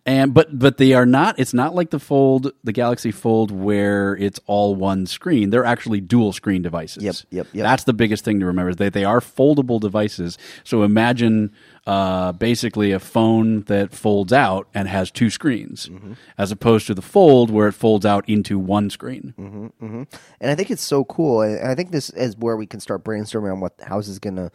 And 0.06 0.32
but 0.32 0.58
but 0.58 0.78
they 0.78 0.92
are 0.94 1.04
not. 1.04 1.38
It's 1.38 1.52
not 1.52 1.74
like 1.74 1.90
the 1.90 1.98
Fold, 1.98 2.52
the 2.64 2.72
Galaxy 2.72 3.10
Fold, 3.10 3.50
where 3.50 4.16
it's 4.16 4.40
all 4.46 4.74
one 4.74 5.04
screen. 5.06 5.50
They're 5.50 5.64
actually 5.64 6.00
dual 6.00 6.32
screen 6.32 6.62
devices. 6.62 7.02
Yep, 7.02 7.14
yep, 7.30 7.46
yep. 7.52 7.64
That's 7.64 7.84
the 7.84 7.92
biggest 7.92 8.24
thing 8.24 8.40
to 8.40 8.46
remember 8.46 8.70
is 8.70 8.76
that 8.76 8.92
they 8.92 9.04
are 9.04 9.20
foldable 9.20 9.80
devices. 9.80 10.38
So 10.64 10.84
imagine 10.84 11.52
uh, 11.86 12.32
basically 12.32 12.92
a 12.92 12.98
phone 13.00 13.62
that 13.62 13.92
folds 13.92 14.32
out 14.32 14.68
and 14.72 14.88
has 14.88 15.10
two 15.10 15.28
screens, 15.28 15.88
Mm-hmm. 15.88 16.12
as 16.38 16.50
opposed 16.52 16.86
to 16.86 16.94
the 16.94 17.02
Fold 17.02 17.50
where 17.50 17.68
it 17.68 17.72
folds 17.72 18.06
out 18.06 18.28
into 18.28 18.58
one 18.58 18.90
screen. 18.90 19.34
Mm-hmm. 19.38 20.02
and 20.40 20.50
I 20.50 20.54
think 20.54 20.70
it's 20.70 20.82
so 20.84 21.04
cool. 21.04 21.42
And 21.42 21.66
I 21.68 21.74
think 21.74 21.90
this 21.90 22.10
is 22.10 22.36
where 22.36 22.56
we 22.56 22.66
can 22.66 22.80
start 22.80 23.02
brainstorming 23.04 23.52
on 23.52 23.60
what 23.60 23.76
this 23.78 24.08
is 24.08 24.18
going 24.18 24.36
to 24.36 24.50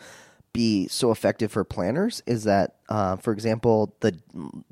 be 0.54 0.88
so 0.88 1.12
effective 1.12 1.52
for 1.52 1.64
planners. 1.64 2.22
Is 2.26 2.44
that, 2.44 2.76
uh, 2.90 3.16
for 3.18 3.32
example, 3.34 3.96
the 4.02 4.18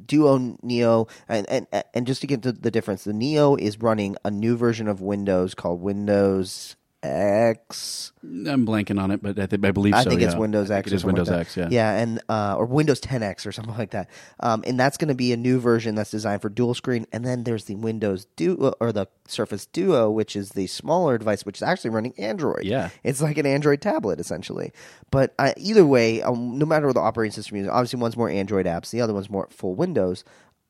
Duo 0.06 0.58
Neo, 0.62 1.08
and, 1.28 1.48
and 1.50 1.68
and 1.94 2.08
just 2.08 2.22
to 2.22 2.28
get 2.28 2.42
to 2.44 2.52
the 2.52 2.72
difference, 2.72 3.04
the 3.04 3.14
Neo 3.14 3.56
is 3.56 3.82
running 3.82 4.16
a 4.24 4.32
new 4.32 4.58
version 4.58 4.88
of 4.88 5.02
Windows 5.02 5.54
called 5.54 5.82
Windows 5.82 6.76
X. 7.02 8.12
I'm 8.24 8.66
blanking 8.66 9.02
on 9.02 9.12
it, 9.12 9.22
but 9.22 9.40
I, 9.40 9.46
think, 9.46 9.64
I 9.64 9.72
believe 9.72 9.94
I 9.94 10.04
so. 10.04 10.10
think 10.10 10.22
it's 10.22 10.34
yeah. 10.34 10.40
Windows 10.40 10.70
X. 10.70 10.92
It 10.92 10.96
is 10.96 11.06
Windows 11.06 11.30
like 11.30 11.42
X. 11.42 11.58
Yeah. 11.58 11.68
yeah, 11.72 11.98
and 11.98 12.22
uh, 12.28 12.56
or 12.58 12.66
Windows 12.66 13.00
10X 13.00 13.46
or 13.46 13.52
something 13.54 13.78
like 13.78 13.92
that. 13.92 14.10
Um, 14.42 14.64
and 14.68 14.78
that's 14.78 14.98
going 14.98 15.08
to 15.08 15.16
be 15.16 15.32
a 15.32 15.38
new 15.38 15.60
version 15.60 15.96
that's 15.96 16.12
designed 16.12 16.42
for 16.42 16.50
dual 16.50 16.74
screen. 16.74 17.08
And 17.14 17.26
then 17.26 17.46
there's 17.46 17.66
the 17.66 17.76
Windows 17.76 18.26
Duo 18.36 18.74
or 18.82 18.92
the 18.92 19.08
Surface 19.28 19.66
Duo, 19.66 20.12
which 20.12 20.36
is 20.36 20.50
the 20.50 20.68
smaller 20.68 21.18
device, 21.18 21.46
which 21.46 21.58
is 21.58 21.64
actually 21.64 21.92
running 21.92 22.14
Android. 22.18 22.64
Yeah. 22.64 22.90
it's 23.04 23.22
like 23.22 23.38
an 23.38 23.46
Android 23.46 23.82
tablet 23.82 24.20
essentially. 24.20 24.74
But 25.12 25.34
uh, 25.40 25.54
either 25.56 25.86
way, 25.86 26.22
um, 26.22 26.58
no 26.58 26.66
matter 26.66 26.88
what 26.88 26.96
the 26.96 27.02
operating 27.02 27.32
system 27.32 27.58
using, 27.58 27.72
obviously 27.72 28.00
one's 28.00 28.18
more 28.18 28.30
Android 28.30 28.66
apps, 28.66 28.90
the 28.90 29.02
other 29.02 29.14
one's 29.14 29.30
more 29.30 29.48
full 29.50 29.76
Windows. 29.76 30.24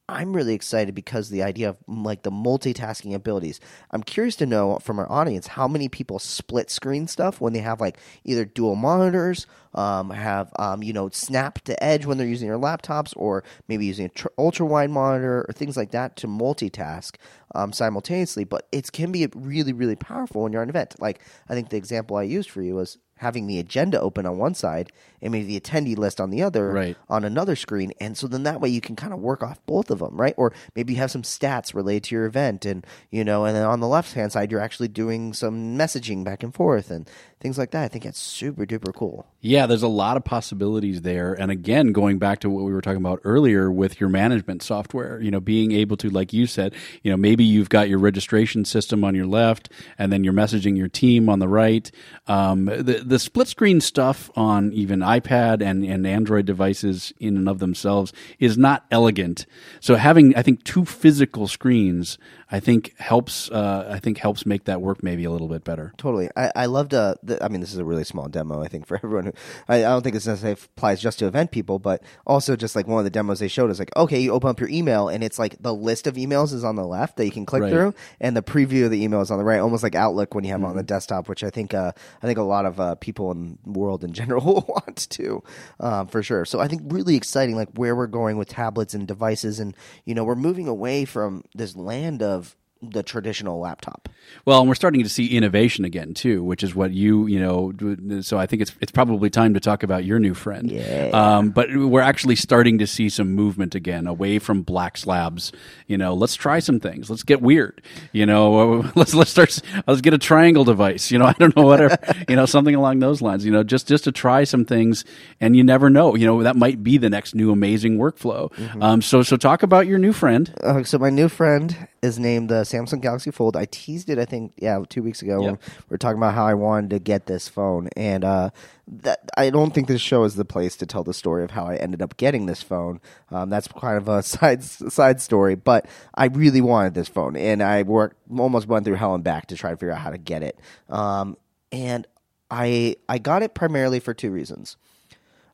I'm 0.10 0.36
really 0.36 0.53
excited 0.53 0.95
because 0.95 1.30
the 1.30 1.43
idea 1.43 1.70
of 1.70 1.78
like 1.88 2.24
the 2.24 2.32
multitasking 2.32 3.14
abilities. 3.14 3.60
I'm 3.91 4.01
curious 4.01 4.36
to 4.38 4.45
know 4.45 4.80
from 4.80 4.99
our 4.99 5.10
audience 5.12 5.47
how 5.47 5.68
many 5.68 5.88
people 5.88 6.18
split 6.20 6.70
screen 6.72 7.07
stuff 7.07 7.39
when 7.39 7.53
they 7.53 7.60
have 7.60 7.80
like 7.80 7.97
either 8.24 8.43
dual 8.43 8.76
monitors, 8.76 9.45
um, 9.76 10.10
have 10.10 10.51
um, 10.57 10.82
you 10.82 10.93
know 10.93 11.10
snap 11.10 11.62
to 11.66 11.84
edge 11.84 12.05
when 12.05 12.18
they're 12.18 12.28
using 12.28 12.47
their 12.47 12.57
laptops, 12.57 13.14
or 13.16 13.43
maybe 13.68 13.86
using 13.86 14.07
a 14.07 14.10
tr- 14.10 14.28
ultra 14.38 14.66
wide 14.66 14.89
monitor 14.89 15.45
or 15.47 15.53
things 15.53 15.78
like 15.78 15.91
that 15.91 16.16
to 16.18 16.28
multitask 16.28 17.16
um, 17.53 17.72
simultaneously. 17.72 18.43
But 18.43 18.68
it 18.72 18.91
can 18.91 19.12
be 19.12 19.28
really 19.36 19.74
really 19.74 19.95
powerful 19.95 20.43
when 20.43 20.51
you're 20.51 20.62
on 20.62 20.70
an 20.70 20.72
event. 20.72 20.95
Like 20.99 21.22
I 21.47 21.53
think 21.53 21.70
the 21.70 21.78
example 21.78 22.18
I 22.18 22.24
used 22.24 22.49
for 22.49 22.64
you 22.64 22.76
was 22.76 22.97
having 23.20 23.47
the 23.47 23.59
agenda 23.59 23.99
open 23.99 24.26
on 24.26 24.38
one 24.38 24.53
side 24.53 24.91
and 25.22 25.32
maybe 25.32 25.45
the 25.45 25.59
attendee 25.59 25.97
list 25.97 26.20
on 26.22 26.30
the 26.30 26.41
other 26.41 26.72
Right. 26.72 26.97
on 27.09 27.24
another 27.26 27.55
screen 27.55 27.91
and 27.99 28.17
so 28.17 28.28
then 28.28 28.43
that 28.43 28.61
way 28.61 28.70
you 28.70 28.80
can 28.82 28.95
kind 28.95 29.13
of 29.13 29.20
work 29.20 29.43
off 29.43 29.59
both 29.65 29.89
of 29.91 29.99
them 29.99 30.15
right 30.15 30.34
or 30.38 30.53
maybe 30.76 30.93
you 30.93 30.99
have 30.99 31.11
some 31.11 31.24
stats 31.24 31.74
related 31.74 32.05
to 32.05 32.15
your 32.15 32.26
event 32.26 32.65
and 32.65 32.86
you 33.11 33.24
know 33.26 33.43
and 33.45 33.55
then 33.55 33.65
on 33.65 33.80
the 33.82 33.88
left 33.88 34.13
hand 34.13 34.32
side 34.32 34.51
you're 34.51 34.61
actually 34.61 34.88
doing 34.88 35.34
some 35.34 35.78
messaging 35.78 36.24
back 36.24 36.43
and 36.43 36.53
forth 36.55 36.89
and 36.89 37.09
things 37.39 37.57
like 37.57 37.71
that 37.71 37.83
i 37.83 37.87
think 37.87 38.03
that's 38.03 38.19
super 38.19 38.65
duper 38.65 38.93
cool 38.93 39.25
Yeah, 39.41 39.67
there's 39.67 39.83
a 39.83 39.87
lot 39.87 40.17
of 40.17 40.25
possibilities 40.25 41.01
there. 41.01 41.33
And 41.33 41.49
again, 41.49 41.93
going 41.93 42.19
back 42.19 42.39
to 42.39 42.49
what 42.49 42.65
we 42.65 42.73
were 42.73 42.81
talking 42.81 42.99
about 42.99 43.21
earlier 43.23 43.71
with 43.71 43.97
your 43.97 44.09
management 44.09 44.61
software, 44.61 45.21
you 45.21 45.31
know, 45.31 45.39
being 45.39 45.71
able 45.71 45.95
to, 45.97 46.09
like 46.09 46.33
you 46.33 46.45
said, 46.45 46.73
you 47.03 47.11
know, 47.11 47.15
maybe 47.15 47.45
you've 47.45 47.69
got 47.69 47.87
your 47.87 47.99
registration 47.99 48.65
system 48.65 49.05
on 49.05 49.15
your 49.15 49.25
left 49.25 49.69
and 49.97 50.11
then 50.11 50.25
you're 50.25 50.33
messaging 50.33 50.75
your 50.77 50.89
team 50.89 51.29
on 51.29 51.39
the 51.39 51.47
right. 51.47 51.89
Um, 52.27 52.65
the, 52.65 53.01
the 53.05 53.17
split 53.17 53.47
screen 53.47 53.79
stuff 53.79 54.29
on 54.35 54.73
even 54.73 54.99
iPad 54.99 55.61
and, 55.61 55.85
and 55.85 56.05
Android 56.05 56.45
devices 56.45 57.13
in 57.17 57.37
and 57.37 57.47
of 57.47 57.59
themselves 57.59 58.11
is 58.39 58.57
not 58.57 58.85
elegant. 58.91 59.45
So 59.79 59.95
having, 59.95 60.35
I 60.35 60.41
think, 60.41 60.65
two 60.65 60.83
physical 60.83 61.47
screens, 61.47 62.17
I 62.51 62.59
think 62.59 62.93
helps, 62.99 63.49
uh, 63.51 63.87
I 63.89 63.99
think 63.99 64.17
helps 64.17 64.45
make 64.45 64.65
that 64.65 64.81
work 64.81 65.01
maybe 65.01 65.23
a 65.23 65.31
little 65.31 65.47
bit 65.47 65.63
better. 65.63 65.93
Totally. 65.97 66.29
I, 66.35 66.51
I 66.55 66.65
loved, 66.65 66.93
uh, 66.93 67.15
the, 67.30 67.43
I 67.43 67.47
mean, 67.47 67.61
this 67.61 67.71
is 67.71 67.80
a 67.80 67.86
really 67.86 68.03
small 68.03 68.27
demo, 68.27 68.61
I 68.61 68.67
think, 68.67 68.86
for 68.86 68.95
everyone. 69.03 69.25
Who, 69.27 69.32
I, 69.67 69.77
I 69.77 69.82
don't 69.82 70.01
think 70.03 70.13
this 70.15 70.27
necessarily 70.27 70.59
applies 70.75 71.01
just 71.01 71.19
to 71.19 71.27
event 71.27 71.51
people, 71.51 71.80
but 71.80 72.03
also 72.27 72.55
just 72.55 72.75
like 72.75 72.88
one 72.88 72.99
of 72.99 73.03
the 73.05 73.09
demos 73.09 73.39
they 73.39 73.47
showed 73.47 73.71
is 73.71 73.80
like, 73.80 73.95
okay, 73.95 74.19
you 74.19 74.32
open 74.34 74.49
up 74.49 74.59
your 74.59 74.69
email 74.69 75.07
and 75.09 75.23
it's 75.23 75.39
like 75.39 75.61
the 75.61 75.73
list 75.73 76.05
of 76.07 76.15
emails 76.15 76.53
is 76.53 76.63
on 76.63 76.75
the 76.75 76.86
left 76.86 77.17
that 77.17 77.25
you 77.25 77.32
can 77.32 77.45
click 77.45 77.61
Right. 77.63 77.71
through 77.71 77.93
and 78.19 78.36
the 78.36 78.41
preview 78.43 78.86
of 78.86 78.91
the 78.91 79.03
email 79.03 79.21
is 79.21 79.32
on 79.32 79.38
the 79.38 79.43
right, 79.45 79.59
almost 79.59 79.84
like 79.84 79.95
Outlook 79.95 80.36
when 80.36 80.43
you 80.43 80.51
have 80.51 80.61
it 80.61 80.65
on 80.65 80.69
Mm-hmm. 80.71 80.77
the 80.77 80.84
desktop, 80.84 81.30
which 81.30 81.43
I 81.43 81.49
think, 81.49 81.73
uh, 81.73 81.91
I 82.21 82.25
think 82.27 82.38
a 82.38 82.43
lot 82.43 82.65
of, 82.65 82.80
uh, 82.80 82.95
people 82.95 83.32
in 83.32 83.57
the 83.65 83.80
world 83.80 84.03
in 84.03 84.11
general 84.19 84.43
will 84.45 84.65
want 84.67 85.09
to, 85.09 85.43
um, 85.80 86.07
for 86.07 86.21
sure. 86.23 86.45
So 86.45 86.59
I 86.59 86.67
think 86.67 86.82
really 86.86 87.15
exciting, 87.15 87.55
like 87.55 87.69
where 87.75 87.95
we're 87.95 88.07
going 88.07 88.38
with 88.38 88.49
tablets 88.49 88.93
and 88.93 89.07
devices 89.07 89.59
and, 89.59 89.75
you 90.05 90.15
know, 90.15 90.23
we're 90.23 90.36
moving 90.36 90.67
away 90.67 91.05
from 91.05 91.43
this 91.55 91.75
land 91.75 92.21
of, 92.23 92.55
the 92.82 93.03
traditional 93.03 93.59
laptop. 93.59 94.07
Well, 94.45 94.59
and 94.59 94.69
we're 94.69 94.75
starting 94.75 95.03
to 95.03 95.09
see 95.09 95.36
innovation 95.36 95.84
again 95.84 96.13
too, 96.13 96.43
which 96.43 96.63
is 96.63 96.73
what 96.73 96.91
you 96.91 97.27
you 97.27 97.39
know. 97.39 98.21
So 98.21 98.38
I 98.38 98.45
think 98.45 98.61
it's 98.61 98.71
it's 98.80 98.91
probably 98.91 99.30
time 99.30 99.53
to 99.53 99.59
talk 99.59 99.84
about 99.84 100.05
your 100.05 100.19
new 100.19 100.34
friend. 100.34 100.71
Yeah. 100.71 101.09
Um, 101.13 101.49
but 101.49 101.69
we're 101.75 102.01
actually 102.01 102.36
starting 102.36 102.77
to 102.77 102.88
see 102.88 103.09
some 103.09 103.34
movement 103.34 103.75
again 103.75 104.07
away 104.07 104.39
from 104.39 104.61
black 104.61 104.97
slabs. 104.97 105.51
You 105.88 105.97
know, 105.97 106.13
let's 106.13 106.36
try 106.36 106.59
some 106.59 106.80
things. 106.80 107.09
Let's 107.09 107.23
get 107.23 107.41
weird. 107.41 107.82
You 108.13 108.25
know, 108.25 108.89
let's 108.95 109.13
let's 109.13 109.32
start. 109.32 109.59
Let's 109.86 110.01
get 110.01 110.13
a 110.13 110.17
triangle 110.17 110.63
device. 110.63 111.11
You 111.11 111.19
know, 111.19 111.25
I 111.27 111.34
don't 111.34 111.55
know 111.55 111.65
whatever. 111.65 111.97
you 112.30 112.36
know, 112.36 112.45
something 112.45 112.75
along 112.75 112.99
those 112.99 113.21
lines. 113.21 113.43
You 113.43 113.51
know, 113.51 113.63
just 113.63 113.88
just 113.88 114.05
to 114.05 114.11
try 114.11 114.45
some 114.45 114.63
things, 114.63 115.03
and 115.41 115.55
you 115.55 115.63
never 115.63 115.89
know. 115.89 116.15
You 116.15 116.27
know, 116.27 116.43
that 116.43 116.55
might 116.55 116.82
be 116.82 116.97
the 116.97 117.09
next 117.09 117.36
new 117.36 117.51
amazing 117.51 117.97
workflow. 117.97 118.49
Um, 118.82 119.01
so 119.01 119.21
so 119.21 119.36
talk 119.36 119.63
about 119.63 119.86
your 119.86 119.97
new 119.97 120.13
friend. 120.13 120.53
Uh, 120.63 120.84
so 120.84 120.97
my 120.97 121.09
new 121.09 121.27
friend 121.27 121.75
is 122.01 122.17
named 122.17 122.49
the 122.49 122.61
Samsung 122.61 123.01
Galaxy 123.01 123.31
Fold. 123.31 123.55
I 123.57 123.65
teased 123.65 124.09
it, 124.09 124.17
I 124.17 124.25
think, 124.25 124.53
yeah, 124.57 124.81
two 124.87 125.03
weeks 125.03 125.21
ago. 125.21 125.39
When 125.41 125.49
Yep. 125.51 125.61
we 125.63 125.83
were 125.89 125.97
talking 125.97 126.17
about 126.17 126.33
how 126.33 126.45
I 126.45 126.53
wanted 126.53 126.89
to 126.91 126.99
get 126.99 127.25
this 127.25 127.47
phone, 127.47 127.89
and 127.97 128.23
uh, 128.23 128.49
that 128.87 129.29
I 129.37 129.49
don't 129.49 129.73
think 129.73 129.87
this 129.87 130.01
show 130.01 130.23
is 130.23 130.35
the 130.35 130.45
place 130.45 130.75
to 130.77 130.85
tell 130.85 131.03
the 131.03 131.13
story 131.13 131.43
of 131.43 131.51
how 131.51 131.65
I 131.65 131.75
ended 131.75 132.01
up 132.01 132.17
getting 132.17 132.45
this 132.45 132.63
phone. 132.63 133.01
Um, 133.31 133.49
that's 133.49 133.67
kind 133.67 133.97
of 133.97 134.07
a 134.07 134.23
side 134.35 134.63
side 134.63 135.19
story, 135.21 135.55
but 135.55 135.85
I 136.15 136.25
really 136.27 136.61
wanted 136.61 136.93
this 136.93 137.07
phone, 137.09 137.35
and 137.35 137.61
I 137.61 137.83
worked 137.83 138.17
almost 138.37 138.67
went 138.67 138.85
through 138.85 138.95
hell 138.95 139.13
and 139.15 139.23
back 139.23 139.47
to 139.47 139.55
try 139.55 139.71
to 139.71 139.77
figure 139.77 139.91
out 139.91 139.99
how 139.99 140.11
to 140.11 140.17
get 140.17 140.41
it. 140.43 140.59
Um, 140.89 141.37
and 141.71 142.07
I 142.49 142.95
I 143.07 143.17
got 143.17 143.43
it 143.43 143.53
primarily 143.53 143.99
for 143.99 144.13
two 144.13 144.31
reasons. 144.31 144.77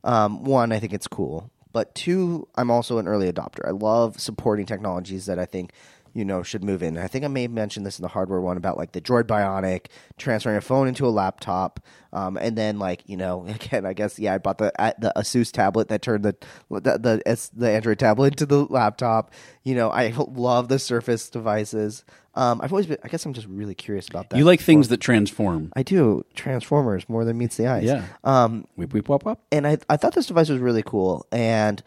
Um, 0.04 0.44
one, 0.44 0.72
I 0.72 0.80
think 0.80 0.94
it's 0.94 1.08
cool, 1.08 1.50
but 1.74 1.96
two, 1.96 2.48
I'm 2.56 2.70
also 2.70 3.00
an 3.00 3.08
early 3.08 3.32
adopter. 3.32 3.68
I 3.68 3.72
love 3.72 4.20
supporting 4.20 4.66
technologies 4.68 5.26
that 5.26 5.40
I 5.40 5.46
think 5.46 5.74
you 6.16 6.26
know 6.26 6.42
should 6.42 6.64
move 6.64 6.82
in. 6.82 6.98
I 6.98 7.08
think 7.08 7.24
I 7.26 7.28
may 7.28 7.44
have 7.44 7.52
mentioned 7.52 7.86
this 7.86 8.00
in 8.00 8.04
the 8.04 8.08
hardware 8.08 8.42
one 8.42 8.58
about 8.58 8.78
like 8.78 8.94
the 8.94 9.02
Droid 9.02 9.26
Bionic 9.26 9.88
transferring 10.18 10.56
a 10.58 10.62
phone 10.62 10.88
into 10.88 11.06
a 11.06 11.10
laptop, 11.10 11.80
um, 12.14 12.38
and 12.38 12.58
then 12.58 12.80
like 12.80 13.04
you 13.06 13.18
know 13.18 13.46
again, 13.48 13.86
I 13.86 13.94
guess 13.94 14.18
yeah, 14.18 14.34
I 14.34 14.38
bought 14.40 14.58
the 14.58 14.72
the 14.98 15.14
Asus 15.16 15.52
tablet 15.52 15.90
that 15.90 16.02
turned 16.02 16.24
the 16.24 16.36
the 16.72 16.98
the, 16.98 17.50
the 17.54 17.70
Android 17.70 18.00
tablet 18.00 18.34
into 18.34 18.46
the 18.48 18.66
laptop. 18.66 19.32
You 19.64 19.76
know, 19.76 19.92
I 19.92 20.12
love 20.28 20.70
the 20.70 20.80
Surface 20.80 21.30
devices. 21.30 22.04
Um, 22.38 22.60
I've 22.62 22.74
always 22.74 22.86
been. 22.86 22.98
I 23.04 23.08
guess 23.08 23.26
I'm 23.26 23.34
just 23.34 23.48
really 23.48 23.76
curious 23.76 24.10
about 24.10 24.30
that. 24.30 24.38
You 24.38 24.44
like 24.46 24.60
things 24.62 24.88
that 24.90 25.00
transform. 25.02 25.72
I 25.76 25.84
do 25.84 26.26
Transformers 26.34 27.08
more 27.08 27.24
than 27.24 27.38
meets 27.38 27.58
the 27.58 27.68
eyes. 27.68 27.84
Yeah. 27.86 28.06
Um, 28.24 28.66
Weep 28.76 28.94
weep 28.94 29.08
wop 29.10 29.24
wop. 29.26 29.42
and 29.52 29.66
I 29.68 29.78
I 29.90 29.98
thought 29.98 30.16
this 30.16 30.26
device 30.26 30.50
was 30.50 30.60
really 30.60 30.84
cool. 30.84 31.26
And 31.32 31.82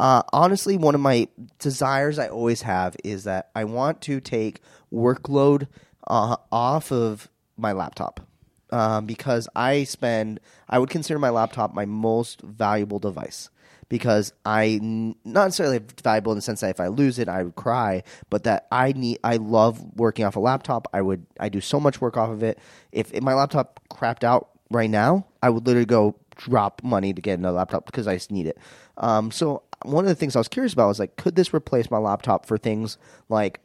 uh, 0.00 0.22
honestly, 0.32 0.78
one 0.78 0.94
of 0.94 1.00
my 1.02 1.28
desires 1.58 2.18
I 2.18 2.28
always 2.28 2.62
have 2.62 2.96
is 3.04 3.24
that 3.24 3.50
I 3.54 3.64
want 3.64 4.00
to 4.02 4.18
take 4.18 4.62
workload 4.90 5.68
uh, 6.06 6.36
off 6.50 6.90
of 6.90 7.28
my 7.58 7.72
laptop. 7.72 8.20
Um, 8.72 9.04
because 9.04 9.46
I 9.54 9.84
spend, 9.84 10.40
I 10.70 10.78
would 10.78 10.88
consider 10.88 11.18
my 11.18 11.28
laptop 11.28 11.74
my 11.74 11.84
most 11.84 12.40
valuable 12.40 12.98
device 12.98 13.50
because 13.90 14.32
I 14.46 14.78
not 14.80 15.46
necessarily 15.46 15.80
valuable 16.02 16.32
in 16.32 16.38
the 16.38 16.42
sense 16.42 16.60
that 16.60 16.70
if 16.70 16.80
I 16.80 16.86
lose 16.86 17.18
it, 17.18 17.28
I 17.28 17.42
would 17.42 17.56
cry, 17.56 18.04
but 18.30 18.44
that 18.44 18.68
I 18.72 18.92
need, 18.92 19.18
I 19.22 19.36
love 19.36 19.84
working 19.96 20.24
off 20.24 20.36
a 20.36 20.40
laptop. 20.40 20.88
I 20.94 21.02
would, 21.02 21.26
I 21.38 21.50
do 21.50 21.60
so 21.60 21.78
much 21.78 22.00
work 22.00 22.16
off 22.16 22.30
of 22.30 22.42
it. 22.42 22.58
If, 22.92 23.12
if 23.12 23.22
my 23.22 23.34
laptop 23.34 23.80
crapped 23.90 24.24
out 24.24 24.48
right 24.70 24.88
now, 24.88 25.26
I 25.42 25.50
would 25.50 25.66
literally 25.66 25.84
go 25.84 26.14
drop 26.36 26.82
money 26.82 27.12
to 27.12 27.20
get 27.20 27.38
another 27.38 27.58
laptop 27.58 27.84
because 27.84 28.06
I 28.06 28.14
just 28.14 28.30
need 28.30 28.46
it. 28.46 28.56
Um, 28.96 29.30
so 29.30 29.64
one 29.84 30.04
of 30.04 30.08
the 30.08 30.14
things 30.14 30.36
I 30.36 30.40
was 30.40 30.48
curious 30.48 30.72
about 30.72 30.88
was 30.88 30.98
like, 30.98 31.16
could 31.16 31.36
this 31.36 31.54
replace 31.54 31.90
my 31.90 31.98
laptop 31.98 32.46
for 32.46 32.58
things 32.58 32.98
like 33.28 33.60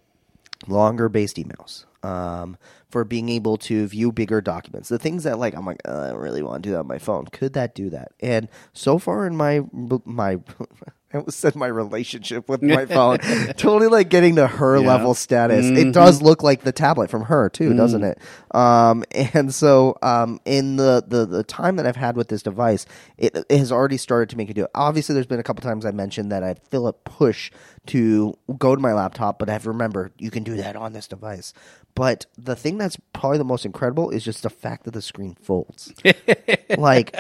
longer 0.68 1.10
based 1.10 1.38
emails 1.38 1.86
um, 2.04 2.58
for 2.90 3.04
being 3.04 3.30
able 3.30 3.58
to 3.58 3.88
view 3.88 4.12
bigger 4.12 4.42
documents? 4.42 4.90
The 4.90 5.00
things 5.00 5.24
that 5.24 5.40
like 5.40 5.56
i'm 5.56 5.66
like 5.66 5.82
uh, 5.88 6.00
i 6.00 6.10
don't 6.10 6.20
really 6.20 6.42
want 6.42 6.64
to 6.64 6.70
do 6.70 6.72
that 6.74 6.80
on 6.80 6.88
my 6.88 7.00
phone. 7.00 7.26
Could 7.26 7.54
that 7.54 7.76
do 7.76 7.90
that? 7.90 8.12
And 8.20 8.48
so 8.74 8.98
far 8.98 9.28
in 9.28 9.36
my 9.36 9.62
my 10.06 10.40
I 11.16 11.20
almost 11.20 11.40
said 11.40 11.56
my 11.56 11.68
relationship 11.68 12.50
with 12.50 12.62
my 12.78 12.86
phone. 12.86 13.20
totally 13.56 13.88
like 13.88 14.10
getting 14.10 14.36
to 14.36 14.48
her 14.48 14.76
Yeah. 14.78 14.88
level 14.88 15.14
status. 15.14 15.66
It 15.66 15.94
does 15.94 16.22
look 16.22 16.44
like 16.44 16.64
the 16.64 16.72
tablet 16.74 17.10
from 17.10 17.24
her 17.24 17.50
too, 17.50 17.74
doesn't 17.74 18.04
it? 18.04 18.20
Um, 18.54 19.04
and 19.12 19.54
so 19.54 19.98
um, 20.02 20.40
in 20.46 20.76
the, 20.76 21.04
the 21.08 21.26
the 21.26 21.44
time 21.44 21.78
that 21.78 21.86
I've 21.88 21.96
had 21.96 22.16
with 22.18 22.28
this 22.28 22.44
device, 22.44 22.86
it, 23.18 23.36
it 23.50 23.58
has 23.58 23.72
already 23.72 23.98
started 23.98 24.30
to 24.32 24.38
make 24.38 24.48
me 24.50 24.54
do 24.54 24.64
it. 24.66 24.72
Obviously, 24.76 25.14
there's 25.14 25.26
been 25.26 25.40
a 25.40 25.44
couple 25.44 25.62
times 25.62 25.86
I 25.86 25.92
mentioned 25.92 26.32
that 26.32 26.44
I 26.44 26.56
feel 26.70 26.86
a 26.88 26.94
push 26.94 27.52
to 27.88 28.38
go 28.58 28.76
to 28.76 28.82
my 28.82 28.94
laptop, 28.94 29.40
but 29.40 29.50
I've 29.50 29.68
remembered 29.68 30.12
you 30.18 30.32
can 30.32 30.44
do 30.44 30.56
that 30.58 30.76
on 30.76 30.94
this 30.94 31.08
device. 31.08 31.54
But 31.96 32.26
the 32.38 32.56
thing 32.56 32.78
that's 32.78 32.98
probably 33.14 33.38
the 33.38 33.46
most 33.46 33.66
incredible 33.66 34.10
is 34.10 34.24
just 34.24 34.44
the 34.44 34.50
fact 34.50 34.84
that 34.84 34.92
the 34.92 35.02
screen 35.02 35.36
folds. 35.42 35.94
like 36.78 37.16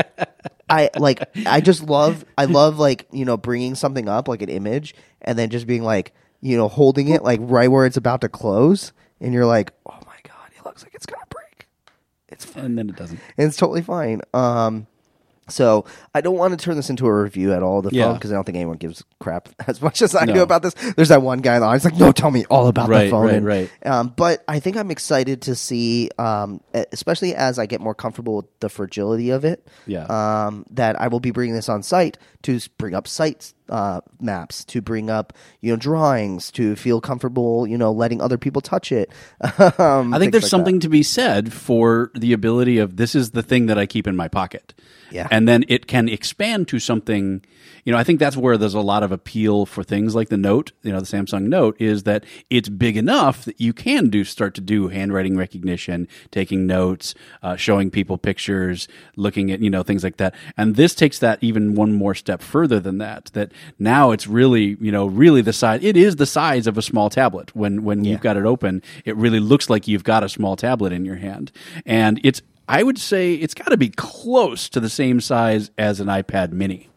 I 0.69 0.89
like 0.97 1.23
I 1.45 1.61
just 1.61 1.83
love 1.83 2.25
I 2.37 2.45
love 2.45 2.77
like 2.77 3.07
you 3.11 3.23
know 3.25 3.37
bringing 3.37 3.75
something 3.75 4.09
up 4.09 4.27
like 4.27 4.41
an 4.41 4.49
image 4.49 4.93
and 5.21 5.39
then 5.39 5.49
just 5.49 5.65
being 5.65 5.83
like 5.83 6.13
you 6.41 6.57
know 6.57 6.67
holding 6.67 7.07
it 7.07 7.23
like 7.23 7.39
right 7.43 7.69
where 7.71 7.85
it's 7.85 7.97
about 7.97 8.21
to 8.21 8.29
close 8.29 8.91
and 9.21 9.33
you're 9.33 9.45
like 9.45 9.71
oh 9.85 9.97
my 10.05 10.17
god 10.23 10.49
it 10.57 10.65
looks 10.65 10.83
like 10.83 10.93
it's 10.93 11.05
gonna 11.05 11.23
break 11.29 11.67
it's 12.27 12.43
fine 12.43 12.65
And 12.65 12.77
then 12.77 12.89
it 12.89 12.95
doesn't. 12.97 13.19
and 13.37 13.47
it's 13.47 13.57
totally 13.57 13.81
fine 13.81 14.21
um 14.33 14.87
so 15.47 15.85
I 16.13 16.21
don't 16.21 16.37
want 16.37 16.57
to 16.57 16.63
turn 16.63 16.75
this 16.75 16.89
into 16.89 17.05
a 17.05 17.13
review 17.23 17.53
at 17.53 17.61
all 17.63 17.79
of 17.79 17.85
the 17.85 17.95
Yeah. 17.95 18.05
phone 18.05 18.13
because 18.15 18.31
I 18.31 18.35
don't 18.35 18.43
think 18.43 18.55
anyone 18.55 18.77
gives 18.77 19.03
crap 19.19 19.49
as 19.67 19.81
much 19.81 20.01
as 20.01 20.15
I 20.15 20.25
No. 20.25 20.33
do 20.33 20.41
about 20.41 20.63
this. 20.63 20.73
There's 20.95 21.09
that 21.09 21.21
one 21.21 21.39
guy 21.39 21.55
in 21.55 21.61
the 21.61 21.67
audience 21.67 21.85
like, 21.85 21.95
no, 21.97 22.11
tell 22.11 22.31
me 22.31 22.45
all 22.49 22.67
about 22.67 22.89
Right, 22.89 23.05
the 23.05 23.09
phone. 23.11 23.25
right, 23.25 23.35
And, 23.35 23.45
right. 23.45 23.69
Um, 23.85 24.13
but 24.15 24.43
I 24.47 24.59
think 24.59 24.75
I'm 24.77 24.91
excited 24.91 25.41
to 25.43 25.55
see, 25.55 26.09
um, 26.17 26.61
especially 26.91 27.35
as 27.35 27.59
I 27.59 27.65
get 27.67 27.81
more 27.81 27.95
comfortable 27.95 28.37
with 28.37 28.59
the 28.59 28.69
fragility 28.69 29.29
of 29.29 29.45
it. 29.45 29.67
Yeah. 29.85 30.05
Um, 30.05 30.65
that 30.71 30.99
I 30.99 31.07
will 31.09 31.19
be 31.19 31.31
bringing 31.31 31.55
this 31.55 31.69
on 31.69 31.83
site 31.83 32.17
to 32.43 32.59
bring 32.77 32.93
up 32.93 33.07
site 33.07 33.53
uh, 33.69 34.01
maps, 34.19 34.63
to 34.65 34.79
bring 34.79 35.09
up 35.09 35.33
you 35.61 35.71
know 35.71 35.75
drawings, 35.77 36.51
to 36.51 36.75
feel 36.75 37.01
comfortable, 37.01 37.65
you 37.65 37.77
know, 37.77 37.91
letting 37.91 38.21
other 38.21 38.37
people 38.37 38.61
touch 38.61 38.91
it. 38.91 39.09
um, 39.79 40.13
I 40.13 40.19
think 40.19 40.31
there's 40.31 40.49
something 40.49 40.79
to 40.81 40.89
be 40.89 41.01
said 41.01 41.51
for 41.51 42.11
the 42.13 42.33
ability 42.33 42.77
of 42.77 42.97
this 42.97 43.15
is 43.15 43.31
the 43.31 43.41
thing 43.41 43.65
that 43.67 43.79
I 43.79 43.85
keep 43.87 44.05
in 44.05 44.15
my 44.15 44.27
pocket. 44.27 44.73
Yeah. 45.11 45.27
And 45.35 45.49
then 45.49 45.65
it 45.67 45.85
can 45.85 46.07
expand 46.07 46.69
to 46.69 46.79
something, 46.79 47.43
you 47.83 47.91
know, 47.91 47.97
I 47.97 48.05
think 48.05 48.21
that's 48.21 48.37
where 48.37 48.57
there's 48.57 48.73
a 48.73 48.79
lot 48.79 49.03
of 49.03 49.11
appeal 49.11 49.65
for 49.65 49.83
things 49.83 50.15
like 50.15 50.29
the 50.29 50.37
Note, 50.37 50.71
you 50.81 50.93
know, 50.93 51.01
the 51.01 51.05
Samsung 51.05 51.49
Note 51.49 51.75
is 51.77 52.03
that 52.03 52.23
it's 52.49 52.69
big 52.69 52.95
enough 52.95 53.43
that 53.43 53.59
you 53.59 53.73
can 53.73 54.07
do 54.07 54.23
start 54.23 54.55
to 54.55 54.61
do 54.61 54.87
handwriting 54.87 55.35
recognition, 55.35 56.07
taking 56.31 56.65
notes, 56.65 57.15
uh, 57.43 57.57
showing 57.57 57.91
people 57.91 58.17
pictures, 58.17 58.87
looking 59.17 59.51
at, 59.51 59.59
you 59.59 59.69
know, 59.69 59.83
things 59.83 60.05
like 60.05 60.15
that. 60.15 60.33
And 60.55 60.77
this 60.77 60.95
takes 60.95 61.19
that 61.19 61.39
even 61.41 61.75
one 61.75 61.91
more 61.91 62.15
step 62.15 62.41
further 62.41 62.79
than 62.79 62.99
that, 62.99 63.25
that 63.33 63.51
now 63.77 64.11
it's 64.11 64.27
really, 64.27 64.77
you 64.79 64.91
know, 64.93 65.05
really 65.05 65.41
the 65.41 65.51
size, 65.51 65.83
it 65.83 65.97
is 65.97 66.15
the 66.15 66.25
size 66.25 66.65
of 66.65 66.77
a 66.77 66.81
small 66.81 67.09
tablet. 67.09 67.53
When, 67.53 67.83
when 67.83 68.05
you've 68.05 68.21
got 68.21 68.37
it 68.37 68.45
open, 68.45 68.81
it 69.03 69.17
really 69.17 69.41
looks 69.41 69.69
like 69.69 69.85
you've 69.85 70.05
got 70.05 70.23
a 70.23 70.29
small 70.29 70.55
tablet 70.55 70.93
in 70.93 71.03
your 71.03 71.17
hand. 71.17 71.51
And 71.85 72.21
it's, 72.23 72.41
I 72.67 72.83
would 72.83 72.97
say 72.97 73.33
it's 73.33 73.53
got 73.53 73.69
to 73.69 73.77
be 73.77 73.89
close 73.89 74.69
to 74.69 74.79
the 74.79 74.89
same 74.89 75.21
size 75.21 75.71
as 75.77 75.99
an 75.99 76.07
iPad 76.07 76.51
mini. 76.51 76.89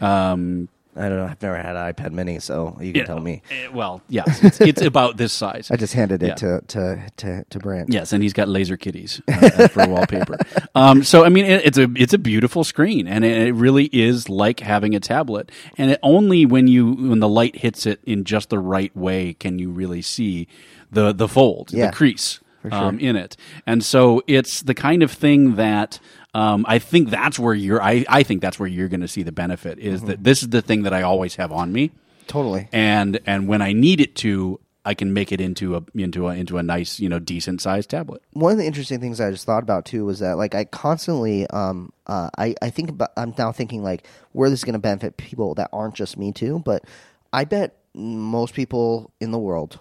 Um, 0.00 0.68
I 0.98 1.10
don't 1.10 1.18
know. 1.18 1.26
I've 1.26 1.42
never 1.42 1.58
had 1.58 1.76
an 1.76 1.92
iPad 1.92 2.12
Mini, 2.12 2.38
so 2.40 2.78
you 2.80 2.94
can 2.94 3.04
tell 3.04 3.20
me. 3.20 3.42
eh, 3.50 3.68
Well, 3.70 4.00
yeah, 4.08 4.22
it's, 4.26 4.62
it's 4.62 4.80
about 4.80 5.18
this 5.18 5.30
size. 5.30 5.68
I 5.70 5.76
just 5.76 5.92
handed 5.92 6.22
it 6.22 6.28
Yeah. 6.28 6.34
to 6.36 6.60
to 6.68 7.02
to 7.18 7.44
to 7.50 7.58
Brandt. 7.58 7.92
Yes, 7.92 8.14
and 8.14 8.22
he's 8.22 8.32
got 8.32 8.48
laser 8.48 8.78
kitties 8.78 9.20
uh, 9.28 9.50
uh, 9.58 9.68
for 9.68 9.86
wallpaper. 9.86 10.38
Um, 10.74 11.02
so 11.04 11.24
I 11.24 11.28
mean, 11.30 11.44
it, 11.46 11.66
it's 11.66 11.76
a 11.78 11.88
it's 11.96 12.14
a 12.14 12.18
beautiful 12.18 12.64
screen, 12.64 13.06
and 13.08 13.24
it, 13.26 13.48
it 13.48 13.52
really 13.52 13.86
is 13.92 14.28
like 14.30 14.60
having 14.60 14.94
a 14.94 15.00
tablet. 15.00 15.50
And 15.76 15.90
it 15.90 15.98
only 16.02 16.46
when 16.46 16.66
you 16.66 16.92
when 16.92 17.20
the 17.20 17.28
light 17.28 17.56
hits 17.56 17.84
it 17.84 18.00
in 18.04 18.24
just 18.24 18.48
the 18.50 18.58
right 18.58 18.94
way 18.96 19.34
can 19.34 19.58
you 19.58 19.70
really 19.70 20.00
see 20.02 20.48
the 20.90 21.12
the 21.12 21.28
fold, 21.28 21.72
Yeah, 21.74 21.86
the 21.90 21.92
crease 21.96 22.40
sure. 22.70 22.78
um, 22.80 22.98
in 22.98 23.16
it. 23.16 23.36
And 23.66 23.84
so 23.84 24.22
it's 24.26 24.62
the 24.62 24.74
kind 24.74 25.02
of 25.02 25.10
thing 25.10 25.56
that. 25.56 25.98
Um, 26.34 26.66
I 26.68 26.78
think 26.80 27.08
that's 27.08 27.38
where 27.38 27.54
you're. 27.54 27.80
I, 27.82 28.04
I 28.10 28.22
think 28.22 28.42
that's 28.42 28.58
where 28.60 28.68
you're 28.68 28.88
going 28.88 29.00
to 29.00 29.08
see 29.08 29.22
the 29.22 29.32
benefit. 29.32 29.78
Is 29.78 30.00
Mm-hmm. 30.00 30.08
that 30.08 30.24
this 30.24 30.42
is 30.42 30.50
the 30.50 30.60
thing 30.60 30.82
that 30.82 30.92
I 30.92 31.00
always 31.00 31.36
have 31.36 31.50
on 31.50 31.72
me, 31.72 31.92
Totally. 32.26 32.68
and 32.72 33.18
and 33.24 33.48
when 33.48 33.62
I 33.62 33.72
need 33.72 34.02
it 34.02 34.14
to, 34.16 34.60
I 34.84 34.92
can 34.92 35.14
make 35.14 35.32
it 35.32 35.40
into 35.40 35.76
a 35.76 35.82
into 35.94 36.28
a 36.28 36.34
into 36.34 36.58
a 36.58 36.62
nice 36.62 37.00
you 37.00 37.08
know 37.08 37.18
decent 37.18 37.62
sized 37.62 37.88
tablet. 37.88 38.20
one 38.34 38.52
of 38.52 38.58
the 38.58 38.66
interesting 38.66 39.00
things 39.00 39.18
I 39.18 39.30
just 39.30 39.46
thought 39.46 39.62
about 39.62 39.86
too 39.86 40.04
was 40.04 40.18
that 40.18 40.36
like 40.36 40.54
I 40.54 40.64
constantly 40.66 41.46
um 41.48 41.90
uh 42.06 42.28
I 42.36 42.54
I 42.60 42.68
think 42.68 42.90
about 42.90 43.12
I'm 43.16 43.32
now 43.38 43.50
thinking 43.50 43.82
like 43.82 44.06
where 44.32 44.50
this 44.50 44.60
is 44.60 44.64
going 44.64 44.74
to 44.74 44.78
benefit 44.78 45.16
people 45.16 45.54
that 45.54 45.70
aren't 45.72 45.94
just 45.94 46.18
me 46.18 46.32
too, 46.32 46.60
but 46.66 46.84
I 47.32 47.44
bet 47.46 47.78
most 47.94 48.52
people 48.52 49.10
in 49.20 49.30
the 49.30 49.38
world 49.38 49.78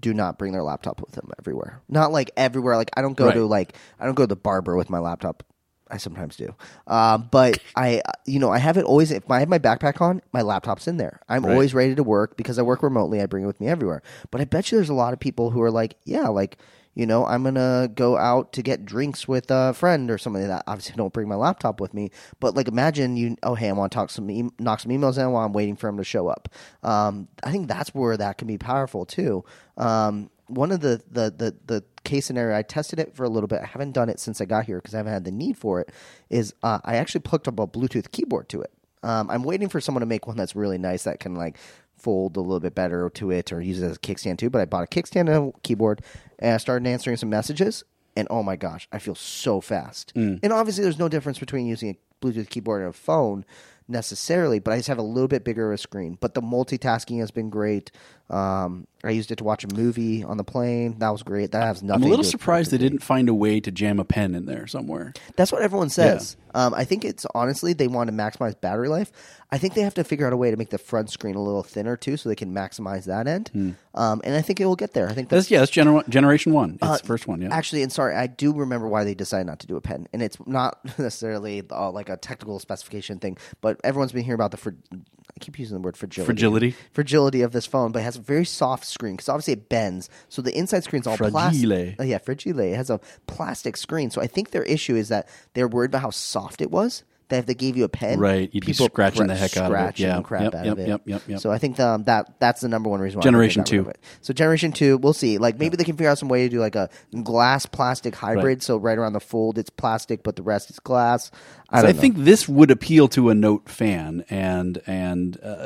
do 0.00 0.12
not 0.14 0.38
bring 0.38 0.52
their 0.52 0.62
laptop 0.62 1.00
with 1.00 1.12
them 1.12 1.30
everywhere. 1.38 1.80
Not 1.88 2.12
like 2.12 2.30
everywhere. 2.36 2.76
Like 2.76 2.90
I 2.96 3.02
don't 3.02 3.16
go 3.16 3.26
Right. 3.26 3.34
to 3.34 3.46
like 3.46 3.76
I 3.98 4.04
don't 4.06 4.14
go 4.14 4.24
to 4.24 4.28
the 4.28 4.36
barber 4.36 4.76
with 4.76 4.90
my 4.90 4.98
laptop 4.98 5.42
I 5.88 5.98
sometimes 5.98 6.34
do. 6.36 6.52
Um, 6.88 7.28
but 7.30 7.60
I, 7.76 8.02
uh, 8.04 8.10
you 8.26 8.40
know, 8.40 8.50
I 8.50 8.58
have 8.58 8.76
it 8.76 8.84
always. 8.84 9.12
If 9.12 9.30
I 9.30 9.38
have 9.38 9.48
my 9.48 9.60
backpack 9.60 10.00
on, 10.00 10.20
my 10.32 10.42
laptop's 10.42 10.88
in 10.88 10.96
there. 10.96 11.20
I'm 11.28 11.44
Right. 11.44 11.52
always 11.52 11.74
ready 11.74 11.94
to 11.94 12.02
work 12.02 12.36
because 12.36 12.58
I 12.58 12.62
work 12.62 12.82
remotely. 12.82 13.22
I 13.22 13.26
bring 13.26 13.44
it 13.44 13.46
with 13.46 13.60
me 13.60 13.68
everywhere. 13.68 14.02
But 14.32 14.40
I 14.40 14.46
bet 14.46 14.72
you 14.72 14.78
there's 14.78 14.88
a 14.88 14.94
lot 14.94 15.12
of 15.12 15.20
people 15.20 15.50
who 15.50 15.62
are 15.62 15.70
like, 15.70 15.94
yeah, 16.04 16.26
like 16.26 16.58
you 16.96 17.04
know, 17.04 17.26
I'm 17.26 17.44
gonna 17.44 17.90
go 17.94 18.16
out 18.16 18.54
to 18.54 18.62
get 18.62 18.86
drinks 18.86 19.28
with 19.28 19.50
a 19.50 19.74
friend 19.74 20.10
or 20.10 20.16
something 20.16 20.48
that. 20.48 20.64
Obviously, 20.66 20.96
don't 20.96 21.12
bring 21.12 21.28
my 21.28 21.34
laptop 21.34 21.78
with 21.78 21.92
me. 21.92 22.10
But 22.40 22.56
like, 22.56 22.68
imagine 22.68 23.16
you, 23.16 23.36
oh 23.42 23.54
hey, 23.54 23.68
I 23.68 23.72
want 23.72 23.92
to 23.92 23.96
talk 23.96 24.10
some, 24.10 24.30
e- 24.30 24.50
knock 24.58 24.80
some 24.80 24.90
emails 24.90 25.18
in 25.18 25.30
while 25.30 25.44
I'm 25.44 25.52
waiting 25.52 25.76
for 25.76 25.88
him 25.88 25.98
to 25.98 26.04
show 26.04 26.28
up. 26.28 26.48
Um, 26.82 27.28
I 27.44 27.52
think 27.52 27.68
that's 27.68 27.94
where 27.94 28.16
that 28.16 28.38
can 28.38 28.48
be 28.48 28.56
powerful 28.56 29.04
too. 29.04 29.44
Um, 29.76 30.30
one 30.46 30.72
of 30.72 30.80
the, 30.80 31.02
the 31.10 31.30
the 31.30 31.54
the 31.66 31.84
case 32.04 32.24
scenario 32.24 32.56
I 32.56 32.62
tested 32.62 32.98
it 32.98 33.14
for 33.14 33.24
a 33.24 33.28
little 33.28 33.48
bit. 33.48 33.60
I 33.60 33.66
haven't 33.66 33.92
done 33.92 34.08
it 34.08 34.18
since 34.18 34.40
I 34.40 34.46
got 34.46 34.64
here 34.64 34.78
because 34.78 34.94
I 34.94 34.98
haven't 34.98 35.12
had 35.12 35.24
the 35.24 35.32
need 35.32 35.58
for 35.58 35.80
it. 35.80 35.90
Is 36.30 36.54
uh, 36.62 36.78
I 36.82 36.96
actually 36.96 37.22
plugged 37.22 37.46
up 37.46 37.58
a 37.60 37.66
Bluetooth 37.66 38.10
keyboard 38.10 38.48
to 38.50 38.62
it. 38.62 38.72
Um, 39.02 39.30
I'm 39.30 39.42
waiting 39.42 39.68
for 39.68 39.80
someone 39.80 40.00
to 40.00 40.06
make 40.06 40.26
one 40.26 40.36
that's 40.36 40.56
really 40.56 40.78
nice 40.78 41.04
that 41.04 41.20
can 41.20 41.34
like 41.34 41.58
fold 42.06 42.36
a 42.36 42.40
little 42.40 42.60
bit 42.60 42.76
better 42.76 43.10
to 43.10 43.32
it 43.32 43.52
or 43.52 43.60
use 43.60 43.82
it 43.82 43.86
as 43.86 43.96
a 43.96 43.98
kickstand 43.98 44.38
too. 44.38 44.48
But 44.48 44.60
I 44.60 44.64
bought 44.64 44.84
a 44.84 44.86
kickstand 44.86 45.28
and 45.28 45.52
a 45.52 45.60
keyboard 45.64 46.02
and 46.38 46.54
I 46.54 46.56
started 46.58 46.86
answering 46.86 47.16
some 47.16 47.30
messages. 47.30 47.82
And 48.16 48.28
oh 48.30 48.44
my 48.44 48.54
gosh, 48.54 48.86
I 48.92 49.00
feel 49.00 49.16
so 49.16 49.60
fast. 49.60 50.14
Mm. 50.14 50.38
And 50.40 50.52
obviously, 50.52 50.84
there's 50.84 51.00
no 51.00 51.08
difference 51.08 51.40
between 51.40 51.66
using 51.66 51.90
a 51.90 52.24
Bluetooth 52.24 52.48
keyboard 52.48 52.82
and 52.82 52.90
a 52.90 52.92
phone 52.92 53.44
necessarily, 53.88 54.60
but 54.60 54.72
I 54.72 54.76
just 54.76 54.88
have 54.88 54.98
a 54.98 55.02
little 55.02 55.28
bit 55.28 55.44
bigger 55.44 55.68
of 55.72 55.74
a 55.74 55.78
screen. 55.78 56.16
But 56.20 56.34
the 56.34 56.42
multitasking 56.42 57.18
has 57.18 57.32
been 57.32 57.50
great. 57.50 57.90
Um, 58.28 58.86
I 59.04 59.10
used 59.10 59.30
it 59.30 59.36
to 59.36 59.44
watch 59.44 59.62
a 59.62 59.68
movie 59.72 60.24
on 60.24 60.36
the 60.36 60.42
plane. 60.42 60.98
That 60.98 61.10
was 61.10 61.22
great. 61.22 61.52
That 61.52 61.62
has 61.62 61.80
nothing. 61.82 62.00
To 62.00 62.04
do. 62.04 62.06
I'm 62.06 62.08
a 62.08 62.10
little 62.10 62.24
surprised 62.24 62.72
they 62.72 62.78
didn't 62.78 62.98
find 62.98 63.28
a 63.28 63.34
way 63.34 63.60
to 63.60 63.70
jam 63.70 64.00
a 64.00 64.04
pen 64.04 64.34
in 64.34 64.46
there 64.46 64.66
somewhere. 64.66 65.12
That's 65.36 65.52
what 65.52 65.62
everyone 65.62 65.90
says. 65.90 66.36
Um, 66.54 66.74
I 66.74 66.84
think 66.84 67.04
it's 67.04 67.24
honestly 67.34 67.72
they 67.72 67.86
want 67.86 68.08
to 68.08 68.16
maximize 68.16 68.58
battery 68.60 68.88
life. 68.88 69.12
I 69.52 69.58
think 69.58 69.74
they 69.74 69.82
have 69.82 69.94
to 69.94 70.02
figure 70.04 70.26
out 70.26 70.32
a 70.32 70.36
way 70.36 70.50
to 70.50 70.56
make 70.56 70.70
the 70.70 70.78
front 70.78 71.10
screen 71.10 71.36
a 71.36 71.42
little 71.42 71.62
thinner 71.62 71.96
too, 71.96 72.16
so 72.16 72.28
they 72.28 72.34
can 72.34 72.52
maximize 72.52 73.04
that 73.04 73.28
end. 73.28 73.76
Um, 73.94 74.20
and 74.24 74.34
I 74.34 74.40
think 74.42 74.58
it 74.60 74.64
will 74.66 74.74
get 74.74 74.92
there. 74.94 75.08
I 75.08 75.12
think 75.12 75.28
that's 75.28 75.48
That's 75.48 75.50
yeah, 75.52 75.58
that's 75.60 75.70
gener- 75.70 76.08
generation 76.08 76.52
one. 76.52 76.72
It's 76.74 76.82
Uh, 76.82 76.96
the 76.96 77.04
first 77.06 77.28
one. 77.28 77.40
Yeah, 77.42 77.54
Actually, 77.54 77.82
and 77.82 77.92
sorry, 77.92 78.16
I 78.16 78.26
do 78.26 78.52
remember 78.52 78.88
why 78.88 79.04
they 79.04 79.14
decided 79.14 79.46
not 79.46 79.60
to 79.60 79.66
do 79.68 79.76
a 79.76 79.80
pen, 79.80 80.08
and 80.12 80.20
it's 80.22 80.38
not 80.46 80.80
necessarily 80.98 81.62
uh, 81.70 81.90
like 81.92 82.08
a 82.08 82.16
technical 82.16 82.58
specification 82.58 83.18
thing, 83.20 83.36
but 83.60 83.78
everyone's 83.84 84.12
been 84.12 84.24
hearing 84.24 84.34
about 84.40 84.50
the. 84.50 84.56
Fr- 84.56 84.70
I 84.92 85.38
keep 85.40 85.58
using 85.58 85.74
the 85.76 85.80
word 85.82 85.96
fragility. 85.98 86.26
Fragility. 86.26 86.74
Fragility 86.92 87.42
of 87.42 87.52
this 87.52 87.66
phone, 87.66 87.92
but 87.92 87.98
it 87.98 88.04
has 88.04 88.15
a 88.18 88.22
very 88.22 88.44
soft 88.44 88.84
screen 88.84 89.14
because 89.14 89.28
obviously 89.28 89.54
it 89.54 89.68
bends, 89.68 90.08
so 90.28 90.42
the 90.42 90.56
inside 90.56 90.84
screen's 90.84 91.06
all 91.06 91.16
plastic. 91.30 91.60
Uh, 92.00 92.04
yeah, 92.04 92.18
fragile. 92.18 92.58
It 92.60 92.76
has 92.76 92.90
a 92.90 93.00
plastic 93.26 93.76
screen, 93.76 94.10
so 94.10 94.20
I 94.20 94.26
think 94.26 94.50
their 94.50 94.62
issue 94.64 94.96
is 94.96 95.08
that 95.08 95.28
they're 95.54 95.68
worried 95.68 95.90
about 95.90 96.02
how 96.02 96.10
soft 96.10 96.60
it 96.60 96.70
was. 96.70 97.04
That 97.28 97.38
if 97.40 97.46
they 97.46 97.54
gave 97.54 97.76
you 97.76 97.82
a 97.82 97.88
pen, 97.88 98.20
Right, 98.20 98.48
you'd 98.52 98.64
be 98.64 98.72
people 98.72 98.86
scratching 98.86 99.22
cra- 99.22 99.26
the 99.28 99.34
heck 99.34 99.56
out 99.56 99.66
of 99.66 99.72
it. 99.72 99.74
scratching 99.74 100.06
Yeah. 100.06 100.22
crap 100.22 100.42
Yep, 100.42 100.54
out 100.54 100.64
yep, 100.64 100.72
of 100.74 100.78
it. 100.78 100.88
yep, 100.88 101.00
yep, 101.06 101.22
yep. 101.26 101.40
So 101.40 101.50
I 101.50 101.58
think 101.58 101.80
um, 101.80 102.04
that 102.04 102.38
that's 102.38 102.60
the 102.60 102.68
number 102.68 102.88
one 102.88 103.00
reason. 103.00 103.16
why 103.18 103.22
I 103.22 103.24
think 103.24 103.24
they 103.24 103.30
Generation 103.32 103.64
two. 103.64 103.92
So 104.20 104.32
generation 104.32 104.70
two, 104.70 104.96
we'll 104.98 105.12
see. 105.12 105.38
Like 105.38 105.58
maybe 105.58 105.76
they 105.76 105.82
can 105.82 105.96
figure 105.96 106.08
out 106.10 106.18
some 106.18 106.28
way 106.28 106.44
to 106.44 106.48
do 106.48 106.60
like 106.60 106.76
a 106.76 106.88
glass 107.24 107.66
plastic 107.66 108.14
hybrid. 108.14 108.44
Right. 108.44 108.62
So 108.62 108.76
right 108.76 108.96
around 108.96 109.14
the 109.14 109.20
fold, 109.20 109.58
it's 109.58 109.70
plastic, 109.70 110.22
but 110.22 110.36
the 110.36 110.42
rest 110.44 110.70
is 110.70 110.78
glass. 110.78 111.32
I 111.68 111.80
So 111.80 111.88
I 111.88 111.92
think 111.94 112.16
this 112.18 112.48
would 112.48 112.70
appeal 112.70 113.08
to 113.08 113.28
a 113.30 113.34
Note 113.34 113.68
fan, 113.68 114.24
and 114.30 114.80
and 114.86 115.36
uh, 115.42 115.56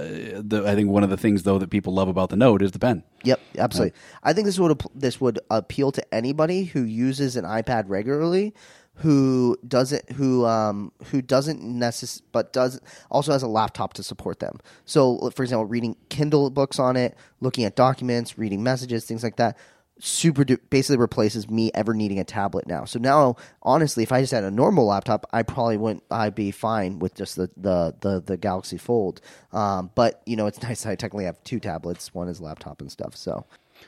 the, 0.41 0.65
I 0.67 0.75
think 0.75 0.89
one 0.89 1.05
of 1.05 1.11
the 1.11 1.19
things 1.19 1.43
though 1.43 1.59
that 1.59 1.69
people 1.69 1.93
love 1.93 2.09
about 2.09 2.31
the 2.31 2.37
Note 2.37 2.63
is 2.63 2.73
the 2.73 2.79
pen. 2.79 3.03
Yep, 3.23 3.39
absolutely. 3.59 3.93
I 4.23 4.33
think 4.33 4.47
this 4.47 4.59
would 4.59 4.83
this 4.95 5.21
would 5.21 5.41
appeal 5.51 5.93
to 5.93 6.15
anybody 6.15 6.65
who 6.65 6.83
uses 6.85 7.37
an 7.37 7.45
iPad 7.45 7.85
regularly, 7.89 8.55
who 9.01 9.57
doesn't 9.67 10.13
who 10.13 10.45
um 10.47 10.93
who 11.11 11.23
doesn't 11.23 11.61
necess- 11.63 12.23
but 12.33 12.53
does 12.53 12.81
also 13.11 13.33
has 13.33 13.43
a 13.43 13.49
laptop 13.49 13.95
to 13.95 14.03
support 14.03 14.41
them. 14.41 14.59
So, 14.85 15.31
for 15.35 15.43
example, 15.43 15.65
reading 15.67 15.97
Kindle 16.09 16.51
books 16.51 16.79
on 16.79 16.97
it, 16.97 17.17
looking 17.41 17.65
at 17.65 17.77
documents, 17.77 18.39
reading 18.39 18.63
messages, 18.63 19.05
things 19.05 19.23
like 19.23 19.37
that. 19.37 19.57
Super 20.03 20.45
du- 20.45 20.57
basically 20.71 20.97
replaces 20.97 21.51
me 21.51 21.71
ever 21.75 21.93
needing 21.93 22.19
a 22.19 22.25
tablet 22.25 22.67
now. 22.67 22.87
So 22.87 22.99
now, 22.99 23.37
honestly, 23.63 24.03
if 24.03 24.13
I 24.13 24.23
just 24.23 24.33
had 24.33 24.45
a 24.45 24.51
normal 24.51 24.87
laptop, 24.87 25.27
I 25.31 25.43
probably 25.43 25.77
wouldn't. 25.77 26.03
I'd 26.11 26.35
be 26.35 26.51
fine 26.53 26.99
with 26.99 27.15
just 27.15 27.37
the 27.37 27.51
the 27.57 27.95
the, 28.01 28.21
the 28.21 28.37
Galaxy 28.39 28.79
Fold. 28.79 29.21
Um, 29.53 29.91
but 29.95 30.23
you 30.25 30.37
know, 30.37 30.47
it's 30.47 30.63
nice. 30.69 30.87
I 30.87 30.95
technically 30.95 31.27
have 31.27 31.43
two 31.45 31.61
tablets. 31.61 32.15
One 32.15 32.29
is 32.29 32.41
laptop 32.41 32.81
and 32.81 32.91
stuff. 32.91 33.15
So, 33.15 33.45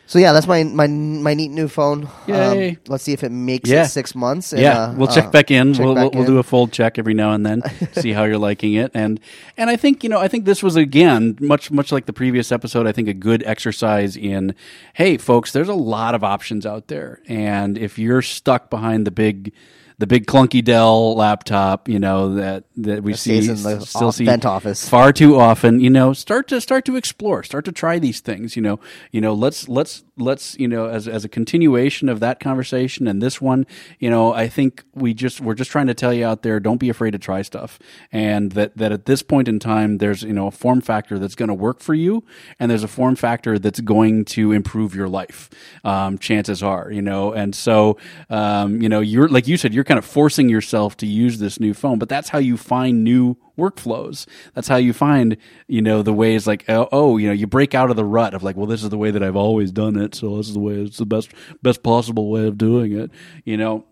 so 0.07 0.19
yeah, 0.19 0.33
that's 0.33 0.47
my 0.47 0.63
my 0.65 0.87
my 0.87 1.33
neat 1.35 1.51
new 1.51 1.69
phone. 1.69 2.09
Yay. 2.27 2.71
Um, 2.71 2.77
let's 2.89 3.05
see 3.05 3.13
if 3.13 3.25
it 3.25 3.31
makes 3.33 3.71
Yeah. 3.71 3.85
it 3.85 3.89
six 3.89 4.15
months. 4.15 4.53
And, 4.53 4.61
yeah, 4.63 4.79
uh, 4.85 4.95
we'll 4.95 5.09
uh, 5.09 5.15
check 5.15 5.33
back 5.33 5.51
in. 5.51 5.73
check 5.75 5.85
we'll 5.85 5.95
back 5.95 6.03
we'll, 6.03 6.11
we'll 6.13 6.23
in. 6.29 6.35
do 6.35 6.39
a 6.39 6.43
fold 6.43 6.73
check 6.73 6.99
every 6.99 7.15
now 7.15 7.33
and 7.33 7.47
then, 7.47 7.63
see 7.93 8.13
how 8.13 8.25
you're 8.25 8.37
liking 8.39 8.75
it, 8.75 8.91
and 8.95 9.19
and 9.57 9.71
I 9.71 9.77
think 9.77 10.03
you 10.05 10.11
know 10.11 10.19
I 10.21 10.29
think 10.29 10.45
this 10.45 10.63
was 10.63 10.77
again 10.77 11.37
much 11.41 11.71
much 11.71 11.93
like 11.93 12.07
the 12.07 12.13
previous 12.13 12.53
episode. 12.53 12.87
I 12.87 12.93
think 12.93 13.09
a 13.09 13.15
good 13.15 13.43
exercise 13.45 14.17
in 14.17 14.55
hey 14.95 15.17
folks, 15.17 15.53
there's 15.53 15.69
a 15.69 15.75
lot 15.75 16.15
of 16.15 16.23
options 16.23 16.67
out 16.67 16.89
there, 16.89 17.21
and 17.29 17.79
if 17.79 17.99
you're 17.99 18.23
stuck 18.23 18.69
behind 18.71 19.07
the 19.07 19.11
big 19.11 19.53
the 19.99 20.07
big 20.07 20.27
clunky 20.27 20.65
Dell 20.65 21.15
laptop, 21.15 21.89
you 21.89 21.99
know 21.99 22.35
that 22.35 22.65
that 22.77 23.03
we 23.03 23.15
see 23.15 23.39
in 23.39 23.63
the 23.63 23.81
still 23.81 24.09
off- 24.09 24.15
see 24.15 24.29
office. 24.29 24.89
far 24.89 25.13
too 25.13 25.39
often. 25.39 25.81
You 25.81 25.91
know, 25.91 26.13
start 26.13 26.49
to 26.49 26.61
start 26.61 26.85
to 26.87 26.97
explore, 26.97 27.43
start 27.43 27.65
to 27.67 27.73
try 27.73 27.99
these 27.99 28.21
things. 28.21 28.57
You 28.57 28.63
know, 28.63 28.81
you 29.11 29.21
know, 29.21 29.35
let's 29.35 29.69
let's 29.69 30.05
let's 30.19 30.59
you 30.59 30.69
know 30.69 30.87
as 30.87 31.09
as 31.09 31.25
a 31.25 31.29
continuation 31.29 32.09
of 32.09 32.21
that 32.21 32.41
conversation 32.41 33.07
and 33.07 33.23
this 33.23 33.41
one, 33.41 33.67
you 33.99 34.11
know, 34.11 34.33
I 34.33 34.49
think 34.49 34.85
we 34.95 35.15
just 35.15 35.41
we're 35.41 35.55
just 35.55 35.71
trying 35.71 35.87
to 35.87 35.95
tell 35.95 36.13
you 36.13 36.25
out 36.25 36.43
there, 36.43 36.61
don't 36.61 36.79
be 36.79 36.89
afraid 36.89 37.13
to 37.13 37.19
try 37.19 37.43
stuff, 37.43 37.79
and 38.11 38.53
that 38.53 38.77
that 38.77 38.93
at 38.93 39.07
this 39.07 39.23
point 39.23 39.49
in 39.49 39.59
time, 39.59 39.99
there's 39.99 40.23
you 40.23 40.33
know 40.33 40.47
a 40.49 40.51
form 40.51 40.81
factor 40.81 41.19
that's 41.19 41.35
going 41.35 41.49
to 41.49 41.55
work 41.55 41.81
for 41.81 41.95
you, 41.95 42.25
and 42.59 42.71
there's 42.71 42.85
a 42.85 42.89
form 42.89 43.17
factor 43.17 43.59
that's 43.59 43.81
going 43.81 44.25
to 44.25 44.53
improve 44.53 44.95
your 44.95 45.09
life. 45.09 45.51
Um, 45.85 46.19
chances 46.19 46.63
are, 46.63 46.91
you 46.91 47.03
know, 47.03 47.33
and 47.33 47.55
so 47.55 47.99
um, 48.31 48.81
you 48.81 48.89
know, 48.89 49.01
you're 49.01 49.29
like 49.29 49.47
you 49.47 49.57
said, 49.57 49.75
you're 49.75 49.82
kind 49.85 49.99
of 49.99 50.05
forcing 50.05 50.49
yourself 50.49 50.97
to 50.99 51.07
use 51.07 51.39
this 51.39 51.61
new 51.61 51.75
phone, 51.75 51.99
but 51.99 52.09
that's 52.09 52.31
how 52.31 52.39
you 52.39 52.57
find 52.57 53.05
new 53.05 53.37
workflows. 53.59 54.27
That's 54.55 54.69
how 54.69 54.77
you 54.77 54.93
find, 54.93 55.37
you 55.69 55.83
know, 55.83 56.03
the 56.03 56.13
ways 56.13 56.47
like, 56.47 56.65
oh, 56.69 56.89
oh, 56.93 57.17
you 57.17 57.29
know, 57.29 57.35
you 57.35 57.47
break 57.47 57.75
out 57.75 57.91
of 57.91 57.97
the 57.97 58.05
rut 58.05 58.35
of 58.35 58.43
like, 58.43 58.57
well, 58.57 58.67
this 58.67 58.83
is 58.83 58.91
the 58.91 58.99
way 58.99 59.11
that 59.11 59.23
I've 59.23 59.37
always 59.37 59.73
done 59.73 59.97
it, 59.97 60.15
so 60.15 60.37
this 60.37 60.49
is 60.49 60.55
the 60.55 60.61
way, 60.61 60.75
it's 60.75 60.99
the 60.99 61.07
best, 61.07 61.33
best 61.63 61.83
possible 61.83 62.31
way 62.31 62.47
of 62.47 62.59
doing 62.59 62.93
it, 62.93 63.11
you 63.45 63.57
know 63.57 63.85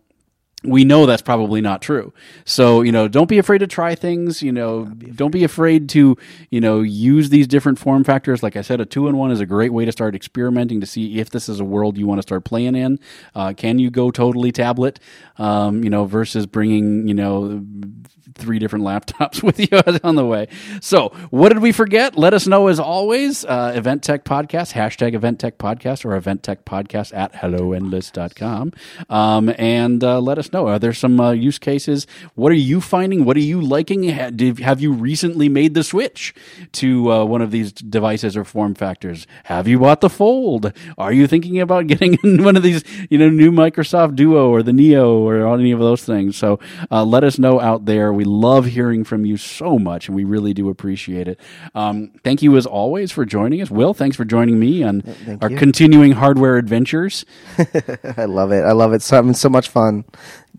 we 0.63 0.85
know 0.85 1.07
that's 1.07 1.23
probably 1.23 1.61
not 1.61 1.81
true. 1.81 2.13
So, 2.45 2.83
you 2.83 2.93
know, 2.93 3.09
don't 3.09 3.29
be 3.29 3.39
afraid 3.39 3.59
to 3.59 3.67
try 3.67 3.95
things, 3.95 4.43
you 4.43 4.53
know, 4.53 4.85
don't 4.85 5.31
be 5.31 5.43
afraid 5.43 5.89
to, 5.91 6.17
you 6.51 6.61
know, 6.61 6.81
use 6.83 7.31
these 7.31 7.47
different 7.47 7.79
form 7.79 8.05
factors. 8.05 8.43
Like 8.43 8.57
I 8.57 8.63
said, 8.63 8.81
a 8.81 8.85
two 8.85 9.09
in 9.09 9.17
one 9.17 9.31
is 9.31 9.41
a 9.41 9.47
great 9.47 9.73
way 9.73 9.87
to 9.87 9.93
start 9.93 10.15
experimenting 10.15 10.81
to 10.81 10.87
see 10.87 11.19
if 11.19 11.31
this 11.31 11.49
is 11.49 11.61
a 11.61 11.65
world 11.65 11.97
you 11.97 12.07
want 12.07 12.19
to 12.19 12.23
start 12.23 12.45
playing 12.45 12.75
in. 12.77 12.99
Uh, 13.35 13.55
can 13.57 13.79
you 13.79 13.91
go 13.91 14.11
totally 14.11 14.53
tablet, 14.53 15.01
um, 15.39 15.83
you 15.83 15.89
know, 15.89 16.05
versus 16.05 16.45
bringing, 16.45 17.09
you 17.09 17.15
know, 17.15 17.65
three 18.35 18.59
different 18.59 18.85
laptops 18.85 19.43
with 19.43 19.61
you 19.61 19.69
on 20.05 20.17
the 20.17 20.27
way. 20.27 20.49
So, 20.81 21.11
what 21.31 21.51
did 21.51 21.61
we 21.61 21.73
forget? 21.73 22.17
Let 22.17 22.35
us 22.35 22.47
know 22.47 22.69
as 22.69 22.81
always. 22.81 23.45
Uh, 23.45 23.73
Event 23.75 24.03
Tech 24.03 24.25
Podcast, 24.25 24.73
hashtag 24.73 25.15
Event 25.15 25.39
Tech 25.39 25.59
Podcast 25.59 26.05
or 26.05 26.17
Event 26.17 26.43
Tech 26.43 26.65
Podcast 26.65 27.15
at 27.15 27.33
helloendless.com. 27.35 28.73
Um, 29.09 29.55
and 29.59 30.03
uh, 30.03 30.21
let 30.21 30.39
us 30.39 30.50
know. 30.53 30.69
Are 30.69 30.79
there 30.79 30.93
some 30.93 31.21
uh, 31.21 31.33
use 31.33 31.59
cases? 31.59 32.07
What 32.35 32.53
are 32.53 32.57
you 32.57 32.81
finding? 32.81 33.25
What 33.25 33.37
are 33.37 33.41
you 33.41 33.61
liking? 33.61 34.05
Have 34.05 34.81
you 34.81 34.93
recently 34.93 35.49
made 35.49 35.75
the 35.75 35.85
switch 35.85 36.35
to 36.73 37.13
uh, 37.13 37.25
one 37.25 37.43
of 37.43 37.51
these 37.51 37.73
devices 37.73 38.37
or 38.37 38.45
form 38.45 38.75
factors? 38.75 39.27
Have 39.45 39.69
you 39.69 39.79
bought 39.79 40.01
the 40.01 40.11
Fold? 40.11 40.73
Are 40.99 41.13
you 41.13 41.27
thinking 41.27 41.61
about 41.61 41.87
getting 41.89 42.19
one 42.43 42.57
of 42.57 42.63
these, 42.63 42.85
you 43.09 43.19
know, 43.19 43.29
new 43.29 43.51
Microsoft 43.51 44.17
Duo 44.17 44.51
or 44.51 44.63
the 44.63 44.73
Neo 44.73 45.19
or 45.19 45.47
any 45.55 45.73
of 45.73 45.81
those 45.81 46.05
things? 46.05 46.37
So 46.37 46.59
uh, 46.91 47.05
let 47.05 47.25
us 47.25 47.39
know 47.39 47.61
out 47.61 47.87
there. 47.87 48.13
We 48.13 48.25
love 48.25 48.67
hearing 48.67 49.05
from 49.05 49.25
you 49.25 49.37
so 49.37 49.79
much, 49.79 50.09
and 50.09 50.17
we 50.17 50.25
really 50.25 50.55
do 50.55 50.69
appreciate 50.69 51.29
it. 51.29 51.41
Um, 51.75 52.13
thank 52.25 52.43
you 52.43 52.57
as 52.57 52.67
always 52.67 53.13
for 53.13 53.25
joining 53.25 53.61
us. 53.63 53.71
Will, 53.71 53.95
thanks 53.95 54.17
for 54.17 54.25
joining 54.25 54.59
me 54.59 54.83
on 54.83 55.03
thank 55.03 55.43
our 55.43 55.51
you. 55.51 55.57
continuing 55.57 56.13
hardware 56.13 56.57
adventures. 56.57 57.25
I 58.17 58.25
love 58.25 58.53
it. 58.53 58.63
I 58.63 58.73
love 58.73 58.93
it. 58.93 58.97
It's 58.97 59.11
having 59.11 59.35
so 59.35 59.49
much 59.49 59.69
fun 59.69 60.05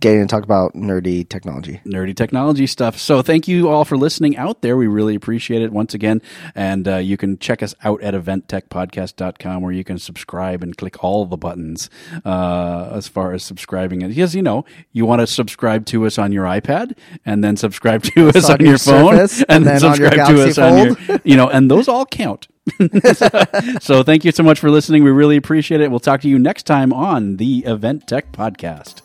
getting 0.01 0.21
to 0.21 0.27
talk 0.27 0.43
about 0.43 0.73
nerdy 0.73 1.27
technology. 1.27 1.81
nerdy 1.85 2.15
technology 2.15 2.67
stuff. 2.67 2.97
So 2.97 3.21
thank 3.21 3.47
you 3.47 3.69
all 3.69 3.85
for 3.85 3.97
listening 3.97 4.37
out 4.37 4.61
there. 4.61 4.77
We 4.77 4.87
really 4.87 5.15
appreciate 5.15 5.61
it 5.61 5.71
once 5.71 5.93
again. 5.93 6.21
And 6.55 6.87
uh, 6.87 6.97
you 6.97 7.17
can 7.17 7.37
check 7.39 7.63
us 7.63 7.73
out 7.83 8.01
at 8.01 8.13
eventtechpodcast.com 8.13 9.61
where 9.61 9.71
you 9.71 9.83
can 9.83 9.99
subscribe 9.99 10.63
and 10.63 10.77
click 10.77 11.03
all 11.03 11.25
the 11.25 11.37
buttons 11.37 11.89
uh, 12.25 12.91
as 12.93 13.07
far 13.07 13.33
as 13.33 13.43
subscribing. 13.43 14.03
And 14.03 14.13
Because, 14.13 14.35
you 14.35 14.41
know, 14.41 14.65
you 14.91 15.05
want 15.05 15.21
to 15.21 15.27
subscribe 15.27 15.85
to 15.87 16.05
us 16.05 16.17
on 16.17 16.31
your 16.31 16.45
iPad 16.45 16.97
and 17.25 17.43
then 17.43 17.57
subscribe 17.57 18.03
to 18.03 18.29
us 18.29 18.49
on 18.49 18.61
on 18.61 18.65
your 18.65 18.77
phone 18.77 19.19
and, 19.19 19.45
and 19.49 19.65
then 19.65 19.81
then 19.81 19.91
on 19.91 19.97
your 19.97 20.09
subscribe 20.09 20.35
to 20.35 20.43
us 20.43 20.55
Galaxy 20.55 20.61
on 20.61 21.07
your, 21.07 21.21
you 21.23 21.35
know, 21.35 21.49
and 21.49 21.69
those 21.69 21.87
all 21.87 22.05
count. 22.05 22.47
so 23.81 24.03
thank 24.03 24.23
you 24.23 24.31
so 24.31 24.43
much 24.43 24.59
for 24.59 24.69
listening. 24.69 25.03
We 25.03 25.11
really 25.11 25.37
appreciate 25.37 25.81
it. 25.81 25.89
We'll 25.89 25.99
talk 25.99 26.21
to 26.21 26.29
you 26.29 26.39
next 26.39 26.63
time 26.63 26.93
on 26.93 27.37
the 27.37 27.59
Event 27.65 28.07
Tech 28.07 28.31
Podcast. 28.31 29.01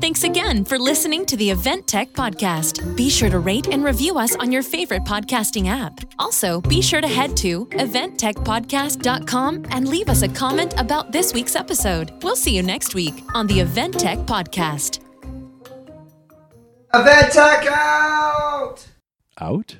Thanks 0.00 0.24
again 0.24 0.64
for 0.64 0.78
listening 0.78 1.26
to 1.26 1.36
the 1.36 1.50
Event 1.50 1.86
Tech 1.86 2.12
Podcast. 2.12 2.96
Be 2.96 3.10
sure 3.10 3.30
to 3.30 3.38
rate 3.38 3.68
and 3.68 3.84
review 3.84 4.18
us 4.18 4.34
on 4.36 4.50
your 4.50 4.62
favorite 4.62 5.04
podcasting 5.04 5.68
app. 5.68 6.00
Also, 6.18 6.60
be 6.62 6.80
sure 6.80 7.00
to 7.00 7.08
head 7.08 7.36
to 7.38 7.66
eventtechpodcast.com 7.66 9.66
and 9.70 9.88
leave 9.88 10.08
us 10.08 10.22
a 10.22 10.28
comment 10.28 10.74
about 10.78 11.12
this 11.12 11.34
week's 11.34 11.56
episode. 11.56 12.12
We'll 12.22 12.36
see 12.36 12.56
you 12.56 12.62
next 12.62 12.94
week 12.94 13.22
on 13.34 13.46
the 13.46 13.60
Event 13.60 13.98
Tech 13.98 14.18
Podcast. 14.20 15.00
Event 16.92 17.32
Tech 17.32 17.66
out! 17.66 18.86
Out? 19.38 19.78